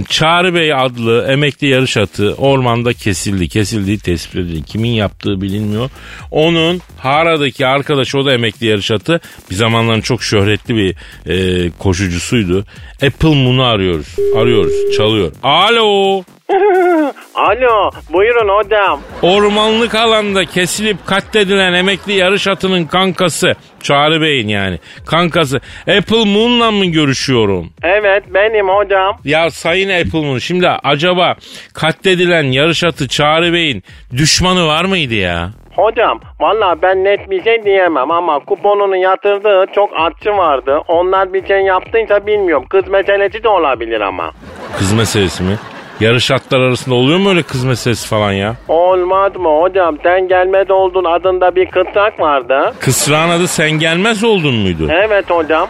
Çağrı 0.09 0.53
Bey 0.53 0.73
adlı 0.73 1.27
emekli 1.29 1.67
yarış 1.67 1.97
atı 1.97 2.33
ormanda 2.33 2.93
kesildi. 2.93 3.47
Kesildiği 3.47 3.99
tespit 3.99 4.35
edildi. 4.35 4.63
Kimin 4.63 4.89
yaptığı 4.89 5.41
bilinmiyor. 5.41 5.89
Onun 6.31 6.81
Hara'daki 6.97 7.67
arkadaşı 7.67 8.17
o 8.17 8.25
da 8.25 8.33
emekli 8.33 8.67
yarış 8.67 8.91
atı. 8.91 9.19
Bir 9.49 9.55
zamanların 9.55 10.01
çok 10.01 10.23
şöhretli 10.23 10.75
bir 10.75 10.95
e, 11.31 11.69
koşucusuydu. 11.79 12.65
Apple 13.05 13.35
Moon'u 13.43 13.63
arıyoruz. 13.63 14.15
Arıyoruz. 14.37 14.73
Çalıyor. 14.97 15.31
Alo. 15.43 16.23
Alo 17.35 17.91
buyurun 18.13 18.49
hocam. 18.49 18.99
Ormanlık 19.21 19.95
alanda 19.95 20.45
kesilip 20.45 21.07
katledilen 21.07 21.73
emekli 21.73 22.13
yarış 22.13 22.47
atının 22.47 22.85
kankası. 22.85 23.55
Çağrı 23.83 24.21
Bey'in 24.21 24.47
yani. 24.47 24.79
Kankası. 25.05 25.57
Apple 25.97 26.25
Moon'la 26.25 26.71
mı 26.71 26.85
görüşüyorum? 26.85 27.69
Evet 27.83 28.23
benim 28.33 28.69
hocam. 28.69 29.17
Ya 29.23 29.51
Sayın 29.51 29.89
Apple 29.89 30.19
Moon 30.21 30.37
şimdi 30.37 30.67
acaba 30.69 31.35
katledilen 31.73 32.43
yarış 32.43 32.83
atı 32.83 33.07
Çağrı 33.07 33.53
Bey'in 33.53 33.83
düşmanı 34.17 34.67
var 34.67 34.85
mıydı 34.85 35.13
ya? 35.13 35.49
Hocam 35.75 36.19
valla 36.39 36.81
ben 36.81 37.03
net 37.03 37.29
bir 37.29 37.43
şey 37.43 37.63
diyemem 37.63 38.11
ama 38.11 38.39
kuponunu 38.39 38.95
yatırdığı 38.95 39.65
çok 39.75 39.89
atçı 39.99 40.29
vardı. 40.29 40.79
Onlar 40.87 41.33
bir 41.33 41.47
şey 41.47 41.61
yaptıysa 41.61 42.27
bilmiyorum. 42.27 42.65
Kız 42.69 42.87
meselesi 42.87 43.43
de 43.43 43.49
olabilir 43.49 44.01
ama. 44.01 44.31
Kız 44.77 44.93
meselesi 44.93 45.43
mi? 45.43 45.57
Yarış 45.99 46.31
atlar 46.31 46.59
arasında 46.59 46.95
oluyor 46.95 47.19
mu 47.19 47.29
öyle 47.29 47.43
kız 47.43 47.63
meselesi 47.63 48.07
falan 48.07 48.31
ya? 48.31 48.55
Olmaz 48.67 49.35
mı 49.35 49.49
hocam? 49.61 49.97
Sen 50.03 50.27
gelmez 50.27 50.71
oldun 50.71 51.03
adında 51.03 51.55
bir 51.55 51.65
kıtrak 51.65 52.19
vardı. 52.19 52.73
Kısrağın 52.79 53.29
adı 53.29 53.47
sen 53.47 53.71
gelmez 53.71 54.23
oldun 54.23 54.53
muydu? 54.53 54.87
Evet 54.91 55.29
hocam. 55.29 55.67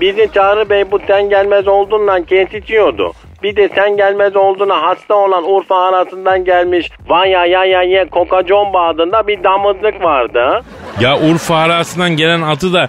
Bizi 0.00 0.28
Çağrı 0.34 0.70
Bey 0.70 0.90
bu 0.90 0.98
sen 1.06 1.28
gelmez 1.28 1.68
olduğunla 1.68 2.24
kesişiyordu. 2.24 3.12
Bir 3.44 3.56
de 3.56 3.68
sen 3.74 3.96
gelmez 3.96 4.36
olduğuna 4.36 4.82
hasta 4.82 5.14
olan 5.14 5.44
Urfa 5.50 5.88
arasından 5.88 6.44
gelmiş 6.44 6.90
Vanya 7.08 7.46
ya 7.46 7.64
ya 7.64 7.82
ye 7.82 8.08
Kokacomba 8.08 8.88
adında 8.88 9.26
bir 9.26 9.44
damızlık 9.44 10.04
vardı. 10.04 10.62
Ya 11.00 11.18
Urfa 11.18 11.56
arasından 11.56 12.10
gelen 12.10 12.42
atı 12.42 12.72
da 12.72 12.88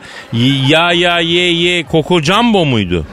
ya 0.70 0.91
ya 0.91 1.20
ye 1.20 1.52
ye 1.52 1.84
Koko 1.84 2.22
Jumbo 2.22 2.65
muydu? 2.65 3.06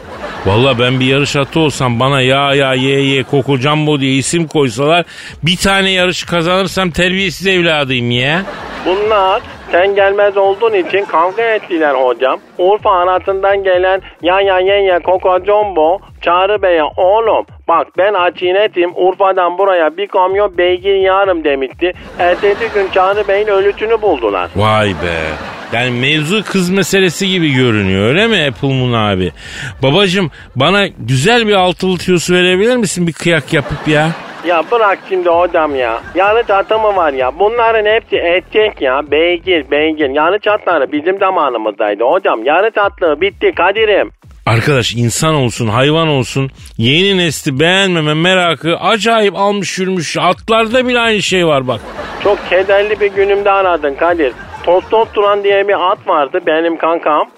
Valla 0.46 0.78
ben 0.78 1.00
bir 1.00 1.06
yarış 1.06 1.36
atı 1.36 1.60
olsam 1.60 2.00
bana 2.00 2.20
ya 2.20 2.54
ya 2.54 2.74
ye 2.74 3.00
ye 3.00 3.22
Koko 3.22 3.56
Jumbo 3.56 4.00
diye 4.00 4.12
isim 4.12 4.46
koysalar 4.46 5.04
bir 5.42 5.56
tane 5.56 5.90
yarış 5.90 6.24
kazanırsam 6.24 6.90
terbiyesiz 6.90 7.46
evladıyım 7.46 8.10
ya. 8.10 8.42
Bunlar 8.86 9.42
sen 9.72 9.94
gelmez 9.94 10.36
olduğun 10.36 10.74
için 10.74 11.04
kavga 11.04 11.42
ettiler 11.42 11.94
hocam. 11.94 12.40
Urfa 12.58 12.90
arasından 12.90 13.64
gelen 13.64 14.02
ya 14.22 14.40
ya 14.40 14.58
ye 14.58 14.82
ye 14.82 14.98
Kokacombo 14.98 15.98
Çağrı 16.20 16.62
Bey'e 16.62 16.82
oğlum 16.82 17.46
bak 17.68 17.86
ben 17.98 18.14
açinetim 18.14 18.90
Urfa'dan 18.96 19.58
buraya 19.58 19.96
bir 19.96 20.06
kamyon 20.06 20.58
beygir 20.58 20.94
yarım 20.94 21.44
demişti. 21.44 21.92
Ertesi 22.18 22.68
gün 22.74 22.88
Çağrı 22.94 23.28
Bey'in 23.28 23.46
ölüsünü 23.46 24.02
buldular. 24.02 24.50
Vay 24.56 24.88
be. 24.88 25.16
Yani 25.72 25.90
mevzu 25.90 26.42
kız 26.44 26.70
meselesi 26.70 27.28
gibi 27.28 27.52
görünüyor 27.52 28.06
öyle 28.06 28.26
mi 28.26 28.46
Apple 28.48 28.68
Moon 28.68 28.92
abi? 28.92 29.32
Babacım 29.82 30.30
bana 30.56 30.86
güzel 30.98 31.48
bir 31.48 31.54
altılı 31.54 31.98
tüyosu 31.98 32.34
verebilir 32.34 32.76
misin 32.76 33.06
bir 33.06 33.12
kıyak 33.12 33.52
yapıp 33.52 33.88
ya? 33.88 34.10
Ya 34.46 34.62
bırak 34.70 34.98
şimdi 35.08 35.28
hocam 35.28 35.74
ya. 35.74 36.00
Yanlış 36.14 36.50
atı 36.50 36.78
mı 36.78 36.96
var 36.96 37.12
ya? 37.12 37.38
Bunların 37.38 37.90
hepsi 37.90 38.16
etçek 38.16 38.82
ya. 38.82 39.00
Beygir, 39.10 39.70
beygir. 39.70 40.08
Yanlış 40.10 40.46
atları 40.46 40.92
bizim 40.92 41.18
zamanımızdaydı 41.18 42.04
hocam. 42.04 42.44
Yanlış 42.44 42.78
atlığı 42.78 43.20
bitti 43.20 43.52
Kadir'im. 43.56 44.10
Arkadaş 44.46 44.94
insan 44.94 45.34
olsun 45.34 45.68
hayvan 45.68 46.08
olsun 46.08 46.50
yeni 46.78 47.18
nesli 47.18 47.60
beğenmeme 47.60 48.14
merakı 48.14 48.76
acayip 48.76 49.34
almış 49.36 49.78
yürümüş. 49.78 50.16
Atlarda 50.20 50.88
bile 50.88 50.98
aynı 50.98 51.22
şey 51.22 51.46
var 51.46 51.68
bak. 51.68 51.80
Çok 52.22 52.48
kederli 52.48 53.00
bir 53.00 53.12
günümde 53.12 53.50
aradın 53.50 53.94
Kadir. 53.94 54.32
Tostosturan 54.64 55.44
diye 55.44 55.68
bir 55.68 55.92
at 55.92 56.08
vardı 56.08 56.40
benim 56.46 56.76
kankam. 56.76 57.30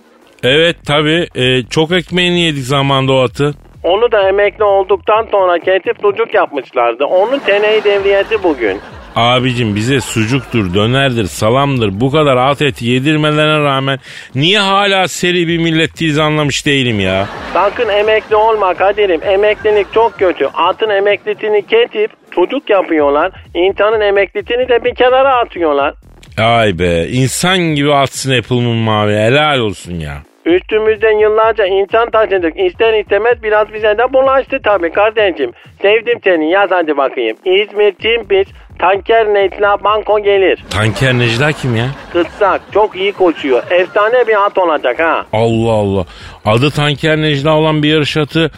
Evet 0.42 0.76
tabi 0.86 1.26
çok 1.70 1.92
ekmeğini 1.92 2.40
yedik 2.40 2.64
zamanda 2.64 3.12
o 3.12 3.22
atı. 3.22 3.54
Onu 3.84 4.12
da 4.12 4.28
emekli 4.28 4.64
olduktan 4.64 5.26
sonra 5.30 5.58
kesip 5.58 5.96
sucuk 6.02 6.34
yapmışlardı. 6.34 7.04
Onun 7.04 7.38
teneyi 7.38 7.84
devriyesi 7.84 8.42
bugün. 8.42 8.80
Abicim 9.16 9.74
bize 9.74 10.00
sucuktur, 10.00 10.74
dönerdir, 10.74 11.24
salamdır 11.24 12.00
bu 12.00 12.10
kadar 12.10 12.36
at 12.36 12.62
eti 12.62 12.86
yedirmelerine 12.86 13.64
rağmen 13.64 13.98
niye 14.34 14.58
hala 14.58 15.08
seri 15.08 15.48
bir 15.48 15.58
milletiyiz 15.58 16.18
anlamış 16.18 16.66
değilim 16.66 17.00
ya. 17.00 17.28
Sakın 17.52 17.88
emekli 17.88 18.36
olma 18.36 18.74
Kadir'im. 18.74 19.20
Emeklilik 19.22 19.92
çok 19.92 20.18
kötü. 20.18 20.46
Atın 20.54 20.90
emeklisini 20.90 21.66
kesip 21.66 22.10
sucuk 22.34 22.70
yapıyorlar. 22.70 23.32
İnsanın 23.54 24.00
emeklisini 24.00 24.68
de 24.68 24.84
bir 24.84 24.94
kenara 24.94 25.36
atıyorlar. 25.36 25.94
Ay 26.38 26.78
be 26.78 27.06
insan 27.08 27.58
gibi 27.58 27.94
atsın 27.94 28.38
Apple'ın 28.38 28.76
mavi 28.76 29.12
helal 29.12 29.58
olsun 29.58 29.94
ya. 29.94 30.22
Üstümüzden 30.44 31.18
yıllarca 31.18 31.66
insan 31.66 32.10
taşıdık. 32.10 32.60
İster 32.60 32.94
istemez 32.94 33.42
biraz 33.42 33.72
bize 33.72 33.98
de 33.98 34.12
bulaştı 34.12 34.58
tabii 34.64 34.92
kardeşim. 34.92 35.52
Sevdim 35.82 36.18
seni 36.24 36.50
yaz 36.50 36.70
hadi 36.70 36.96
bakayım. 36.96 37.36
İzmir 37.44 37.92
Timpis 37.92 38.48
Tanker 38.78 39.26
Necla 39.26 39.84
Banko 39.84 40.22
gelir. 40.22 40.64
Tanker 40.70 41.14
Necla 41.14 41.52
kim 41.52 41.76
ya? 41.76 41.86
Kıssak 42.12 42.60
çok 42.72 42.96
iyi 42.96 43.12
koşuyor. 43.12 43.62
Efsane 43.70 44.26
bir 44.28 44.46
at 44.46 44.58
olacak 44.58 44.98
ha. 44.98 45.24
Allah 45.32 45.72
Allah. 45.72 46.04
Adı 46.44 46.70
Tanker 46.70 47.16
Necla 47.16 47.56
olan 47.56 47.82
bir 47.82 47.88
yarış 47.88 48.16
atı 48.16 48.50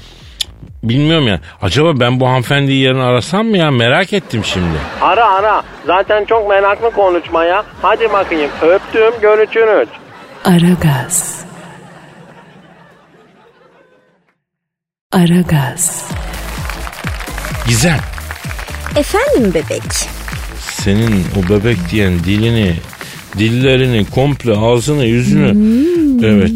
Bilmiyorum 0.82 1.28
ya. 1.28 1.40
Acaba 1.62 2.00
ben 2.00 2.20
bu 2.20 2.28
hanımefendiyi 2.28 2.82
yarın 2.82 3.00
arasam 3.00 3.46
mı 3.46 3.56
ya? 3.56 3.70
Merak 3.70 4.12
ettim 4.12 4.44
şimdi. 4.44 4.78
Ara 5.00 5.26
ara. 5.30 5.62
Zaten 5.86 6.24
çok 6.24 6.48
meraklı 6.48 6.90
konuşmaya. 6.90 7.64
Hadi 7.82 8.12
bakayım. 8.12 8.50
Öptüm 8.62 9.12
görüşürüz. 9.22 9.88
Aragaz. 10.44 11.45
Aragaz. 15.16 16.04
Gizem. 17.68 17.98
Efendim 18.96 19.54
bebek. 19.54 19.82
Senin 20.60 21.24
o 21.36 21.48
bebek 21.50 21.76
diyen 21.90 22.18
dilini, 22.18 22.74
dillerini, 23.38 24.06
komple 24.10 24.56
ağzını, 24.56 25.04
yüzünü. 25.04 25.48
Evet. 26.26 26.50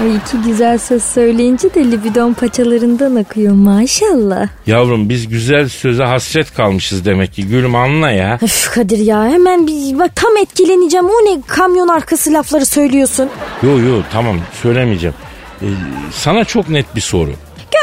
Ay 0.00 0.16
iki 0.16 0.48
güzel 0.48 0.78
söz 0.78 1.02
söyleyince 1.02 1.74
de 1.74 1.84
libidon 1.90 2.32
paçalarından 2.32 3.16
akıyor 3.16 3.54
maşallah. 3.54 4.48
Yavrum 4.66 5.08
biz 5.08 5.28
güzel 5.28 5.68
söze 5.68 6.04
hasret 6.04 6.54
kalmışız 6.54 7.04
demek 7.04 7.32
ki. 7.32 7.46
Gülüm 7.46 7.74
anla 7.74 8.10
ya. 8.10 8.38
Öf 8.42 8.70
Kadir 8.70 8.98
ya 8.98 9.24
hemen 9.24 9.66
bir 9.66 9.98
bak 9.98 10.16
tam 10.16 10.36
etkileneceğim. 10.36 11.06
O 11.06 11.24
ne 11.24 11.40
kamyon 11.46 11.88
arkası 11.88 12.32
lafları 12.32 12.66
söylüyorsun. 12.66 13.28
Yo 13.62 13.78
yo 13.78 14.02
tamam 14.12 14.36
söylemeyeceğim. 14.62 15.14
Ee, 15.62 15.66
sana 16.12 16.44
çok 16.44 16.68
net 16.68 16.96
bir 16.96 17.00
soru. 17.00 17.32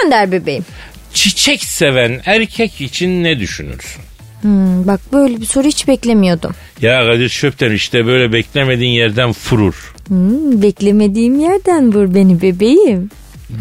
Gönder 0.04 0.32
bebeğim. 0.32 0.66
Çiçek 1.14 1.64
seven 1.64 2.22
erkek 2.26 2.82
için 2.82 3.24
ne 3.24 3.40
düşünürsün? 3.40 4.02
Hmm, 4.42 4.88
bak 4.88 5.00
böyle 5.14 5.42
bir 5.42 5.46
soru 5.46 5.68
hiç 5.68 5.88
beklemiyordum. 5.88 6.52
Ya 6.82 7.06
Kadir 7.06 7.30
Çöpten 7.30 7.72
işte 7.72 8.06
böyle 8.06 8.34
beklemediğin 8.34 8.92
yerden 8.92 9.32
furur. 9.32 9.94
Hmm, 10.08 10.62
beklemediğim 10.62 11.40
yerden 11.40 11.94
vur 11.94 12.16
beni 12.16 12.42
bebeğim. 12.42 13.10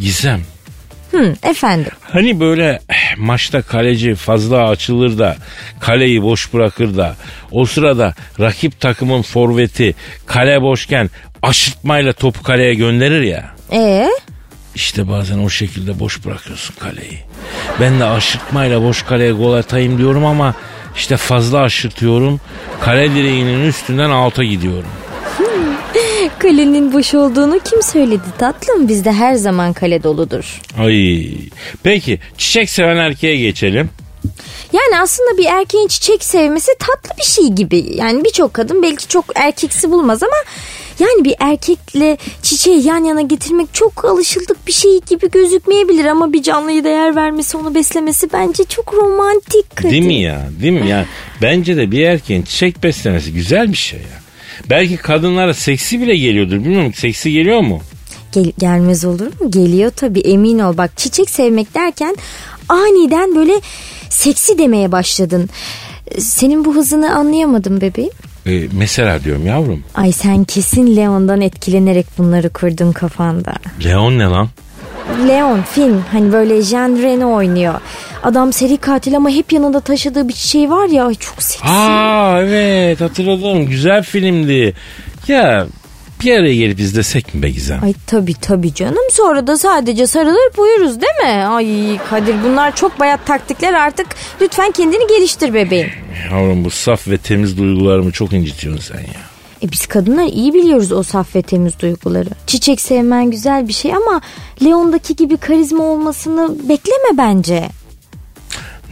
Gizem. 0.00 0.40
Hmm, 1.10 1.34
efendim. 1.42 1.92
Hani 2.00 2.40
böyle 2.40 2.80
maçta 3.16 3.62
kaleci 3.62 4.14
fazla 4.14 4.68
açılır 4.68 5.18
da 5.18 5.36
kaleyi 5.80 6.22
boş 6.22 6.52
bırakır 6.54 6.96
da 6.96 7.16
o 7.50 7.66
sırada 7.66 8.14
rakip 8.40 8.80
takımın 8.80 9.22
forveti 9.22 9.94
kale 10.26 10.62
boşken 10.62 11.10
aşırtmayla 11.42 12.12
topu 12.12 12.42
kaleye 12.42 12.74
gönderir 12.74 13.22
ya. 13.22 13.54
Ee? 13.72 14.08
İşte 14.74 15.08
bazen 15.08 15.38
o 15.38 15.48
şekilde 15.48 16.00
boş 16.00 16.24
bırakıyorsun 16.24 16.74
kaleyi. 16.80 17.18
Ben 17.80 18.00
de 18.00 18.04
aşırtmayla 18.04 18.82
boş 18.82 19.02
kaleye 19.02 19.32
gol 19.32 19.52
atayım 19.52 19.98
diyorum 19.98 20.24
ama 20.24 20.54
işte 20.96 21.16
fazla 21.16 21.60
aşırtıyorum. 21.60 22.40
Kale 22.80 23.14
direğinin 23.14 23.66
üstünden 23.66 24.10
alta 24.10 24.44
gidiyorum. 24.44 24.88
Kalenin 26.38 26.92
boş 26.92 27.14
olduğunu 27.14 27.58
kim 27.64 27.82
söyledi 27.82 28.22
tatlım? 28.38 28.88
Bizde 28.88 29.12
her 29.12 29.34
zaman 29.34 29.72
kale 29.72 30.02
doludur. 30.02 30.60
Ay. 30.78 31.28
Peki 31.82 32.18
çiçek 32.38 32.70
seven 32.70 32.96
erkeğe 32.96 33.36
geçelim. 33.36 33.90
Yani 34.72 35.00
aslında 35.02 35.38
bir 35.38 35.44
erkeğin 35.44 35.88
çiçek 35.88 36.24
sevmesi 36.24 36.72
tatlı 36.78 37.18
bir 37.18 37.24
şey 37.24 37.46
gibi. 37.48 37.84
Yani 37.96 38.24
birçok 38.24 38.54
kadın 38.54 38.82
belki 38.82 39.08
çok 39.08 39.24
erkeksi 39.34 39.90
bulmaz 39.90 40.22
ama 40.22 40.36
yani 41.00 41.24
bir 41.24 41.34
erkekle 41.40 42.16
çiçeği 42.42 42.86
yan 42.86 43.04
yana 43.04 43.20
getirmek 43.20 43.74
çok 43.74 44.04
alışıldık 44.04 44.66
bir 44.66 44.72
şey 44.72 45.00
gibi 45.00 45.30
gözükmeyebilir 45.30 46.04
ama 46.04 46.32
bir 46.32 46.42
canlıya 46.42 46.84
değer 46.84 47.16
vermesi, 47.16 47.56
onu 47.56 47.74
beslemesi 47.74 48.32
bence 48.32 48.64
çok 48.64 48.94
romantik. 48.94 49.76
Kadir. 49.76 49.90
Değil 49.90 50.06
mi 50.06 50.20
ya? 50.20 50.48
Değil 50.62 50.72
mi? 50.72 50.88
Yani 50.88 51.06
bence 51.42 51.76
de 51.76 51.90
bir 51.90 52.00
erkeğin 52.00 52.42
çiçek 52.42 52.82
beslemesi 52.82 53.32
güzel 53.32 53.72
bir 53.72 53.76
şey 53.76 53.98
ya. 53.98 54.20
Belki 54.70 54.96
kadınlara 54.96 55.54
seksi 55.54 56.00
bile 56.00 56.16
geliyordur. 56.16 56.56
Bilmiyorum 56.56 56.92
seksi 56.94 57.32
geliyor 57.32 57.60
mu? 57.60 57.80
Gel- 58.32 58.52
gelmez 58.58 59.04
olur 59.04 59.26
mu? 59.40 59.50
Geliyor 59.50 59.90
tabii 59.96 60.20
emin 60.20 60.58
ol. 60.58 60.76
Bak 60.76 60.96
çiçek 60.96 61.30
sevmek 61.30 61.74
derken 61.74 62.16
aniden 62.68 63.34
böyle 63.36 63.60
seksi 64.10 64.58
demeye 64.58 64.92
başladın. 64.92 65.48
Senin 66.18 66.64
bu 66.64 66.74
hızını 66.74 67.14
anlayamadım 67.14 67.80
bebeğim. 67.80 68.10
Ee, 68.46 68.62
mesela 68.72 69.24
diyorum 69.24 69.46
yavrum. 69.46 69.84
Ay 69.94 70.12
sen 70.12 70.44
kesin 70.44 70.96
Leon'dan 70.96 71.40
etkilenerek 71.40 72.06
bunları 72.18 72.50
kurdun 72.50 72.92
kafanda. 72.92 73.52
Leon 73.84 74.18
ne 74.18 74.24
lan? 74.24 74.48
Leon 75.28 75.62
film 75.62 76.04
hani 76.12 76.32
böyle 76.32 76.62
Jean 76.62 77.02
Reno 77.02 77.34
oynuyor. 77.34 77.74
Adam 78.22 78.52
seri 78.52 78.76
katil 78.76 79.16
ama 79.16 79.30
hep 79.30 79.52
yanında 79.52 79.80
taşıdığı 79.80 80.28
bir 80.28 80.32
çiçeği 80.32 80.70
var 80.70 80.88
ya 80.88 81.14
çok 81.14 81.42
seksi. 81.42 81.68
Aa 81.68 82.42
evet 82.42 83.00
hatırladım. 83.00 83.66
Güzel 83.66 84.02
filmdi. 84.02 84.74
Ya 85.28 85.66
bir 86.20 86.36
araya 86.38 86.54
gelip 86.54 86.80
izlesek 86.80 87.34
mi 87.34 87.42
be 87.42 87.50
Gizem? 87.50 87.84
Ay 87.84 87.94
tabi 88.06 88.34
tabi 88.34 88.74
canım 88.74 89.10
sonra 89.10 89.46
da 89.46 89.58
sadece 89.58 90.06
sarılır 90.06 90.58
uyuruz 90.58 91.00
değil 91.00 91.34
mi? 91.34 91.44
Ay 91.46 91.98
Kadir 92.10 92.34
bunlar 92.44 92.76
çok 92.76 93.00
bayat 93.00 93.26
taktikler 93.26 93.72
artık 93.74 94.06
lütfen 94.40 94.70
kendini 94.70 95.06
geliştir 95.06 95.54
bebeğim. 95.54 95.90
Yavrum 96.30 96.64
bu 96.64 96.70
saf 96.70 97.08
ve 97.08 97.18
temiz 97.18 97.58
duygularımı 97.58 98.12
çok 98.12 98.32
incitiyorsun 98.32 98.82
sen 98.94 99.00
ya. 99.00 99.20
E 99.62 99.72
biz 99.72 99.86
kadınlar 99.86 100.24
iyi 100.26 100.54
biliyoruz 100.54 100.92
o 100.92 101.02
saf 101.02 101.36
ve 101.36 101.42
temiz 101.42 101.78
duyguları. 101.80 102.28
Çiçek 102.46 102.80
sevmen 102.80 103.30
güzel 103.30 103.68
bir 103.68 103.72
şey 103.72 103.94
ama 103.94 104.20
Leon'daki 104.64 105.16
gibi 105.16 105.36
karizma 105.36 105.84
olmasını 105.84 106.68
bekleme 106.68 107.18
bence. 107.18 107.68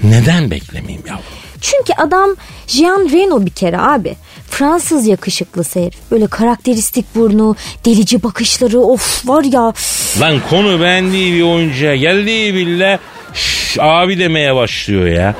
Neden 0.05 0.51
beklemeyeyim 0.51 1.07
yavrum? 1.07 1.25
Çünkü 1.61 1.93
adam 1.99 2.31
Jean 2.67 3.09
Reno 3.13 3.47
bir 3.47 3.51
kere 3.51 3.79
abi. 3.79 4.17
Fransız 4.51 5.07
yakışıklısı 5.07 5.81
herif. 5.81 5.99
Böyle 6.11 6.27
karakteristik 6.27 7.15
burnu, 7.15 7.57
delici 7.85 8.23
bakışları 8.23 8.81
of 8.81 9.29
var 9.29 9.45
ya. 9.45 9.73
Lan 10.21 10.41
konu 10.51 10.81
beğendiği 10.81 11.35
bir 11.35 11.43
oyuncuya 11.43 11.97
geldiği 11.97 12.55
bile 12.55 12.99
abi 13.79 14.19
demeye 14.19 14.55
başlıyor 14.55 15.07
ya. 15.07 15.35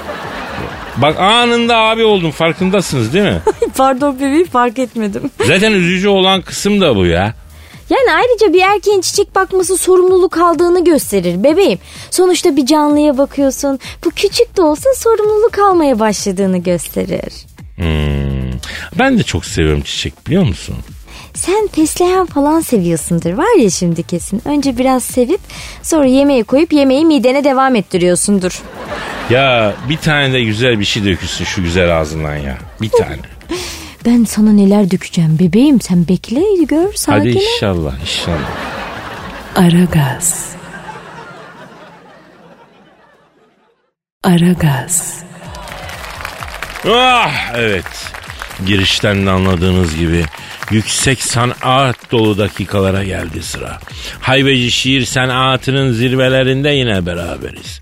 Bak 0.97 1.21
anında 1.21 1.77
abi 1.77 2.05
oldum 2.05 2.31
farkındasınız 2.31 3.13
değil 3.13 3.25
mi? 3.25 3.41
Pardon 3.77 4.17
bebeğim 4.17 4.47
fark 4.47 4.79
etmedim. 4.79 5.31
Zaten 5.47 5.73
üzücü 5.73 6.09
olan 6.09 6.43
kısım 6.43 6.81
da 6.81 6.97
bu 6.97 7.07
ya. 7.07 7.35
Yani 7.91 8.13
ayrıca 8.17 8.53
bir 8.53 8.61
erkeğin 8.61 9.01
çiçek 9.01 9.35
bakması 9.35 9.77
sorumluluk 9.77 10.39
aldığını 10.39 10.85
gösterir 10.85 11.45
bebeğim. 11.45 11.79
Sonuçta 12.11 12.57
bir 12.57 12.67
canlıya 12.67 13.19
bakıyorsun. 13.19 13.79
Bu 14.05 14.11
küçük 14.11 14.57
de 14.57 14.63
olsa 14.63 14.91
sorumluluk 14.97 15.59
almaya 15.59 15.99
başladığını 15.99 16.59
gösterir. 16.59 17.33
Hmm. 17.77 18.38
Ben 18.99 19.19
de 19.19 19.23
çok 19.23 19.45
seviyorum 19.45 19.83
çiçek 19.83 20.27
biliyor 20.27 20.45
musun? 20.45 20.75
Sen 21.35 21.69
fesleğen 21.69 22.27
falan 22.27 22.61
seviyorsundur 22.61 23.33
var 23.33 23.59
ya 23.59 23.71
şimdi 23.71 24.03
kesin. 24.03 24.43
Önce 24.45 24.79
biraz 24.79 25.05
sevip 25.05 25.41
sonra 25.83 26.07
yemeğe 26.07 26.43
koyup 26.43 26.73
yemeği 26.73 27.05
midene 27.05 27.45
devam 27.45 27.77
ettiriyorsundur. 27.77 28.63
Ya 29.31 29.75
bir 29.89 29.97
tane 29.97 30.33
de 30.33 30.45
güzel 30.45 30.81
bir 30.81 30.85
şey 30.85 31.05
dökülsün 31.05 31.45
şu 31.45 31.63
güzel 31.63 32.01
ağzından 32.01 32.37
ya. 32.37 32.59
Bir 32.81 32.91
tane. 32.91 33.19
Ben 34.07 34.25
sana 34.25 34.53
neler 34.53 34.91
dökeceğim 34.91 35.39
bebeğim 35.39 35.81
sen 35.81 36.09
bekle 36.09 36.41
gör 36.69 36.93
sakin 36.93 37.19
Hadi 37.19 37.29
ol. 37.39 37.43
inşallah 37.55 38.01
inşallah. 38.01 38.51
Aragaz. 39.57 40.53
Aragaz. 44.25 45.23
Ah 46.87 47.53
evet. 47.55 47.85
Girişten 48.67 49.27
de 49.27 49.31
anladığınız 49.31 49.97
gibi 49.97 50.25
yüksek 50.71 51.23
sanat 51.23 52.13
dolu 52.13 52.39
dakikalara 52.39 53.05
geldi 53.05 53.43
sıra. 53.43 53.79
Hayveci 54.21 54.71
şiir 54.71 55.05
sanatının 55.05 55.93
zirvelerinde 55.93 56.71
yine 56.71 57.07
beraberiz. 57.07 57.81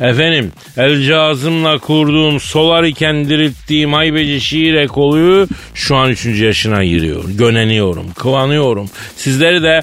Efendim 0.00 0.52
el 0.76 1.06
cazımla 1.08 1.78
kurduğum 1.78 2.40
solar 2.40 2.84
iken 2.84 3.28
dirilttiğim 3.28 3.92
haybeci 3.92 4.40
şiir 4.40 4.74
ekolü 4.74 5.48
şu 5.74 5.96
an 5.96 6.10
3. 6.10 6.26
yaşına 6.26 6.84
giriyor. 6.84 7.24
Göneniyorum, 7.28 8.12
kıvanıyorum. 8.12 8.90
Sizleri 9.16 9.62
de 9.62 9.80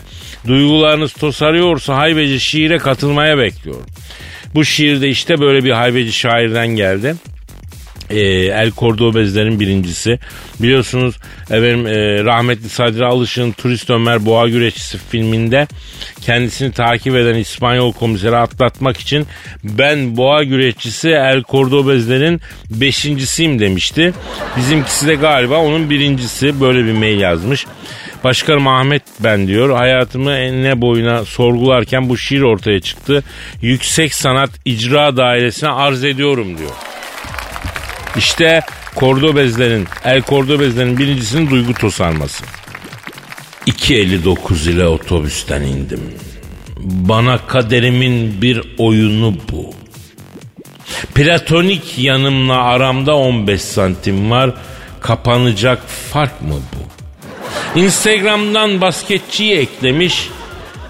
duygularınız 0.47 1.13
tosarıyorsa 1.13 1.95
haybeci 1.95 2.39
şiire 2.39 2.77
katılmaya 2.77 3.37
bekliyorum. 3.37 3.85
Bu 4.55 4.65
şiirde 4.65 5.09
işte 5.09 5.39
böyle 5.39 5.63
bir 5.63 5.71
haybeci 5.71 6.13
şairden 6.13 6.67
geldi 6.67 7.15
e, 8.09 8.19
El 8.45 8.71
Cordobezlerin 8.71 9.59
birincisi. 9.59 10.19
Biliyorsunuz 10.59 11.15
efendim 11.45 11.87
e, 11.87 12.23
rahmetli 12.23 12.69
Sadri 12.69 13.05
Alışık'ın 13.05 13.51
Turist 13.51 13.89
Ömer 13.89 14.25
Boğa 14.25 14.47
Güreşçisi 14.47 14.97
filminde 14.97 15.67
kendisini 16.21 16.71
takip 16.71 17.15
eden 17.15 17.35
İspanyol 17.35 17.93
komiseri 17.93 18.37
atlatmak 18.37 18.97
için 18.97 19.27
ben 19.63 20.17
Boğa 20.17 20.43
Güreşçisi 20.43 21.09
El 21.09 21.43
Cordobezlerin 21.43 22.41
beşincisiyim 22.69 23.59
demişti. 23.59 24.13
Bizimkisi 24.57 25.07
de 25.07 25.15
galiba 25.15 25.57
onun 25.57 25.89
birincisi 25.89 26.61
böyle 26.61 26.85
bir 26.85 26.91
mail 26.91 27.19
yazmış. 27.19 27.65
Başkanım 28.23 28.67
Ahmet 28.67 29.03
ben 29.19 29.47
diyor. 29.47 29.69
Hayatımı 29.69 30.31
enine 30.31 30.81
boyuna 30.81 31.25
sorgularken 31.25 32.09
bu 32.09 32.17
şiir 32.17 32.41
ortaya 32.41 32.79
çıktı. 32.79 33.23
Yüksek 33.61 34.13
sanat 34.13 34.49
icra 34.65 35.17
dairesine 35.17 35.69
arz 35.69 36.03
ediyorum 36.03 36.57
diyor. 36.57 36.71
İşte 38.17 38.61
Kordobezlerin, 38.95 39.87
El 40.03 40.21
Kordobezlerin 40.21 40.97
birincisinin 40.97 41.49
duygu 41.49 41.73
tosarması. 41.73 42.43
2.59 43.67 44.69
ile 44.69 44.87
otobüsten 44.87 45.61
indim. 45.61 46.01
Bana 46.79 47.37
kaderimin 47.47 48.41
bir 48.41 48.61
oyunu 48.77 49.35
bu. 49.51 49.73
Platonik 51.15 51.99
yanımla 51.99 52.63
aramda 52.63 53.15
15 53.15 53.61
santim 53.61 54.31
var. 54.31 54.53
Kapanacak 55.01 55.89
fark 56.13 56.41
mı 56.41 56.55
bu? 56.55 56.85
Instagram'dan 57.79 58.81
basketçiyi 58.81 59.57
eklemiş. 59.57 60.29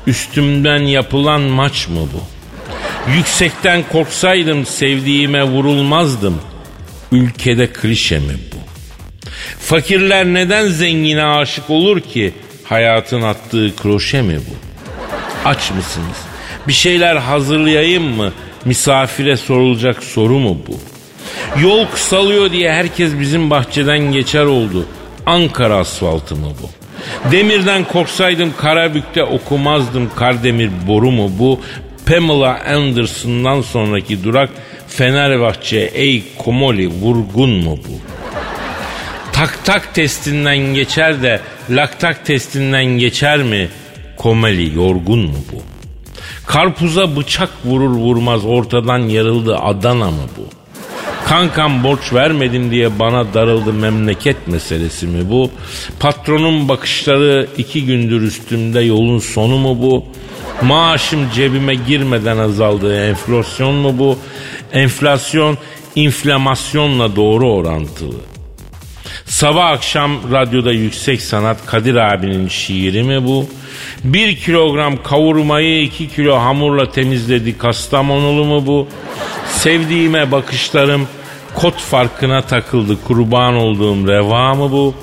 Üstümden 0.08 0.80
yapılan 0.80 1.42
maç 1.42 1.88
mı 1.88 2.00
bu? 2.14 2.22
Yüksekten 3.12 3.84
korksaydım 3.92 4.66
sevdiğime 4.66 5.44
vurulmazdım. 5.44 6.42
Ülkede 7.12 7.68
klişe 7.68 8.20
mi 8.20 8.34
bu? 8.54 8.58
Fakirler 9.60 10.26
neden 10.26 10.68
zengine 10.68 11.24
aşık 11.24 11.70
olur 11.70 12.00
ki? 12.02 12.34
Hayatın 12.64 13.22
attığı 13.22 13.76
kroşe 13.76 14.22
mi 14.22 14.38
bu? 14.38 14.56
Aç 15.50 15.72
mısınız? 15.72 16.18
Bir 16.68 16.74
şeyler 16.74 17.16
hazırlayayım 17.16 18.04
mı? 18.04 18.34
Misafire 18.66 19.38
sorulacak 19.38 20.04
soru 20.04 20.40
mu 20.40 20.58
bu? 20.68 20.80
Yol 21.62 21.86
kısalıyor 21.86 22.52
diye 22.52 22.74
herkes 22.74 23.20
bizim 23.20 23.50
bahçeden 23.50 24.00
geçer 24.12 24.46
oldu. 24.46 24.86
Ankara 25.26 25.76
asfaltı 25.76 26.36
mı 26.36 26.48
bu? 26.62 26.70
Demirden 27.32 27.84
korksaydım 27.84 28.54
Karabük'te 28.58 29.24
okumazdım 29.24 30.10
Kardemir 30.16 30.70
boru 30.88 31.12
mu 31.12 31.32
bu? 31.40 31.60
Pamela 32.06 32.60
Anderson'dan 32.68 33.62
sonraki 33.62 34.24
durak 34.24 34.50
Fenerbahçe 34.96 35.78
ey 35.94 36.24
Komoli 36.38 36.88
vurgun 36.88 37.50
mu 37.50 37.78
bu? 37.78 37.94
Tak 39.34 39.66
tak 39.66 39.96
testinden 39.96 40.58
geçer 40.58 41.24
de 41.24 41.42
laktak 41.70 42.26
testinden 42.26 42.86
geçer 42.86 43.44
mi? 43.44 43.70
Komeli 44.18 44.76
yorgun 44.76 45.20
mu 45.20 45.38
bu? 45.52 45.62
Karpuza 46.46 47.16
bıçak 47.16 47.50
vurur 47.66 47.90
vurmaz 47.90 48.46
ortadan 48.46 48.98
yarıldı 49.00 49.58
Adana 49.58 50.12
mı 50.12 50.24
bu? 50.38 50.44
Kankam 51.28 51.84
borç 51.84 52.14
vermedim 52.14 52.72
diye 52.72 53.00
bana 53.00 53.34
darıldı 53.34 53.74
memleket 53.74 54.48
meselesi 54.48 55.08
mi 55.08 55.30
bu? 55.30 55.52
Patronun 56.00 56.70
bakışları 56.70 57.48
iki 57.58 57.86
gündür 57.86 58.22
üstümde 58.22 58.82
yolun 58.82 59.20
sonu 59.20 59.58
mu 59.58 59.82
bu? 59.82 60.06
Maaşım 60.62 61.30
cebime 61.34 61.76
girmeden 61.76 62.38
azaldı 62.38 63.08
enflasyon 63.10 63.76
mu 63.76 63.98
bu? 63.98 64.18
Enflasyon 64.74 65.58
inflamasyonla 65.96 67.16
doğru 67.16 67.54
orantılı. 67.54 68.16
Sabah 69.26 69.66
akşam 69.66 70.32
radyoda 70.32 70.72
yüksek 70.72 71.22
sanat 71.22 71.66
Kadir 71.66 71.96
abinin 71.96 72.48
şiiri 72.48 73.04
mi 73.04 73.24
bu? 73.24 73.46
Bir 74.04 74.36
kilogram 74.36 75.04
kavurmayı 75.04 75.82
iki 75.82 76.10
kilo 76.10 76.36
hamurla 76.36 76.92
temizledi 76.92 77.58
Kastamonulu 77.58 78.46
mu 78.46 78.68
bu? 78.68 78.88
Sevdiğime 79.48 80.32
bakışlarım 80.32 81.08
kot 81.54 81.78
farkına 81.80 82.42
takıldı 82.42 82.98
kurban 83.08 83.56
olduğum 83.56 84.08
reva 84.08 84.54
mı 84.54 84.72
bu? 84.72 84.94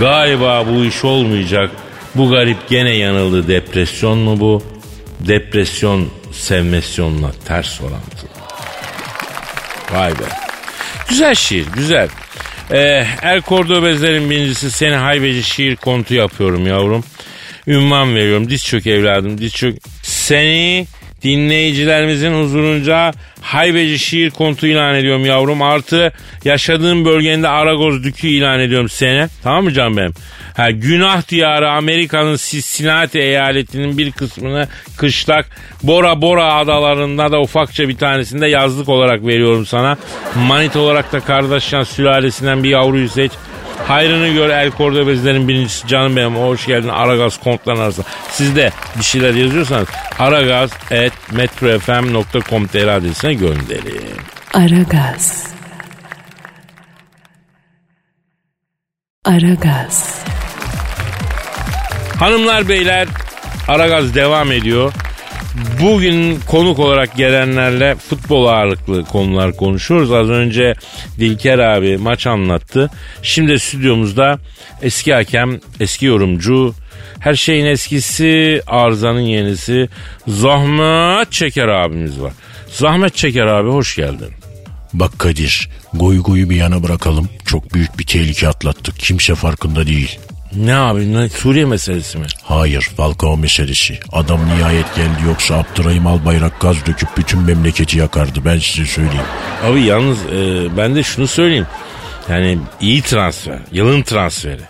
Galiba 0.00 0.64
bu 0.66 0.84
iş 0.84 1.04
olmayacak. 1.04 1.70
Bu 2.14 2.30
garip 2.30 2.68
gene 2.68 2.96
yanıldı 2.96 3.48
depresyon 3.48 4.18
mu 4.18 4.40
bu? 4.40 4.62
Depresyon 5.20 6.08
sevmesyonla 6.32 7.32
ters 7.46 7.80
orantılı. 7.80 8.37
Vay 9.92 10.10
be. 10.10 10.24
Güzel 11.08 11.34
şiir 11.34 11.66
güzel. 11.74 12.08
Ee, 12.70 13.06
El 13.22 13.42
Cordobezlerin 13.42 14.30
birincisi 14.30 14.70
seni 14.70 14.94
haybeci 14.94 15.42
şiir 15.42 15.76
kontu 15.76 16.14
yapıyorum 16.14 16.66
yavrum. 16.66 17.04
Ünvan 17.66 18.14
veriyorum. 18.14 18.50
Diz 18.50 18.64
çök 18.64 18.86
evladım 18.86 19.38
diz 19.38 19.54
çök. 19.54 19.76
Seni 20.02 20.86
dinleyicilerimizin 21.22 22.42
huzurunca 22.42 23.12
haybeci 23.40 23.98
şiir 23.98 24.30
kontu 24.30 24.66
ilan 24.66 24.94
ediyorum 24.94 25.24
yavrum. 25.24 25.62
Artı 25.62 26.12
yaşadığım 26.44 27.04
bölgende 27.04 27.48
Aragoz 27.48 28.04
dükü 28.04 28.28
ilan 28.28 28.60
ediyorum 28.60 28.88
seni. 28.88 29.28
Tamam 29.42 29.64
mı 29.64 29.72
canım 29.72 29.96
benim? 29.96 30.14
Ha, 30.58 30.70
günah 30.70 31.28
diyarı 31.28 31.70
Amerika'nın 31.70 32.36
Cincinnati 32.36 33.18
eyaletinin 33.18 33.98
bir 33.98 34.12
kısmını 34.12 34.68
kışlak 34.96 35.46
Bora 35.82 36.22
Bora 36.22 36.54
adalarında 36.54 37.32
da 37.32 37.40
ufakça 37.40 37.88
bir 37.88 37.96
tanesinde 37.96 38.46
yazlık 38.46 38.88
olarak 38.88 39.26
veriyorum 39.26 39.66
sana. 39.66 39.96
Manit 40.34 40.76
olarak 40.76 41.12
da 41.12 41.20
kardeşyan 41.20 41.82
sülalesinden 41.82 42.64
bir 42.64 42.68
yavruyu 42.68 43.08
seç. 43.08 43.32
Hayrını 43.86 44.28
gör 44.28 44.50
El 44.50 44.70
Cordobezlerin 44.78 45.48
birincisi 45.48 45.86
canım 45.86 46.16
benim 46.16 46.36
hoş 46.36 46.66
geldin 46.66 46.88
Aragaz 46.88 47.40
kontların 47.40 47.80
arasında. 47.80 48.06
Siz 48.30 48.56
de 48.56 48.72
bir 48.98 49.04
şeyler 49.04 49.34
yazıyorsanız 49.34 49.88
aragaz.metrofm.com.tr 50.18 52.88
adresine 52.88 53.34
gönderin. 53.34 54.18
Aragaz. 54.54 55.48
Aragaz. 59.24 60.18
Hanımlar 62.18 62.68
beyler 62.68 63.08
Aragaz 63.68 64.14
devam 64.14 64.52
ediyor. 64.52 64.92
Bugün 65.80 66.40
konuk 66.40 66.78
olarak 66.78 67.16
gelenlerle 67.16 67.94
futbol 67.94 68.46
ağırlıklı 68.46 69.04
konular 69.04 69.56
konuşuyoruz. 69.56 70.12
Az 70.12 70.30
önce 70.30 70.74
Dilker 71.18 71.58
abi 71.58 71.96
maç 71.96 72.26
anlattı. 72.26 72.90
Şimdi 73.22 73.58
stüdyomuzda 73.58 74.38
eski 74.82 75.14
hakem, 75.14 75.60
eski 75.80 76.06
yorumcu, 76.06 76.74
her 77.20 77.34
şeyin 77.34 77.66
eskisi, 77.66 78.62
arızanın 78.66 79.20
yenisi 79.20 79.88
Zahmet 80.28 81.32
Çeker 81.32 81.68
abimiz 81.68 82.20
var. 82.20 82.32
Zahmet 82.70 83.16
Çeker 83.16 83.46
abi 83.46 83.70
hoş 83.70 83.96
geldin. 83.96 84.30
Bak 84.92 85.18
Kadir, 85.18 85.70
goy 85.94 86.22
goyu 86.22 86.50
bir 86.50 86.56
yana 86.56 86.82
bırakalım. 86.82 87.28
Çok 87.46 87.74
büyük 87.74 87.98
bir 87.98 88.06
tehlike 88.06 88.48
atlattık. 88.48 88.98
Kimse 88.98 89.34
farkında 89.34 89.86
değil. 89.86 90.18
Ne 90.56 90.74
abi 90.74 91.14
ne, 91.14 91.28
Suriye 91.28 91.64
meselesi 91.64 92.18
mi? 92.18 92.26
Hayır, 92.42 92.90
Falcao 92.96 93.36
meselesi. 93.36 93.98
Adam 94.12 94.40
nihayet 94.48 94.96
geldi 94.96 95.18
yoksa 95.26 95.54
Abdurrahim 95.54 96.06
Albayrak 96.06 96.60
gaz 96.60 96.86
döküp 96.86 97.08
bütün 97.16 97.40
memleketi 97.40 97.98
yakardı. 97.98 98.44
Ben 98.44 98.58
size 98.58 98.86
söyleyeyim. 98.86 99.26
Abi 99.64 99.80
yalnız 99.82 100.18
e, 100.18 100.68
ben 100.76 100.94
de 100.96 101.02
şunu 101.02 101.26
söyleyeyim. 101.26 101.66
Yani 102.28 102.58
iyi 102.80 103.02
transfer, 103.02 103.58
yılın 103.72 104.02
transferi. 104.02 104.62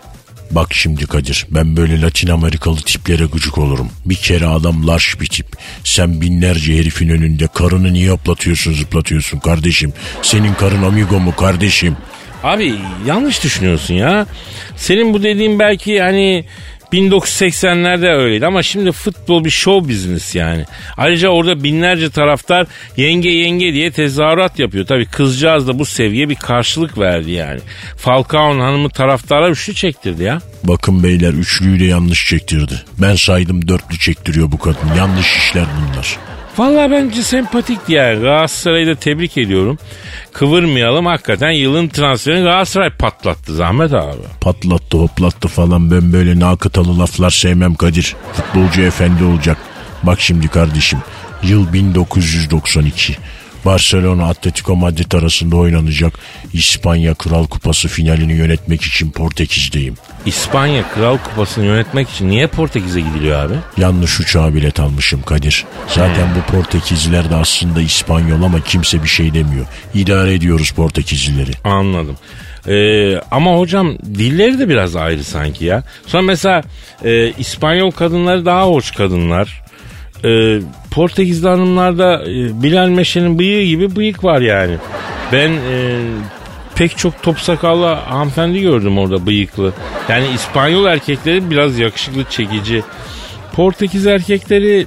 Bak 0.51 0.73
şimdi 0.73 1.05
Kadir 1.05 1.45
ben 1.49 1.75
böyle 1.75 2.01
Latin 2.01 2.27
Amerikalı 2.27 2.77
tiplere 2.77 3.25
gıcık 3.25 3.57
olurum. 3.57 3.89
Bir 4.05 4.15
kere 4.15 4.47
adam 4.47 4.87
larş 4.87 5.21
bir 5.21 5.27
tip. 5.27 5.47
Sen 5.83 6.21
binlerce 6.21 6.77
herifin 6.77 7.09
önünde 7.09 7.47
karını 7.47 7.93
niye 7.93 8.11
hoplatıyorsun 8.11 8.73
zıplatıyorsun 8.73 9.39
kardeşim? 9.39 9.93
Senin 10.21 10.53
karın 10.53 10.83
amigo 10.83 11.19
mu 11.19 11.35
kardeşim? 11.35 11.97
Abi 12.43 12.75
yanlış 13.07 13.43
düşünüyorsun 13.43 13.93
ya. 13.93 14.25
Senin 14.75 15.13
bu 15.13 15.23
dediğin 15.23 15.59
belki 15.59 16.01
hani 16.01 16.45
1980'lerde 16.93 18.13
öyleydi 18.15 18.45
ama 18.45 18.63
şimdi 18.63 18.91
futbol 18.91 19.45
bir 19.45 19.49
show 19.49 19.89
business 19.89 20.35
yani. 20.35 20.65
Ayrıca 20.97 21.29
orada 21.29 21.63
binlerce 21.63 22.09
taraftar 22.09 22.67
yenge 22.97 23.29
yenge 23.29 23.73
diye 23.73 23.91
tezahürat 23.91 24.59
yapıyor. 24.59 24.85
Tabi 24.85 25.05
kızcağız 25.05 25.67
da 25.67 25.79
bu 25.79 25.85
seviye 25.85 26.29
bir 26.29 26.35
karşılık 26.35 26.97
verdi 26.97 27.31
yani. 27.31 27.59
Falcao'nun 27.97 28.59
hanımı 28.59 28.89
taraftara 28.89 29.49
üçlü 29.49 29.73
çektirdi 29.75 30.23
ya. 30.23 30.39
Bakın 30.63 31.03
beyler 31.03 31.33
üçlüyü 31.33 31.79
de 31.79 31.85
yanlış 31.85 32.27
çektirdi. 32.29 32.73
Ben 32.97 33.15
saydım 33.15 33.67
dörtlü 33.67 33.99
çektiriyor 33.99 34.51
bu 34.51 34.57
kadın. 34.59 34.95
Yanlış 34.97 35.37
işler 35.37 35.65
bunlar. 35.77 36.17
Valla 36.59 36.91
bence 36.91 37.23
sempatikti 37.23 37.93
yani. 37.93 38.19
Galatasaray'ı 38.19 38.87
da 38.87 38.95
tebrik 38.95 39.37
ediyorum. 39.37 39.77
Kıvırmayalım 40.33 41.05
hakikaten 41.05 41.51
yılın 41.51 41.87
transferini 41.87 42.43
Galatasaray 42.43 42.89
patlattı 42.89 43.55
Zahmet 43.55 43.93
abi. 43.93 44.21
Patlattı 44.41 44.97
hoplattı 44.97 45.47
falan 45.47 45.91
ben 45.91 46.13
böyle 46.13 46.39
nakıtalı 46.39 46.99
laflar 46.99 47.29
sevmem 47.29 47.75
Kadir. 47.75 48.15
Futbolcu 48.33 48.81
efendi 48.81 49.23
olacak. 49.23 49.57
Bak 50.03 50.21
şimdi 50.21 50.47
kardeşim 50.47 50.99
yıl 51.43 51.73
1992. 51.73 53.17
Barcelona 53.65 54.25
Atletico 54.25 54.75
Madrid 54.75 55.11
arasında 55.11 55.55
oynanacak 55.55 56.13
İspanya 56.53 57.13
Kral 57.13 57.47
Kupası 57.47 57.87
finalini 57.87 58.33
yönetmek 58.33 58.81
için 58.81 59.11
Portekiz'deyim. 59.11 59.95
İspanya 60.25 60.83
Kral 60.93 61.17
Kupası'nı 61.17 61.65
yönetmek 61.65 62.09
için 62.09 62.29
niye 62.29 62.47
Portekiz'e 62.47 63.01
gidiliyor 63.01 63.39
abi? 63.39 63.53
Yanlış 63.77 64.19
uçağa 64.19 64.53
bilet 64.55 64.79
almışım 64.79 65.21
Kadir. 65.21 65.65
Zaten 65.87 66.27
bu 66.35 66.51
Portekizliler 66.51 67.29
de 67.29 67.35
aslında 67.35 67.81
İspanyol 67.81 68.43
ama 68.43 68.61
kimse 68.61 69.03
bir 69.03 69.07
şey 69.07 69.33
demiyor. 69.33 69.65
İdare 69.93 70.33
ediyoruz 70.33 70.71
Portekizlileri. 70.71 71.51
Anladım. 71.63 72.17
Ee, 72.67 73.17
ama 73.31 73.55
hocam 73.55 73.97
dilleri 73.97 74.59
de 74.59 74.69
biraz 74.69 74.95
ayrı 74.95 75.23
sanki 75.23 75.65
ya. 75.65 75.83
Sonra 76.05 76.23
mesela 76.23 76.63
e, 77.05 77.31
İspanyol 77.31 77.91
kadınları 77.91 78.45
daha 78.45 78.67
hoş 78.67 78.91
kadınlar. 78.91 79.61
E, 80.25 80.59
Portekizli 80.91 81.47
hanımlarda 81.47 82.23
e, 82.23 82.63
Bilal 82.63 82.87
Meşe'nin 82.89 83.39
bıyığı 83.39 83.65
gibi 83.65 83.95
bıyık 83.95 84.23
var 84.23 84.41
yani. 84.41 84.75
Ben 85.33 85.49
e, 85.49 85.99
pek 86.75 86.97
çok 86.97 87.23
top 87.23 87.39
sakallı 87.39 87.85
hanımefendi 87.85 88.61
gördüm 88.61 88.97
orada 88.97 89.25
bıyıklı. 89.25 89.73
Yani 90.09 90.27
İspanyol 90.35 90.85
erkekleri 90.85 91.51
biraz 91.51 91.79
yakışıklı 91.79 92.23
çekici. 92.23 92.83
Portekiz 93.53 94.07
erkekleri 94.07 94.85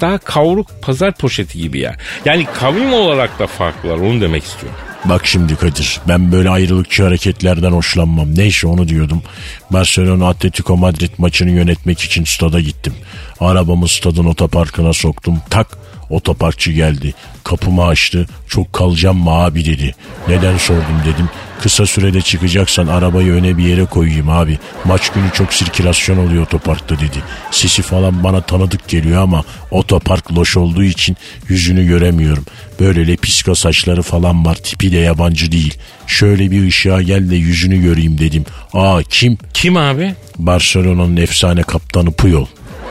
daha 0.00 0.18
kavruk 0.18 0.66
pazar 0.82 1.14
poşeti 1.14 1.58
gibi 1.58 1.78
ya. 1.78 1.96
Yani 2.24 2.46
kavim 2.54 2.92
olarak 2.92 3.38
da 3.38 3.46
farklılar 3.46 3.96
onu 3.96 4.20
demek 4.20 4.44
istiyorum. 4.44 4.78
Bak 5.04 5.26
şimdi 5.26 5.56
Kadir 5.56 6.00
ben 6.08 6.32
böyle 6.32 6.50
ayrılıkçı 6.50 7.02
hareketlerden 7.02 7.70
hoşlanmam. 7.70 8.34
Neyse 8.34 8.66
onu 8.66 8.88
diyordum. 8.88 9.22
Barcelona 9.70 10.28
Atletico 10.28 10.76
Madrid 10.76 11.10
maçını 11.18 11.50
yönetmek 11.50 12.00
için 12.00 12.24
stada 12.24 12.60
gittim. 12.60 12.94
Arabamı 13.40 13.88
stadın 13.88 14.24
otoparkına 14.24 14.92
soktum. 14.92 15.40
Tak 15.50 15.78
otoparkçı 16.10 16.72
geldi. 16.72 17.14
Kapımı 17.44 17.84
açtı. 17.84 18.26
Çok 18.48 18.72
kalacağım 18.72 19.16
mı 19.16 19.30
abi 19.30 19.64
dedi. 19.64 19.94
Neden 20.28 20.56
sordum 20.56 21.02
dedim. 21.06 21.28
Kısa 21.62 21.86
sürede 21.86 22.20
çıkacaksan 22.20 22.86
arabayı 22.86 23.32
öne 23.32 23.58
bir 23.58 23.64
yere 23.64 23.84
koyayım 23.84 24.28
abi. 24.28 24.58
Maç 24.84 25.10
günü 25.10 25.30
çok 25.34 25.54
sirkülasyon 25.54 26.26
oluyor 26.26 26.42
otoparkta 26.42 26.94
dedi. 26.94 27.22
Sesi 27.50 27.82
falan 27.82 28.24
bana 28.24 28.40
tanıdık 28.40 28.88
geliyor 28.88 29.22
ama 29.22 29.44
otopark 29.70 30.32
loş 30.32 30.56
olduğu 30.56 30.82
için 30.82 31.16
yüzünü 31.48 31.86
göremiyorum. 31.86 32.44
Böyle 32.80 33.06
lepiska 33.08 33.54
saçları 33.54 34.02
falan 34.02 34.44
var 34.44 34.54
tipi 34.54 34.92
de 34.92 34.96
yabancı 34.96 35.52
değil. 35.52 35.78
Şöyle 36.06 36.50
bir 36.50 36.68
ışığa 36.68 37.02
gel 37.02 37.30
de 37.30 37.36
yüzünü 37.36 37.82
göreyim 37.82 38.18
dedim. 38.18 38.44
Aa 38.72 39.02
kim? 39.02 39.38
Kim 39.54 39.76
abi? 39.76 40.14
Barcelona'nın 40.38 41.16
efsane 41.16 41.62
kaptanı 41.62 42.12
Puyol. 42.12 42.46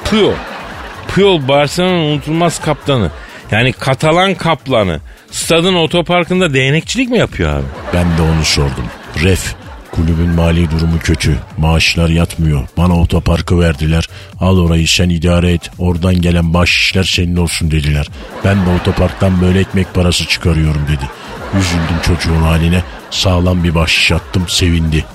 Puyol. 0.05 0.33
Puyol 1.07 1.47
Barcelona'nın 1.47 2.03
unutulmaz 2.03 2.61
kaptanı. 2.61 3.11
Yani 3.51 3.73
Katalan 3.73 4.33
kaplanı. 4.33 4.99
Stadın 5.31 5.75
otoparkında 5.75 6.53
değnekçilik 6.53 7.09
mi 7.09 7.17
yapıyor 7.17 7.53
abi? 7.55 7.65
Ben 7.93 8.17
de 8.17 8.21
onu 8.21 8.45
sordum. 8.45 8.85
Ref, 9.23 9.55
kulübün 9.91 10.29
mali 10.29 10.71
durumu 10.71 10.99
kötü. 10.99 11.37
Maaşlar 11.57 12.09
yatmıyor. 12.09 12.67
Bana 12.77 12.99
otoparkı 13.01 13.59
verdiler. 13.59 14.07
Al 14.39 14.59
orayı 14.59 14.87
sen 14.87 15.09
idare 15.09 15.51
et. 15.53 15.71
Oradan 15.77 16.21
gelen 16.21 16.53
bahşişler 16.53 17.03
senin 17.03 17.35
olsun 17.35 17.71
dediler. 17.71 18.07
Ben 18.45 18.65
de 18.65 18.69
otoparktan 18.81 19.41
böyle 19.41 19.59
ekmek 19.59 19.93
parası 19.93 20.27
çıkarıyorum 20.27 20.81
dedi. 20.87 21.09
Üzüldüm 21.59 22.01
çocuğun 22.05 22.41
haline. 22.41 22.83
Sağlam 23.11 23.63
bir 23.63 23.75
bahşiş 23.75 24.11
attım. 24.11 24.45
Sevindi. 24.47 25.05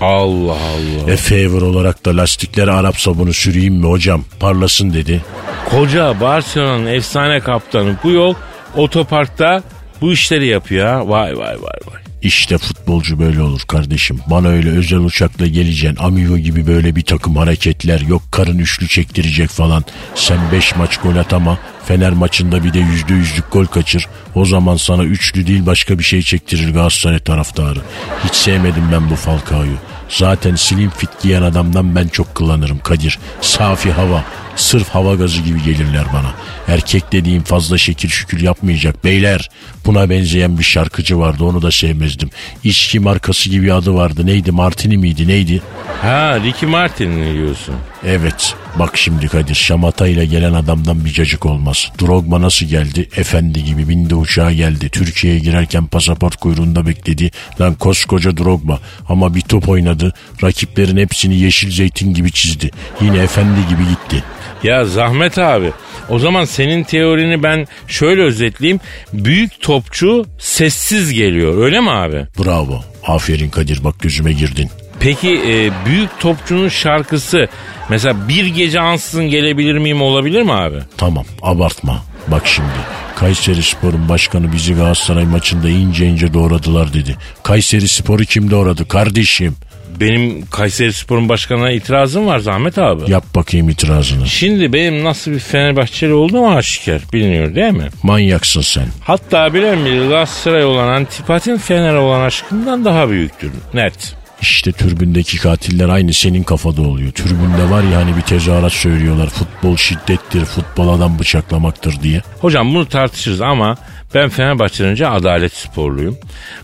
Allah 0.00 0.52
Allah. 0.52 1.12
E 1.12 1.16
favor 1.16 1.62
olarak 1.62 2.04
da 2.06 2.16
lastiklere 2.16 2.70
Arap 2.72 2.96
sabunu 3.00 3.32
süreyim 3.32 3.74
mi 3.74 3.86
hocam? 3.86 4.24
Parlasın 4.40 4.92
dedi. 4.94 5.24
Koca 5.70 6.20
Barcelona'nın 6.20 6.86
efsane 6.86 7.40
kaptanı 7.40 7.96
bu 8.04 8.10
yol 8.10 8.34
otoparkta 8.76 9.62
bu 10.00 10.12
işleri 10.12 10.46
yapıyor 10.46 10.86
ha. 10.86 11.08
Vay 11.08 11.38
vay 11.38 11.54
vay 11.62 11.78
vay. 11.86 12.03
İşte 12.24 12.58
futbolcu 12.58 13.18
böyle 13.18 13.42
olur 13.42 13.60
kardeşim. 13.60 14.20
Bana 14.26 14.48
öyle 14.48 14.70
özel 14.70 14.98
uçakla 14.98 15.46
geleceksin. 15.46 16.04
Amigo 16.04 16.38
gibi 16.38 16.66
böyle 16.66 16.96
bir 16.96 17.02
takım 17.02 17.36
hareketler. 17.36 18.00
Yok 18.00 18.22
karın 18.30 18.58
üçlü 18.58 18.88
çektirecek 18.88 19.50
falan. 19.50 19.84
Sen 20.14 20.38
beş 20.52 20.76
maç 20.76 20.96
gol 20.96 21.16
at 21.16 21.32
ama 21.32 21.58
Fener 21.86 22.12
maçında 22.12 22.64
bir 22.64 22.72
de 22.72 22.78
yüzde 22.78 23.14
yüzlük 23.14 23.52
gol 23.52 23.66
kaçır. 23.66 24.06
O 24.34 24.44
zaman 24.44 24.76
sana 24.76 25.04
üçlü 25.04 25.46
değil 25.46 25.66
başka 25.66 25.98
bir 25.98 26.04
şey 26.04 26.22
çektirir 26.22 26.72
Galatasaray 26.72 27.18
taraftarı. 27.18 27.80
Hiç 28.24 28.34
sevmedim 28.34 28.84
ben 28.92 29.10
bu 29.10 29.16
Falcao'yu. 29.16 29.76
Zaten 30.08 30.54
slim 30.54 30.90
fit 30.90 31.10
giyen 31.22 31.42
adamdan 31.42 31.96
ben 31.96 32.08
çok 32.08 32.34
kullanırım 32.34 32.78
Kadir. 32.78 33.18
Safi 33.40 33.92
hava. 33.92 34.24
Sırf 34.56 34.88
hava 34.88 35.14
gazı 35.14 35.42
gibi 35.42 35.62
gelirler 35.62 36.04
bana. 36.12 36.34
Erkek 36.68 37.12
dediğim 37.12 37.42
fazla 37.42 37.78
şekil 37.78 38.08
şükür 38.08 38.40
yapmayacak. 38.40 39.04
Beyler 39.04 39.50
buna 39.86 40.10
benzeyen 40.10 40.58
bir 40.58 40.64
şarkıcı 40.64 41.18
vardı 41.18 41.44
onu 41.44 41.62
da 41.62 41.70
sevmezdim. 41.70 42.30
İçki 42.64 43.00
markası 43.00 43.50
gibi 43.50 43.72
adı 43.72 43.94
vardı. 43.94 44.26
Neydi 44.26 44.50
Martini 44.52 44.96
miydi 44.96 45.28
neydi? 45.28 45.62
Ha 46.02 46.40
Ricky 46.40 46.70
Martin 46.72 47.34
diyorsun? 47.34 47.74
Evet. 48.06 48.54
Bak 48.78 48.96
şimdi 48.96 49.28
Kadir 49.28 49.54
şamata 49.54 50.06
ile 50.06 50.26
gelen 50.26 50.52
adamdan 50.52 51.04
bir 51.04 51.12
cacık 51.12 51.46
olmaz. 51.46 51.90
Drogba 52.00 52.40
nasıl 52.42 52.66
geldi? 52.66 53.08
Efendi 53.16 53.64
gibi 53.64 53.88
bindi 53.88 54.14
uçağa 54.14 54.52
geldi. 54.52 54.88
Türkiye'ye 54.88 55.38
girerken 55.38 55.86
pasaport 55.86 56.36
kuyruğunda 56.36 56.86
bekledi. 56.86 57.30
Lan 57.60 57.74
koskoca 57.74 58.36
Drogba. 58.36 58.80
Ama 59.08 59.34
bir 59.34 59.40
top 59.40 59.68
oynadı. 59.68 60.12
Rakiplerin 60.42 60.96
hepsini 60.96 61.36
yeşil 61.36 61.70
zeytin 61.70 62.14
gibi 62.14 62.32
çizdi. 62.32 62.70
Yine 63.00 63.18
efendi 63.18 63.68
gibi 63.68 63.82
gitti. 63.88 64.24
Ya 64.62 64.84
Zahmet 64.84 65.38
abi 65.38 65.72
o 66.08 66.18
zaman 66.18 66.44
senin 66.44 66.84
teorini 66.84 67.42
ben 67.42 67.66
şöyle 67.88 68.22
özetleyeyim. 68.22 68.80
Büyük 69.12 69.60
topçu 69.62 70.26
sessiz 70.38 71.12
geliyor 71.12 71.64
öyle 71.64 71.80
mi 71.80 71.90
abi? 71.90 72.26
Bravo. 72.44 72.84
Aferin 73.06 73.50
Kadir 73.50 73.84
bak 73.84 73.94
gözüme 74.00 74.32
girdin. 74.32 74.70
Peki 75.00 75.40
e, 75.46 75.70
büyük 75.86 76.20
topçunun 76.20 76.68
şarkısı 76.68 77.48
mesela 77.90 78.28
bir 78.28 78.46
gece 78.46 78.80
ansızın 78.80 79.24
gelebilir 79.28 79.78
miyim 79.78 80.02
olabilir 80.02 80.42
mi 80.42 80.52
abi? 80.52 80.78
Tamam 80.96 81.24
abartma. 81.42 82.02
Bak 82.28 82.42
şimdi 82.46 82.68
Kayseri 83.16 83.62
Spor'un 83.62 84.08
başkanı 84.08 84.52
bizi 84.52 84.74
Galatasaray 84.74 85.24
maçında 85.24 85.68
ince 85.68 86.06
ince 86.06 86.34
doğradılar 86.34 86.94
dedi. 86.94 87.16
Kayseri 87.42 87.88
Spor'u 87.88 88.24
kim 88.24 88.50
doğradı 88.50 88.88
kardeşim? 88.88 89.56
Benim 90.00 90.46
Kayseri 90.46 90.92
Spor'un 90.92 91.28
başkanına 91.28 91.70
itirazım 91.70 92.26
var 92.26 92.38
Zahmet 92.38 92.78
abi. 92.78 93.10
Yap 93.10 93.24
bakayım 93.34 93.68
itirazını. 93.68 94.26
Şimdi 94.26 94.72
benim 94.72 95.04
nasıl 95.04 95.30
bir 95.30 95.38
Fenerbahçeli 95.38 96.12
olduğum 96.12 96.48
aşikar 96.48 97.00
biliniyor 97.12 97.54
değil 97.54 97.72
mi? 97.72 97.88
Manyaksın 98.02 98.60
sen. 98.60 98.86
Hatta 99.04 99.54
bilen 99.54 99.84
bir 99.84 99.98
Galatasaray 100.08 100.64
olan 100.64 100.88
antipatin 100.88 101.56
Fener 101.56 101.94
olan 101.94 102.20
aşkımdan 102.20 102.84
daha 102.84 103.10
büyüktür. 103.10 103.52
Net. 103.74 104.14
İşte 104.40 104.72
türbündeki 104.72 105.38
katiller 105.38 105.88
aynı 105.88 106.12
senin 106.12 106.42
kafada 106.42 106.82
oluyor. 106.82 107.12
Türbünde 107.12 107.70
var 107.70 107.82
ya 107.82 107.98
hani 107.98 108.16
bir 108.16 108.20
tezahürat 108.22 108.72
söylüyorlar. 108.72 109.28
Futbol 109.28 109.76
şiddettir, 109.76 110.44
futbol 110.44 110.88
adam 110.88 111.18
bıçaklamaktır 111.18 112.02
diye. 112.02 112.22
Hocam 112.40 112.74
bunu 112.74 112.88
tartışırız 112.88 113.40
ama 113.40 113.76
ben 114.14 114.28
Fenerbahçe'den 114.28 114.90
önce 114.90 115.08
adalet 115.08 115.52
sporluyum. 115.52 116.18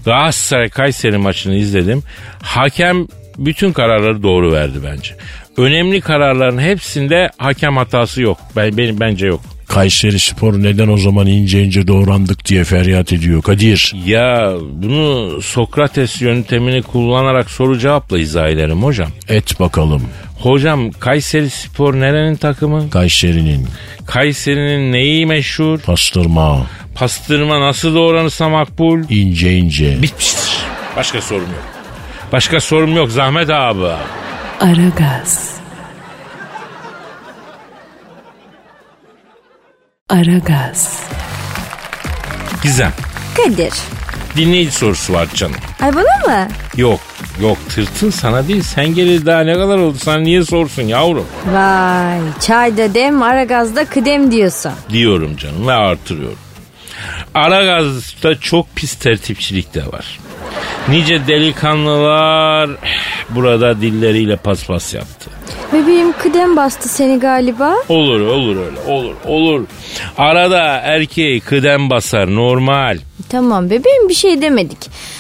Galatasaray 0.05 0.69
Kayseri 0.69 1.19
maçını 1.19 1.55
izledim. 1.55 2.03
Hakem 2.43 3.07
bütün 3.39 3.73
kararları 3.73 4.23
doğru 4.23 4.53
verdi 4.53 4.79
bence. 4.85 5.15
Önemli 5.57 6.01
kararların 6.01 6.59
hepsinde 6.59 7.31
hakem 7.37 7.77
hatası 7.77 8.23
yok. 8.23 8.39
Ben, 8.57 8.77
benim 8.77 9.01
bence 9.01 9.27
yok. 9.27 9.41
Kayseri 9.69 10.19
Spor 10.21 10.63
neden 10.63 10.89
o 10.89 10.97
zaman 10.97 11.27
ince 11.27 11.63
ince 11.63 11.87
doğrandık 11.89 12.45
diye 12.47 12.65
feryat 12.65 13.13
ediyor 13.13 13.43
Kadir. 13.43 13.93
Ya 14.07 14.53
bunu 14.73 15.43
Sokrates 15.43 16.23
yöntemini 16.23 16.83
kullanarak 16.83 17.51
soru 17.51 17.79
cevapla 17.79 18.19
izah 18.19 18.49
ederim 18.49 18.83
hocam. 18.83 19.09
Et 19.29 19.61
bakalım. 19.61 20.03
Hocam 20.39 20.91
Kayseri 20.91 21.51
Spor 21.51 21.95
nerenin 22.01 22.37
takımı? 22.37 22.91
Kayseri'nin 22.91 23.67
Kayseri'nin 24.07 24.93
neyi 24.93 25.27
meşhur? 25.27 25.79
pastırma 25.81 26.67
Pastırma 26.95 27.61
nasıl 27.61 27.95
doğranırsa 27.95 28.49
makbul? 28.49 28.99
ince 29.11 29.57
ince. 29.57 30.03
Bitmiştir. 30.03 30.51
Başka 30.97 31.21
sorum 31.21 31.43
yok. 31.43 31.80
Başka 32.33 32.61
sorum 32.61 32.97
yok 32.97 33.11
Zahmet 33.11 33.51
abi. 33.51 33.93
Aragaz. 34.61 35.55
Aragaz. 40.09 41.03
Gizem. 42.63 42.93
Kadir. 43.37 43.73
Dinleyici 44.37 44.73
sorusu 44.73 45.13
var 45.13 45.29
canım. 45.35 45.57
Ay 45.83 45.95
bana 45.95 46.27
mı? 46.27 46.49
Yok 46.77 47.01
yok 47.41 47.59
tırtıl 47.69 48.11
sana 48.11 48.49
değil 48.49 48.63
sen 48.63 48.95
gelir 48.95 49.27
daha 49.27 49.41
ne 49.41 49.55
kadar 49.55 49.79
oldu 49.79 49.99
sana 49.99 50.19
niye 50.19 50.45
sorsun 50.45 50.83
yavrum? 50.83 51.27
Vay 51.47 52.19
çayda 52.41 52.95
dem 52.95 53.23
ara 53.23 53.33
aragazda 53.33 53.85
kıdem 53.85 54.33
diyorsun. 54.33 54.73
Diyorum 54.91 55.37
canım 55.37 55.67
ve 55.67 55.73
artırıyorum. 55.73 56.39
Aragaz'da 57.35 58.41
çok 58.41 58.77
pis 58.77 58.95
tertipçilik 58.95 59.75
de 59.75 59.87
var. 59.87 60.19
Nice 60.89 61.27
delikanlılar 61.27 62.71
burada 63.31 63.81
dilleriyle 63.81 64.37
paspas 64.37 64.95
yaptı. 64.95 65.31
Bebeğim 65.73 66.13
kıdem 66.13 66.57
bastı 66.57 66.89
seni 66.89 67.19
galiba. 67.21 67.75
Olur 67.89 68.21
olur 68.21 68.57
öyle 68.57 68.81
olur 68.93 69.15
olur. 69.25 69.67
Arada 70.19 70.59
erkeği 70.65 71.41
kıdem 71.41 71.91
basar 71.91 72.35
normal. 72.35 72.99
Tamam 73.29 73.71
bebeğim 73.71 74.09
bir 74.09 74.15
şey 74.15 74.43
demedik. 74.43 74.79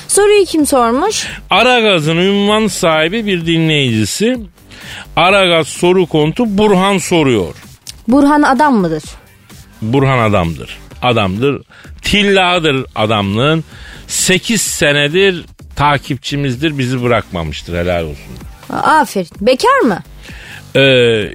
Soruyu 0.09 0.45
kim 0.45 0.67
sormuş? 0.67 1.27
Aragaz'ın 1.51 2.17
ünvan 2.17 2.67
sahibi 2.67 3.27
bir 3.27 3.47
dinleyicisi. 3.47 4.39
Aragaz 5.17 5.69
soru 5.69 6.07
kontu 6.07 6.45
Burhan 6.47 6.99
soruyor. 6.99 7.55
Burhan 8.09 8.43
adam 8.43 8.75
mıdır? 8.75 9.03
Burhan 9.83 10.19
adamdır. 10.19 10.79
Adamdır. 11.03 11.63
Tilladır 12.03 12.87
adamlığın. 12.95 13.65
8 14.11 14.61
senedir 14.61 15.45
takipçimizdir 15.77 16.79
bizi 16.79 17.03
bırakmamıştır 17.03 17.79
helal 17.79 18.05
olsun. 18.05 18.35
Aferin. 18.83 19.29
Bekar 19.41 19.79
mı? 19.81 19.99
Ee, 20.75 20.81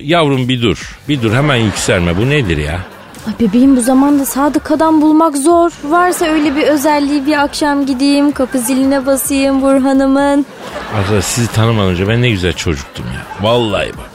yavrum 0.02 0.50
bir 0.50 0.62
dur. 0.62 1.00
Bir 1.10 1.22
dur 1.22 1.34
hemen 1.34 1.56
yükselme 1.56 2.18
bu 2.18 2.30
nedir 2.30 2.58
ya? 2.58 2.80
Ay 3.28 3.34
bebeğim 3.40 3.76
bu 3.78 3.82
zamanda 3.82 4.26
sadık 4.26 4.72
adam 4.72 5.02
bulmak 5.02 5.38
zor. 5.38 5.72
Varsa 5.84 6.26
öyle 6.26 6.56
bir 6.56 6.64
özelliği 6.64 7.26
bir 7.26 7.44
akşam 7.44 7.86
gideyim 7.86 8.32
kapı 8.32 8.60
ziline 8.60 9.06
basayım 9.06 9.62
Burhan'ımın. 9.62 10.46
Arkadaş 10.96 11.26
sizi 11.26 11.52
tanımadan 11.52 11.90
önce 11.90 12.08
ben 12.08 12.22
ne 12.22 12.30
güzel 12.30 12.54
çocuktum 12.54 13.06
ya. 13.14 13.48
Vallahi 13.50 13.90
bak. 13.98 14.10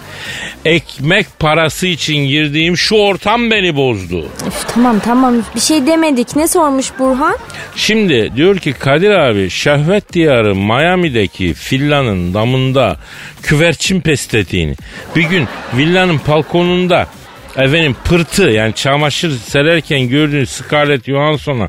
Ekmek 0.64 1.26
parası 1.38 1.86
için 1.86 2.16
girdiğim 2.16 2.76
şu 2.76 2.96
ortam 2.96 3.50
beni 3.50 3.76
bozdu. 3.76 4.26
Üf, 4.46 4.68
tamam 4.74 5.00
tamam 5.00 5.34
bir 5.54 5.60
şey 5.60 5.86
demedik. 5.86 6.36
Ne 6.36 6.48
sormuş 6.48 6.86
Burhan? 6.98 7.36
Şimdi 7.76 8.32
diyor 8.36 8.58
ki 8.58 8.72
Kadir 8.72 9.10
abi 9.10 9.50
şehvet 9.50 10.12
diyarı 10.12 10.54
Miami'deki 10.54 11.54
villanın 11.72 12.34
damında 12.34 12.96
küverçin 13.42 14.00
peslediğini 14.00 14.74
bir 15.16 15.22
gün 15.22 15.48
villanın 15.76 16.20
balkonunda 16.28 17.06
efendim 17.56 17.96
pırtı 18.04 18.42
yani 18.42 18.74
çamaşır 18.74 19.38
sererken 19.38 20.08
gördüğün 20.08 20.44
Scarlett 20.44 21.04
Johansson'a 21.04 21.68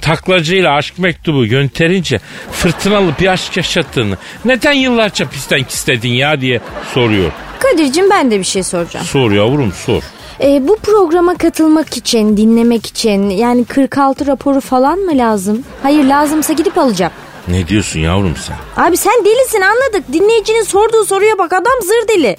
taklacıyla 0.00 0.74
aşk 0.74 0.98
mektubu 0.98 1.46
gönderince 1.46 2.20
fırtınalı 2.52 3.12
bir 3.20 3.26
aşk 3.26 3.56
yaşattığını 3.56 4.16
neden 4.44 4.72
yıllarca 4.72 5.28
pisten 5.28 5.64
istedin 5.68 6.12
ya 6.12 6.40
diye 6.40 6.60
soruyor. 6.94 7.32
Kadir'cim 7.58 8.10
ben 8.10 8.30
de 8.30 8.38
bir 8.38 8.44
şey 8.44 8.62
soracağım. 8.62 9.06
Sor 9.06 9.32
yavrum 9.32 9.72
sor. 9.72 10.02
Ee, 10.40 10.68
bu 10.68 10.76
programa 10.76 11.34
katılmak 11.34 11.96
için, 11.96 12.36
dinlemek 12.36 12.86
için 12.86 13.30
yani 13.30 13.64
46 13.64 14.26
raporu 14.26 14.60
falan 14.60 14.98
mı 14.98 15.18
lazım? 15.18 15.62
Hayır 15.82 16.04
lazımsa 16.04 16.52
gidip 16.52 16.78
alacağım. 16.78 17.12
Ne 17.48 17.68
diyorsun 17.68 18.00
yavrum 18.00 18.34
sen? 18.36 18.84
Abi 18.84 18.96
sen 18.96 19.24
delisin 19.24 19.60
anladık. 19.60 20.12
Dinleyicinin 20.12 20.62
sorduğu 20.62 21.04
soruya 21.04 21.38
bak 21.38 21.52
adam 21.52 21.82
zır 21.82 22.08
deli. 22.08 22.36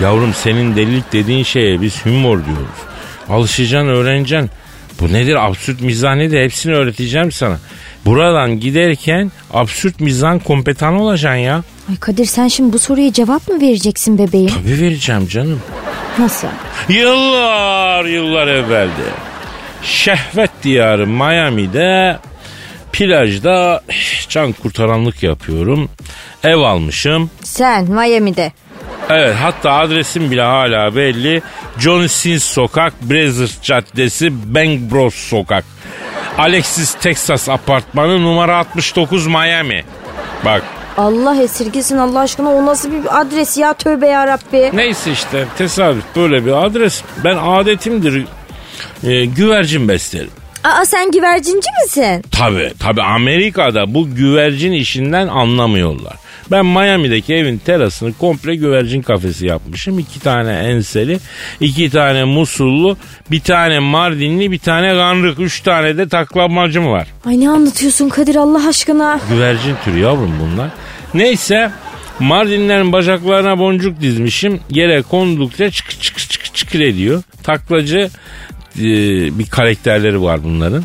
Yavrum 0.00 0.34
senin 0.34 0.76
delilik 0.76 1.12
dediğin 1.12 1.44
şeye 1.44 1.80
biz 1.82 2.06
humor 2.06 2.44
diyoruz. 2.44 2.78
Alışacaksın 3.28 3.88
öğreneceksin. 3.88 4.50
Bu 5.00 5.12
nedir 5.12 5.46
absürt 5.46 5.80
mizah 5.80 6.14
nedir 6.14 6.44
hepsini 6.44 6.74
öğreteceğim 6.74 7.32
sana. 7.32 7.58
Buradan 8.04 8.60
giderken 8.60 9.32
absürt 9.52 10.00
mizah 10.00 10.38
kompetanı 10.44 11.02
olacaksın 11.02 11.38
ya. 11.38 11.62
Ay 11.90 11.96
Kadir 12.00 12.24
sen 12.24 12.48
şimdi 12.48 12.72
bu 12.72 12.78
soruya 12.78 13.12
cevap 13.12 13.48
mı 13.48 13.60
vereceksin 13.60 14.18
bebeğim? 14.18 14.48
Tabii 14.48 14.80
vereceğim 14.80 15.28
canım. 15.28 15.60
Nasıl? 16.18 16.48
Yıllar 16.88 18.04
yıllar 18.04 18.46
evveldi. 18.48 19.02
Şehvet 19.82 20.50
diyarı 20.62 21.06
Miami'de 21.06 22.18
plajda 22.92 23.82
can 24.28 24.52
kurtaranlık 24.52 25.22
yapıyorum. 25.22 25.88
Ev 26.44 26.56
almışım. 26.56 27.30
Sen 27.42 27.84
Miami'de. 27.90 28.52
Evet 29.10 29.36
hatta 29.40 29.72
adresim 29.72 30.30
bile 30.30 30.42
hala 30.42 30.96
belli. 30.96 31.42
Johnny 31.78 32.08
Sins 32.08 32.44
Sokak, 32.44 32.92
Brazos 33.02 33.62
Caddesi, 33.62 34.54
Bang 34.54 34.80
Bros 34.92 35.14
Sokak. 35.14 35.64
Alexis 36.38 36.94
Texas 36.94 37.48
Apartmanı 37.48 38.22
numara 38.22 38.56
69 38.56 39.26
Miami. 39.26 39.84
Bak 40.44 40.62
Allah 40.96 41.42
esirgesin 41.42 41.98
Allah 41.98 42.20
aşkına 42.20 42.50
o 42.50 42.66
nasıl 42.66 42.92
bir 42.92 43.20
adres 43.20 43.58
ya 43.58 43.72
tövbe 43.72 44.06
yarabbi. 44.06 44.70
neyse 44.72 45.12
işte 45.12 45.44
tesadüf 45.58 46.04
böyle 46.16 46.46
bir 46.46 46.52
adres. 46.66 47.02
Ben 47.24 47.36
adetimdir 47.36 48.26
e, 49.04 49.24
güvercin 49.24 49.88
beslerim. 49.88 50.30
Aa 50.64 50.84
sen 50.84 51.10
güvercinci 51.10 51.68
misin? 51.84 52.24
Tabi 52.30 52.72
tabi 52.80 53.02
Amerika'da 53.02 53.94
bu 53.94 54.14
güvercin 54.14 54.72
işinden 54.72 55.28
anlamıyorlar. 55.28 56.14
Ben 56.50 56.66
Miami'deki 56.66 57.34
evin 57.34 57.58
terasını 57.58 58.12
komple 58.12 58.56
güvercin 58.56 59.02
kafesi 59.02 59.46
yapmışım. 59.46 59.98
İki 59.98 60.20
tane 60.20 60.52
enseli, 60.52 61.18
iki 61.60 61.90
tane 61.90 62.24
musullu, 62.24 62.96
bir 63.30 63.40
tane 63.40 63.78
mardinli, 63.78 64.52
bir 64.52 64.58
tane 64.58 64.94
ganrık, 64.94 65.40
üç 65.40 65.60
tane 65.60 65.98
de 65.98 66.08
taklamacım 66.08 66.86
var. 66.86 67.08
Ay 67.26 67.40
ne 67.40 67.50
anlatıyorsun 67.50 68.08
Kadir 68.08 68.36
Allah 68.36 68.68
aşkına? 68.68 69.20
Güvercin 69.30 69.74
türü 69.84 69.98
yavrum 69.98 70.34
bunlar. 70.40 70.70
Neyse 71.14 71.70
Mardinlerin 72.20 72.92
bacaklarına 72.92 73.58
boncuk 73.58 74.00
dizmişim. 74.00 74.60
Yere 74.70 75.02
kondukça 75.02 75.70
çık 75.70 76.00
çık 76.00 76.18
çık 76.18 76.54
çık 76.54 76.74
ediyor. 76.74 77.22
Taklacı 77.42 78.10
e, 78.78 78.84
bir 79.38 79.46
karakterleri 79.50 80.22
var 80.22 80.44
bunların. 80.44 80.84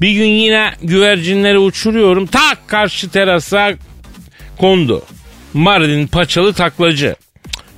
Bir 0.00 0.10
gün 0.10 0.26
yine 0.26 0.70
güvercinleri 0.82 1.58
uçuruyorum. 1.58 2.26
Tak 2.26 2.68
karşı 2.68 3.10
terasa 3.10 3.72
kondu. 4.60 5.02
Mardin 5.54 6.06
paçalı 6.06 6.52
taklacı. 6.52 7.16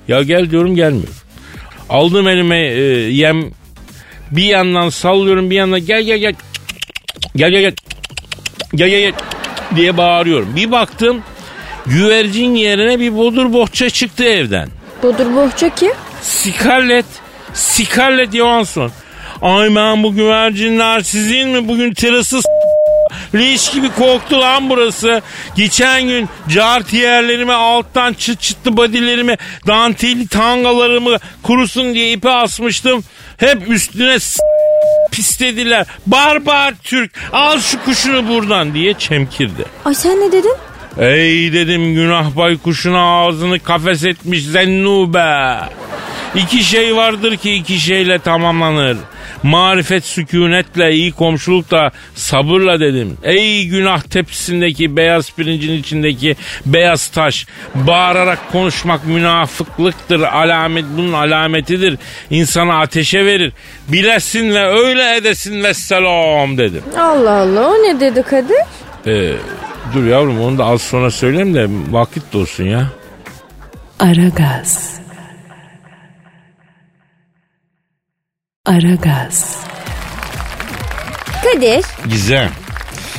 Ya 0.09 0.23
gel 0.23 0.51
diyorum 0.51 0.77
gelmiyor. 0.77 1.25
Aldım 1.89 2.29
elime 2.29 2.59
e, 2.59 2.81
yem. 3.11 3.51
Bir 4.31 4.45
yandan 4.45 4.89
sallıyorum 4.89 5.51
bir 5.51 5.57
yandan 5.57 5.87
gel 5.87 6.03
gel 6.03 6.19
gel. 6.19 6.35
Gel 7.37 7.51
gel 7.51 7.61
gel. 7.61 7.75
Gel 8.75 8.89
gel 8.89 9.01
gel 9.01 9.13
diye 9.77 9.97
bağırıyorum. 9.97 10.57
Bir 10.57 10.71
baktım 10.71 11.23
güvercin 11.87 12.55
yerine 12.55 13.01
bir 13.01 13.17
bodur 13.17 13.53
bohça 13.53 13.91
çıktı 13.91 14.25
evden. 14.25 14.69
Bodur 15.03 15.37
bohça 15.37 15.75
kim? 15.75 15.93
Scarlett. 16.23 17.07
Scarlett 17.55 18.33
Johansson. 18.33 18.91
Ay 19.43 19.75
ben 19.75 20.03
bu 20.03 20.15
güvercinler 20.15 21.01
sizin 21.01 21.49
mi? 21.49 21.69
Bugün 21.69 21.95
tırısız 21.95 22.45
leş 23.35 23.71
gibi 23.71 23.89
koktu 23.91 24.41
lan 24.41 24.71
burası. 24.71 25.23
Geçen 25.57 26.03
gün 26.09 26.29
cartiyerlerime 26.49 27.53
alttan 27.53 28.13
çıt 28.13 28.41
çıtlı 28.41 28.77
badilerimi 28.77 29.37
dantelli 29.67 30.29
tangalarımı 30.29 31.17
kurusun 31.43 31.95
diye 31.95 32.13
ipe 32.13 32.31
asmıştım. 32.31 33.05
Hep 33.37 33.69
üstüne 33.71 34.19
s- 34.21 34.43
pislediler. 35.13 35.87
Barbar 36.07 36.75
Türk 36.83 37.13
al 37.33 37.61
şu 37.61 37.85
kuşunu 37.85 38.29
buradan 38.29 38.75
diye 38.75 38.95
çemkirdi. 38.95 39.65
Ay 39.85 39.95
sen 39.95 40.21
ne 40.21 40.33
dedin? 40.33 40.55
Ey 40.99 41.53
dedim 41.53 41.95
günah 41.95 42.37
baykuşuna 42.37 43.21
ağzını 43.21 43.59
kafes 43.61 44.05
etmiş 44.05 44.43
zennube. 44.45 45.57
İki 46.35 46.65
şey 46.65 46.97
vardır 46.97 47.37
ki 47.37 47.53
iki 47.55 47.81
şeyle 47.81 48.19
tamamlanır. 48.19 48.97
Marifet 49.43 50.05
sükunetle, 50.05 50.93
iyi 50.93 51.13
komşuluk 51.13 51.71
da 51.71 51.91
sabırla 52.15 52.81
dedim. 52.81 53.17
Ey 53.23 53.67
günah 53.67 54.03
tepsisindeki 54.03 54.97
beyaz 54.97 55.33
pirincin 55.33 55.73
içindeki 55.73 56.37
beyaz 56.67 57.07
taş. 57.07 57.47
Bağırarak 57.75 58.53
konuşmak 58.53 59.07
münafıklıktır. 59.07 60.21
Alamet 60.21 60.85
bunun 60.97 61.13
alametidir. 61.13 61.99
İnsanı 62.31 62.79
ateşe 62.79 63.27
verir. 63.27 63.53
Bilesin 63.89 64.55
ve 64.55 64.67
öyle 64.67 65.17
edesin 65.17 65.65
ve 65.65 65.75
selam 65.75 66.59
dedim. 66.59 66.83
Allah 66.99 67.31
Allah 67.31 67.69
o 67.69 67.75
ne 67.75 68.01
dedi 68.01 68.23
Kadir? 68.23 68.57
Ee, 69.07 69.33
dur 69.95 70.05
yavrum 70.05 70.41
onu 70.41 70.59
da 70.59 70.65
az 70.65 70.83
sonra 70.83 71.11
söyleyeyim 71.11 71.55
de 71.55 71.67
vakit 71.91 72.23
dolsun 72.33 72.65
ya. 72.65 72.87
Aragaz. 74.01 75.02
Aragaz. 78.67 79.65
Kadir 81.45 81.85
Gizem. 82.11 82.51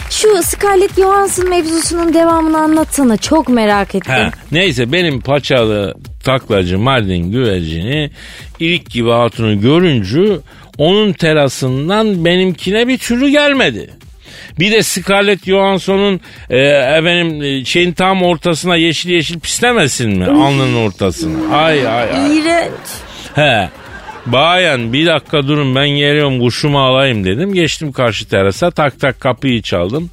şu 0.09 0.43
Scarlett 0.43 0.95
Johansson 0.95 1.49
mevzusunun 1.49 2.13
devamını 2.13 2.57
anlatsana 2.57 3.17
çok 3.17 3.49
merak 3.49 3.95
ettim. 3.95 4.13
Ha, 4.13 4.31
neyse 4.51 4.91
benim 4.91 5.21
paçalı 5.21 5.95
taklacı 6.23 6.79
Mardin 6.79 7.31
güvercini 7.31 8.11
ilik 8.59 8.89
gibi 8.89 9.09
hatunu 9.09 9.61
görünce 9.61 10.37
onun 10.77 11.13
terasından 11.13 12.25
benimkine 12.25 12.87
bir 12.87 12.97
türlü 12.97 13.29
gelmedi. 13.29 13.89
Bir 14.59 14.71
de 14.71 14.83
Scarlett 14.83 15.45
Johansson'un 15.45 16.21
e, 16.49 16.57
efendim 16.67 17.41
e, 17.41 17.65
şeyin 17.65 17.93
tam 17.93 18.23
ortasına 18.23 18.75
yeşil 18.75 19.09
yeşil 19.09 19.39
pislemesin 19.39 20.17
mi? 20.17 20.25
Alnının 20.25 20.75
ortasına. 20.75 21.55
Ay 21.57 21.87
ay 21.87 22.11
ay. 22.11 22.37
İğrenç. 22.37 22.71
He. 23.35 23.69
Bayan 24.25 24.93
bir 24.93 25.05
dakika 25.05 25.47
durun 25.47 25.75
ben 25.75 25.89
geliyorum 25.89 26.39
kuşumu 26.39 26.79
alayım 26.79 27.23
dedim. 27.23 27.53
Geçtim 27.53 27.91
karşı 27.91 28.27
terasa 28.27 28.71
tak 28.71 28.99
tak 28.99 29.19
kapıyı 29.19 29.61
çaldım. 29.61 30.09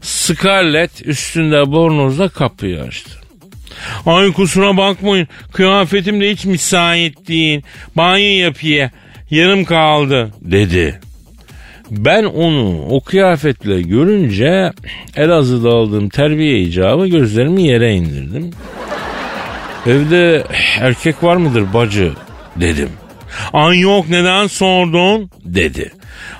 Scarlett 0.00 1.06
üstünde 1.06 1.72
bornozla 1.72 2.28
kapıyı 2.28 2.82
açtı. 2.82 3.10
Ay 4.06 4.32
kusura 4.32 4.76
bakmayın 4.76 5.28
kıyafetim 5.52 6.20
de 6.20 6.30
hiç 6.30 6.44
müsait 6.44 7.28
değil. 7.28 7.62
Banyo 7.96 8.44
yapıya 8.44 8.90
yarım 9.30 9.64
kaldı 9.64 10.32
dedi. 10.40 11.00
Ben 11.90 12.24
onu 12.24 12.86
o 12.90 13.00
kıyafetle 13.00 13.82
görünce 13.82 14.72
Elazığ'da 15.16 15.68
aldığım 15.68 16.08
terbiye 16.08 16.60
icabı 16.60 17.06
gözlerimi 17.06 17.62
yere 17.62 17.94
indirdim. 17.94 18.50
Evde 19.86 20.44
erkek 20.80 21.22
var 21.22 21.36
mıdır 21.36 21.72
bacı 21.74 22.12
dedim. 22.56 22.90
Ay 23.52 23.80
yok 23.80 24.08
neden 24.08 24.46
sordun 24.46 25.30
dedi. 25.44 25.92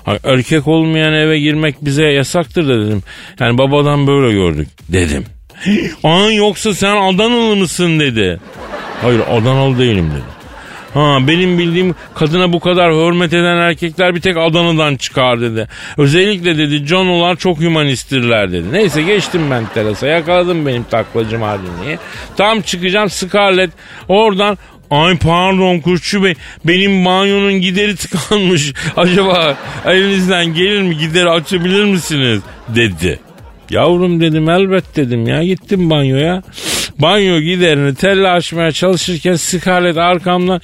"Ay, 0.05 0.19
Erkek 0.23 0.67
olmayan 0.67 1.13
eve 1.13 1.39
girmek 1.39 1.85
bize 1.85 2.05
yasaktır 2.05 2.67
da 2.69 2.85
dedim. 2.85 3.03
Yani 3.39 3.57
babadan 3.57 4.07
böyle 4.07 4.33
gördük 4.33 4.67
dedim. 4.89 5.25
Ay 6.03 6.35
yoksa 6.35 6.73
sen 6.73 6.95
Adanalı 6.95 7.55
mısın 7.55 7.99
dedi. 7.99 8.39
Hayır 9.01 9.21
Adanalı 9.31 9.79
değilim 9.79 10.11
dedi. 10.11 10.39
Ha 10.93 11.17
benim 11.27 11.57
bildiğim 11.57 11.95
kadına 12.15 12.53
bu 12.53 12.59
kadar 12.59 12.93
hürmet 12.93 13.33
eden 13.33 13.57
erkekler 13.57 14.15
bir 14.15 14.21
tek 14.21 14.37
Adana'dan 14.37 14.95
çıkar 14.95 15.41
dedi. 15.41 15.67
Özellikle 15.97 16.57
dedi 16.57 16.85
canolar 16.85 17.35
çok 17.35 17.59
hümanisttirler 17.59 18.51
dedi. 18.51 18.73
Neyse 18.73 19.01
geçtim 19.01 19.41
ben 19.51 19.63
terasa 19.73 20.07
yakaladım 20.07 20.65
benim 20.65 20.83
taklacım 20.83 21.41
halini. 21.41 21.97
Tam 22.37 22.61
çıkacağım 22.61 23.09
Scarlett 23.09 23.71
oradan 24.07 24.57
Ay 24.91 25.17
pardon 25.17 25.79
Kuşçu 25.79 26.23
Bey 26.23 26.33
benim 26.65 27.05
banyonun 27.05 27.53
gideri 27.53 27.95
tıkanmış. 27.95 28.73
Acaba 28.97 29.57
elinizden 29.85 30.45
gelir 30.53 30.81
mi 30.81 30.97
gideri 30.97 31.29
açabilir 31.29 31.83
misiniz 31.83 32.39
dedi. 32.67 33.19
Yavrum 33.69 34.21
dedim 34.21 34.49
elbet 34.49 34.95
dedim 34.95 35.27
ya 35.27 35.43
gittim 35.43 35.89
banyoya. 35.89 36.43
Banyo 36.99 37.39
giderini 37.39 37.95
telle 37.95 38.27
açmaya 38.29 38.71
çalışırken 38.71 39.35
Scarlett 39.35 39.97
arkamdan 39.97 40.61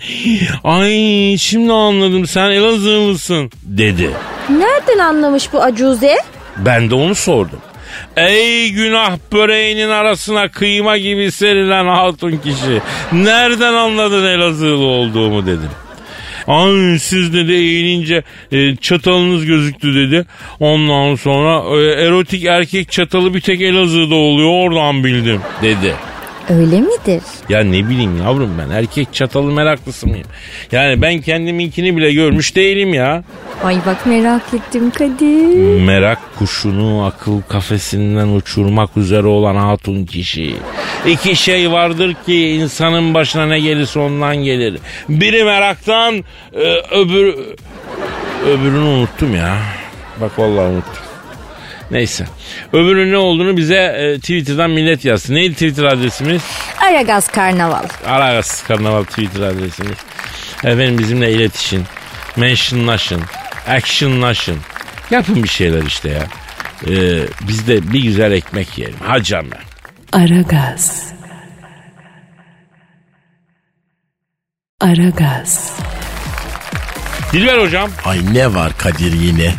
ay 0.64 0.92
şimdi 1.38 1.74
anladım 1.74 2.28
sen 2.28 2.50
Elazığlısın 2.50 3.52
dedi. 3.64 4.10
Nereden 4.50 4.98
anlamış 5.00 5.54
bu 5.54 5.64
acuze? 5.64 6.16
Ben 6.58 6.90
de 6.90 6.96
onu 6.96 7.16
sordum. 7.16 7.60
Ey 8.18 8.72
günah 8.72 9.18
böreğinin 9.34 9.90
arasına 9.90 10.48
kıyma 10.48 10.98
gibi 10.98 11.32
serilen 11.32 11.86
hatun 11.86 12.32
kişi. 12.32 12.82
Nereden 13.12 13.74
anladın 13.74 14.26
Elazığlı 14.26 14.86
olduğumu 14.86 15.46
dedim. 15.46 15.70
Ay 16.48 17.00
siz 17.00 17.34
dedi 17.34 17.52
eğilince 17.52 18.24
e, 18.52 18.76
çatalınız 18.76 19.46
gözüktü 19.46 19.96
dedi. 19.96 20.26
Ondan 20.60 21.16
sonra 21.16 21.78
e, 21.78 22.06
erotik 22.06 22.46
erkek 22.46 22.92
çatalı 22.92 23.34
bir 23.34 23.42
tek 23.42 23.62
Elazığ'da 23.62 24.16
oluyor 24.16 24.50
oradan 24.50 25.04
bildim 25.04 25.42
dedi. 25.62 25.94
Öyle 26.50 26.82
midir? 26.82 27.22
Ya 27.50 27.64
ne 27.64 27.90
bileyim 27.90 28.18
yavrum 28.24 28.52
ben 28.60 28.70
erkek 28.70 29.14
çatalı 29.14 29.52
meraklısı 29.52 30.08
mıyım? 30.08 30.28
Yani 30.72 31.02
ben 31.02 31.22
kendiminkini 31.22 31.98
bile 31.98 32.14
görmüş 32.14 32.56
değilim 32.56 32.94
ya. 32.94 33.24
Ay 33.64 33.78
bak 33.86 34.06
merak 34.06 34.54
ettim 34.54 34.92
Kadir. 34.92 35.82
Merak 35.82 36.20
kuşunu 36.40 37.06
akıl 37.06 37.42
kafesinden 37.42 38.28
uçurmak 38.28 38.98
üzere 38.98 39.28
olan 39.28 39.56
hatun 39.56 40.06
kişi. 40.06 40.56
İki 41.08 41.36
şey 41.36 41.72
vardır 41.72 42.16
ki 42.26 42.50
insanın 42.50 43.14
başına 43.14 43.46
ne 43.46 43.60
gelirse 43.60 44.00
ondan 44.00 44.36
gelir. 44.36 44.80
Biri 45.10 45.44
meraktan 45.44 46.16
e, 46.54 46.82
öbür 46.92 47.36
öbürünü 48.48 48.80
unuttum 48.80 49.36
ya. 49.36 49.58
Bak 50.22 50.40
vallahi 50.40 50.66
unuttum. 50.72 51.05
Neyse. 51.92 52.26
Öbürünün 52.74 53.12
ne 53.12 53.18
olduğunu 53.18 53.58
bize 53.58 53.76
e, 53.76 54.20
Twitter'dan 54.20 54.70
millet 54.70 55.06
yazsın. 55.06 55.36
Neydi 55.36 55.54
Twitter 55.54 55.84
adresimiz? 55.84 56.42
Aragaz 56.82 57.28
Karnaval. 57.28 57.84
Aragaz 58.06 58.64
Karnaval 58.68 59.04
Twitter 59.04 59.42
adresimiz. 59.42 59.98
Efendim 60.64 60.98
bizimle 60.98 61.32
iletişin. 61.32 61.84
Mentionlaşın. 62.36 63.22
Actionlaşın. 63.68 64.58
Yapın 65.12 65.44
bir 65.44 65.50
şeyler 65.50 65.84
işte 65.84 66.10
ya. 66.10 66.24
Ee, 66.88 67.22
biz 67.48 67.68
de 67.68 67.94
bir 67.94 68.04
güzel 68.04 68.32
ekmek 68.32 68.78
yiyelim. 68.78 69.00
Hacam 69.00 69.46
ben. 69.52 69.62
Aragaz. 70.20 71.14
Aragaz. 74.82 75.74
Dilber 77.34 77.58
hocam. 77.58 77.90
Ay 78.06 78.20
ne 78.34 78.54
var 78.56 78.78
Kadir 78.78 79.14
yine? 79.14 79.54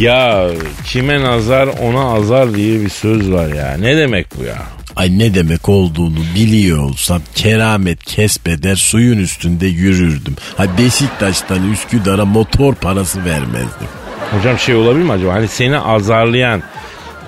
Ya 0.00 0.48
kime 0.86 1.20
nazar 1.20 1.68
ona 1.82 2.12
azar 2.12 2.54
diye 2.54 2.80
bir 2.80 2.88
söz 2.88 3.32
var 3.32 3.48
ya. 3.48 3.76
Ne 3.78 3.96
demek 3.96 4.26
bu 4.38 4.44
ya? 4.44 4.56
Ay 4.96 5.18
ne 5.18 5.34
demek 5.34 5.68
olduğunu 5.68 6.18
biliyor 6.34 6.78
olsam 6.78 7.22
keramet 7.34 8.04
kesbeder 8.04 8.76
suyun 8.76 9.18
üstünde 9.18 9.66
yürürdüm. 9.66 10.36
Ha 10.56 10.64
Beşiktaş'tan 10.78 11.72
Üsküdar'a 11.72 12.24
motor 12.24 12.74
parası 12.74 13.24
vermezdim. 13.24 13.88
Hocam 14.30 14.58
şey 14.58 14.74
olabilir 14.74 15.04
mi 15.04 15.12
acaba? 15.12 15.32
Hani 15.32 15.48
seni 15.48 15.78
azarlayan 15.78 16.62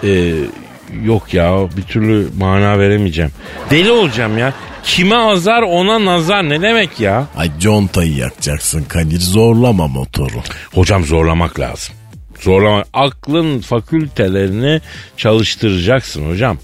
e, 0.05 0.35
yok 1.05 1.35
ya 1.35 1.69
bir 1.77 1.83
türlü 1.83 2.29
mana 2.39 2.79
veremeyeceğim. 2.79 3.31
Deli 3.71 3.91
olacağım 3.91 4.39
ya. 4.39 4.53
Kime 4.85 5.17
azar 5.17 5.63
ona 5.63 6.05
nazar 6.05 6.49
ne 6.49 6.63
demek 6.63 7.01
ya? 7.01 7.27
Ay 7.37 7.51
contayı 7.61 8.17
yakacaksın 8.17 8.85
Kadir 8.85 9.21
zorlama 9.21 9.87
motoru. 9.87 10.43
Hocam 10.75 11.05
zorlamak 11.05 11.61
lazım. 11.61 11.95
Zorlamak. 12.43 12.87
Aklın 12.93 13.61
fakültelerini 13.61 14.81
çalıştıracaksın 15.17 16.31
hocam. 16.31 16.59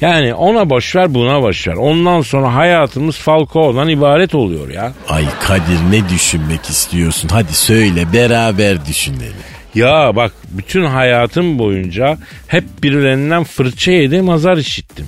Yani 0.00 0.34
ona 0.34 0.70
boş 0.70 0.96
ver 0.96 1.14
buna 1.14 1.42
boş 1.42 1.68
ver. 1.68 1.74
Ondan 1.74 2.20
sonra 2.20 2.54
hayatımız 2.54 3.16
Falcao'dan 3.16 3.88
ibaret 3.88 4.34
oluyor 4.34 4.68
ya. 4.68 4.92
Ay 5.08 5.24
Kadir 5.40 5.78
ne 5.90 6.08
düşünmek 6.08 6.64
istiyorsun? 6.64 7.28
Hadi 7.32 7.54
söyle 7.54 8.12
beraber 8.12 8.86
düşünelim. 8.86 9.34
Ya 9.74 10.16
bak 10.16 10.32
bütün 10.50 10.84
hayatım 10.84 11.58
boyunca 11.58 12.18
hep 12.46 12.64
birilerinden 12.82 13.44
fırça 13.44 13.92
yedim 13.92 14.28
azar 14.28 14.56
işittim. 14.56 15.06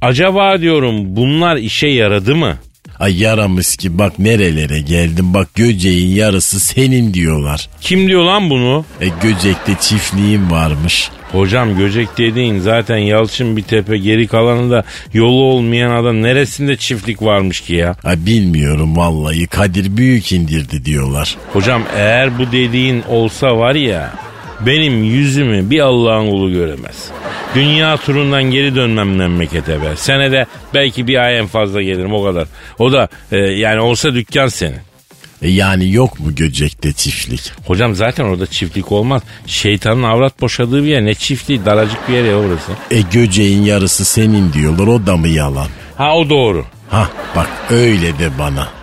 Acaba 0.00 0.60
diyorum 0.60 1.16
bunlar 1.16 1.56
işe 1.56 1.86
yaradı 1.88 2.36
mı? 2.36 2.56
Ay 3.00 3.22
yaramış 3.22 3.76
ki 3.76 3.98
bak 3.98 4.18
nerelere 4.18 4.80
geldim. 4.80 5.34
Bak 5.34 5.54
Göceğin 5.54 6.14
yarısı 6.16 6.60
senin 6.60 7.14
diyorlar. 7.14 7.68
Kim 7.80 8.08
diyor 8.08 8.24
lan 8.24 8.50
bunu? 8.50 8.84
E 9.00 9.06
Göcek'te 9.22 9.72
çiftliğin 9.80 10.50
varmış. 10.50 11.10
Hocam 11.32 11.76
Göcek 11.76 12.08
dediğin 12.18 12.58
zaten 12.58 12.96
Yalçın 12.96 13.56
bir 13.56 13.62
tepe 13.62 13.98
geri 13.98 14.26
kalanı 14.26 14.70
da 14.70 14.84
yolu 15.12 15.42
olmayan 15.42 15.90
adam 15.90 16.22
neresinde 16.22 16.76
çiftlik 16.76 17.22
varmış 17.22 17.60
ki 17.60 17.74
ya? 17.74 17.96
Ay 18.04 18.26
bilmiyorum 18.26 18.96
vallahi 18.96 19.46
Kadir 19.46 19.96
büyük 19.96 20.32
indirdi 20.32 20.84
diyorlar. 20.84 21.36
Hocam 21.52 21.82
eğer 21.96 22.38
bu 22.38 22.52
dediğin 22.52 23.02
olsa 23.08 23.58
var 23.58 23.74
ya 23.74 24.12
benim 24.60 25.04
yüzümü 25.04 25.70
bir 25.70 25.80
Allah'ın 25.80 26.30
kulu 26.30 26.52
göremez. 26.52 27.10
Dünya 27.54 27.96
turundan 27.96 28.42
geri 28.42 28.74
dönmem 28.74 29.16
memlekete 29.16 29.82
be. 29.82 29.96
Senede 29.96 30.46
belki 30.74 31.06
bir 31.06 31.16
ay 31.16 31.38
en 31.38 31.46
fazla 31.46 31.82
gelirim 31.82 32.14
o 32.14 32.24
kadar. 32.24 32.48
O 32.78 32.92
da 32.92 33.08
e, 33.32 33.36
yani 33.38 33.80
olsa 33.80 34.14
dükkan 34.14 34.48
senin. 34.48 34.78
E 35.42 35.50
yani 35.50 35.92
yok 35.92 36.20
mu 36.20 36.34
Göcek'te 36.34 36.92
çiftlik? 36.92 37.52
Hocam 37.66 37.94
zaten 37.94 38.24
orada 38.24 38.46
çiftlik 38.46 38.92
olmaz. 38.92 39.22
Şeytanın 39.46 40.02
avrat 40.02 40.40
boşadığı 40.40 40.84
bir 40.84 40.88
yer. 40.88 41.04
Ne 41.04 41.14
çiftliği 41.14 41.64
daracık 41.64 42.08
bir 42.08 42.14
yer 42.14 42.24
ya 42.24 42.36
orası. 42.36 42.72
E 42.90 43.00
Göcek'in 43.00 43.62
yarısı 43.62 44.04
senin 44.04 44.52
diyorlar 44.52 44.86
o 44.86 45.06
da 45.06 45.16
mı 45.16 45.28
yalan? 45.28 45.68
Ha 45.96 46.16
o 46.16 46.30
doğru. 46.30 46.64
Ha 46.90 47.08
bak 47.36 47.48
öyle 47.70 48.18
de 48.18 48.38
bana. 48.38 48.77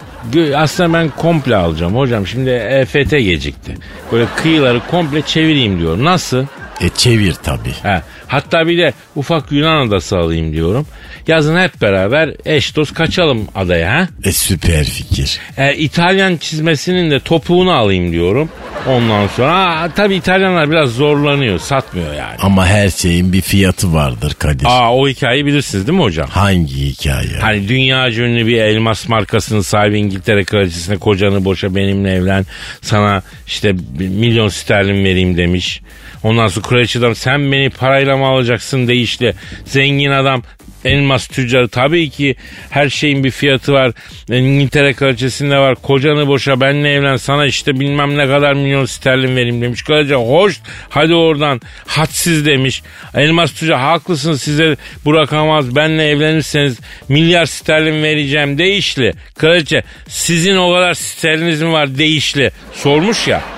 Aslında 0.56 0.94
ben 0.94 1.10
komple 1.10 1.56
alacağım 1.56 1.96
hocam. 1.96 2.28
Şimdi 2.28 2.50
EFT 2.50 3.10
gecikti. 3.10 3.78
Böyle 4.12 4.26
kıyıları 4.36 4.80
komple 4.92 5.22
çevireyim 5.22 5.80
diyorum. 5.80 6.06
Nasıl? 6.06 6.46
E 6.82 6.90
çevir 6.90 7.34
tabii. 7.44 7.74
Ha, 7.84 8.02
hatta 8.28 8.68
bir 8.68 8.78
de 8.78 8.94
ufak 9.16 9.52
Yunan 9.52 9.88
adası 9.88 10.18
alayım 10.18 10.54
diyorum. 10.54 10.88
Yazın 11.28 11.58
hep 11.58 11.82
beraber 11.82 12.34
eş 12.46 12.76
dost 12.76 12.94
kaçalım 12.94 13.48
adaya 13.56 13.94
ha. 13.94 14.08
E 14.24 14.32
süper 14.32 14.84
fikir. 14.84 15.40
E, 15.58 15.74
İtalyan 15.76 16.38
çizmesinin 16.38 17.12
de 17.12 17.20
topuğunu 17.20 17.72
alayım 17.72 18.12
diyorum. 18.12 18.50
Ondan 18.88 19.28
sonra 19.28 19.52
aa, 19.52 19.90
tabii 19.96 20.16
İtalyanlar 20.16 20.72
biraz 20.72 20.90
zorlanıyor. 20.90 21.60
Satmıyor 21.60 22.14
yani. 22.14 22.36
Ama 22.40 22.68
her 22.68 22.90
şeyin 22.90 23.34
bir 23.34 23.42
fiyatı 23.42 23.94
vardır 23.94 24.34
Kadir. 24.40 24.66
Aa 24.70 24.94
o 24.96 25.08
hikayeyi 25.08 25.46
bilirsiniz 25.46 25.88
değil 25.88 25.98
mi 25.98 26.04
hocam? 26.04 26.28
Hangi 26.30 26.76
hikaye? 26.76 27.40
Hani 27.42 27.68
dünya 27.68 28.12
ünlü 28.12 28.48
bir 28.48 28.58
elmas 28.58 29.10
markasının 29.10 29.62
sahibi 29.62 29.98
İngiltere 30.00 30.44
kraliçesine 30.44 30.98
kocanı 30.98 31.46
boşa 31.46 31.76
benimle 31.76 32.12
evlen. 32.14 32.46
Sana 32.82 33.22
işte 33.48 33.76
milyon 34.00 34.48
sterlin 34.48 35.06
vereyim 35.06 35.38
demiş. 35.38 35.82
Ondan 36.26 36.48
sonra 36.48 36.68
kraliçe 36.68 37.00
adam 37.00 37.16
sen 37.16 37.52
beni 37.52 37.70
parayla 37.70 38.18
mı 38.18 38.26
alacaksın 38.26 38.88
deyişle. 38.88 39.34
Zengin 39.66 40.12
adam 40.12 40.44
elmas 40.86 41.28
tüccarı 41.28 41.68
tabii 41.68 42.10
ki 42.10 42.36
her 42.70 42.90
şeyin 42.90 43.24
bir 43.24 43.32
fiyatı 43.32 43.74
var. 43.74 43.92
İngiltere 44.30 44.94
kraliçesinde 44.94 45.58
var. 45.58 45.76
Kocanı 45.76 46.28
boşa 46.28 46.62
benle 46.62 46.94
evlen 46.94 47.18
sana 47.18 47.46
işte 47.46 47.80
bilmem 47.80 48.18
ne 48.18 48.28
kadar 48.28 48.54
milyon 48.54 48.86
sterlin 48.86 49.36
vereyim 49.36 49.62
demiş. 49.62 49.84
Kraliçe 49.84 50.16
hoş 50.16 50.60
hadi 50.90 51.14
oradan 51.14 51.62
hadsiz 51.88 52.46
demiş. 52.46 52.84
Elmas 53.16 53.54
tüccar 53.54 53.80
haklısın 53.80 54.34
size 54.34 54.76
bu 55.06 55.14
rakam 55.14 55.52
az 55.52 55.76
benle 55.76 56.10
evlenirseniz 56.10 56.80
milyar 57.10 57.46
sterlin 57.46 58.04
vereceğim 58.04 58.58
değişli. 58.58 59.14
Kraliçe 59.38 59.84
sizin 60.08 60.56
o 60.56 60.74
kadar 60.74 60.94
sterliniz 60.94 61.62
mi 61.62 61.72
var 61.72 61.98
değişli 61.98 62.52
sormuş 62.74 63.28
ya. 63.28 63.55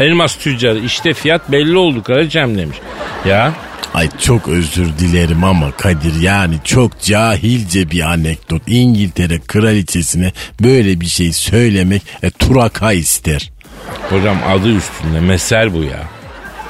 Elmas 0.00 0.36
tüccarı 0.36 0.78
işte 0.78 1.14
fiyat 1.14 1.52
belli 1.52 1.76
oldu 1.76 2.02
kraliçem 2.02 2.58
demiş. 2.58 2.76
Ya 3.26 3.52
Ay 3.94 4.08
çok 4.18 4.48
özür 4.48 4.98
dilerim 4.98 5.44
ama 5.44 5.72
Kadir 5.72 6.20
yani 6.20 6.54
çok 6.64 7.00
cahilce 7.00 7.90
bir 7.90 8.00
anekdot. 8.00 8.62
İngiltere 8.66 9.40
kraliçesine 9.40 10.32
böyle 10.62 11.00
bir 11.00 11.06
şey 11.06 11.32
söylemek 11.32 12.02
e, 12.22 12.30
turaka 12.30 12.92
ister. 12.92 13.50
hocam 14.10 14.36
adı 14.48 14.68
üstünde 14.76 15.20
mesel 15.20 15.74
bu 15.74 15.82
ya. 15.82 16.15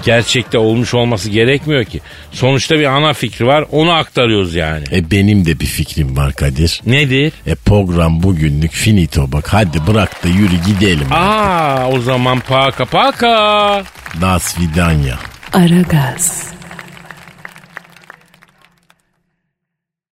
Gerçekte 0.05 0.59
olmuş 0.59 0.95
olması 0.95 1.31
gerekmiyor 1.31 1.85
ki. 1.85 2.01
Sonuçta 2.33 2.79
bir 2.79 2.85
ana 2.85 3.13
fikri 3.13 3.47
var 3.47 3.65
onu 3.73 3.93
aktarıyoruz 3.93 4.55
yani. 4.55 4.85
E 4.93 5.11
benim 5.11 5.45
de 5.47 5.61
bir 5.61 5.67
fikrim 5.67 6.17
var 6.17 6.33
Kadir. 6.33 6.81
Nedir? 6.87 7.33
E 7.47 7.55
program 7.55 8.23
bugünlük 8.23 8.73
finito 8.73 9.33
bak 9.33 9.55
hadi 9.55 9.87
bırak 9.87 10.25
da 10.25 10.29
yürü 10.29 10.57
gidelim. 10.67 11.07
Aa 11.11 11.89
o 11.89 12.01
zaman 12.01 12.41
paka 12.41 12.85
paka. 12.85 13.83
Das 14.21 14.61
vidanya. 14.61 15.19
Aragaz. 15.53 16.56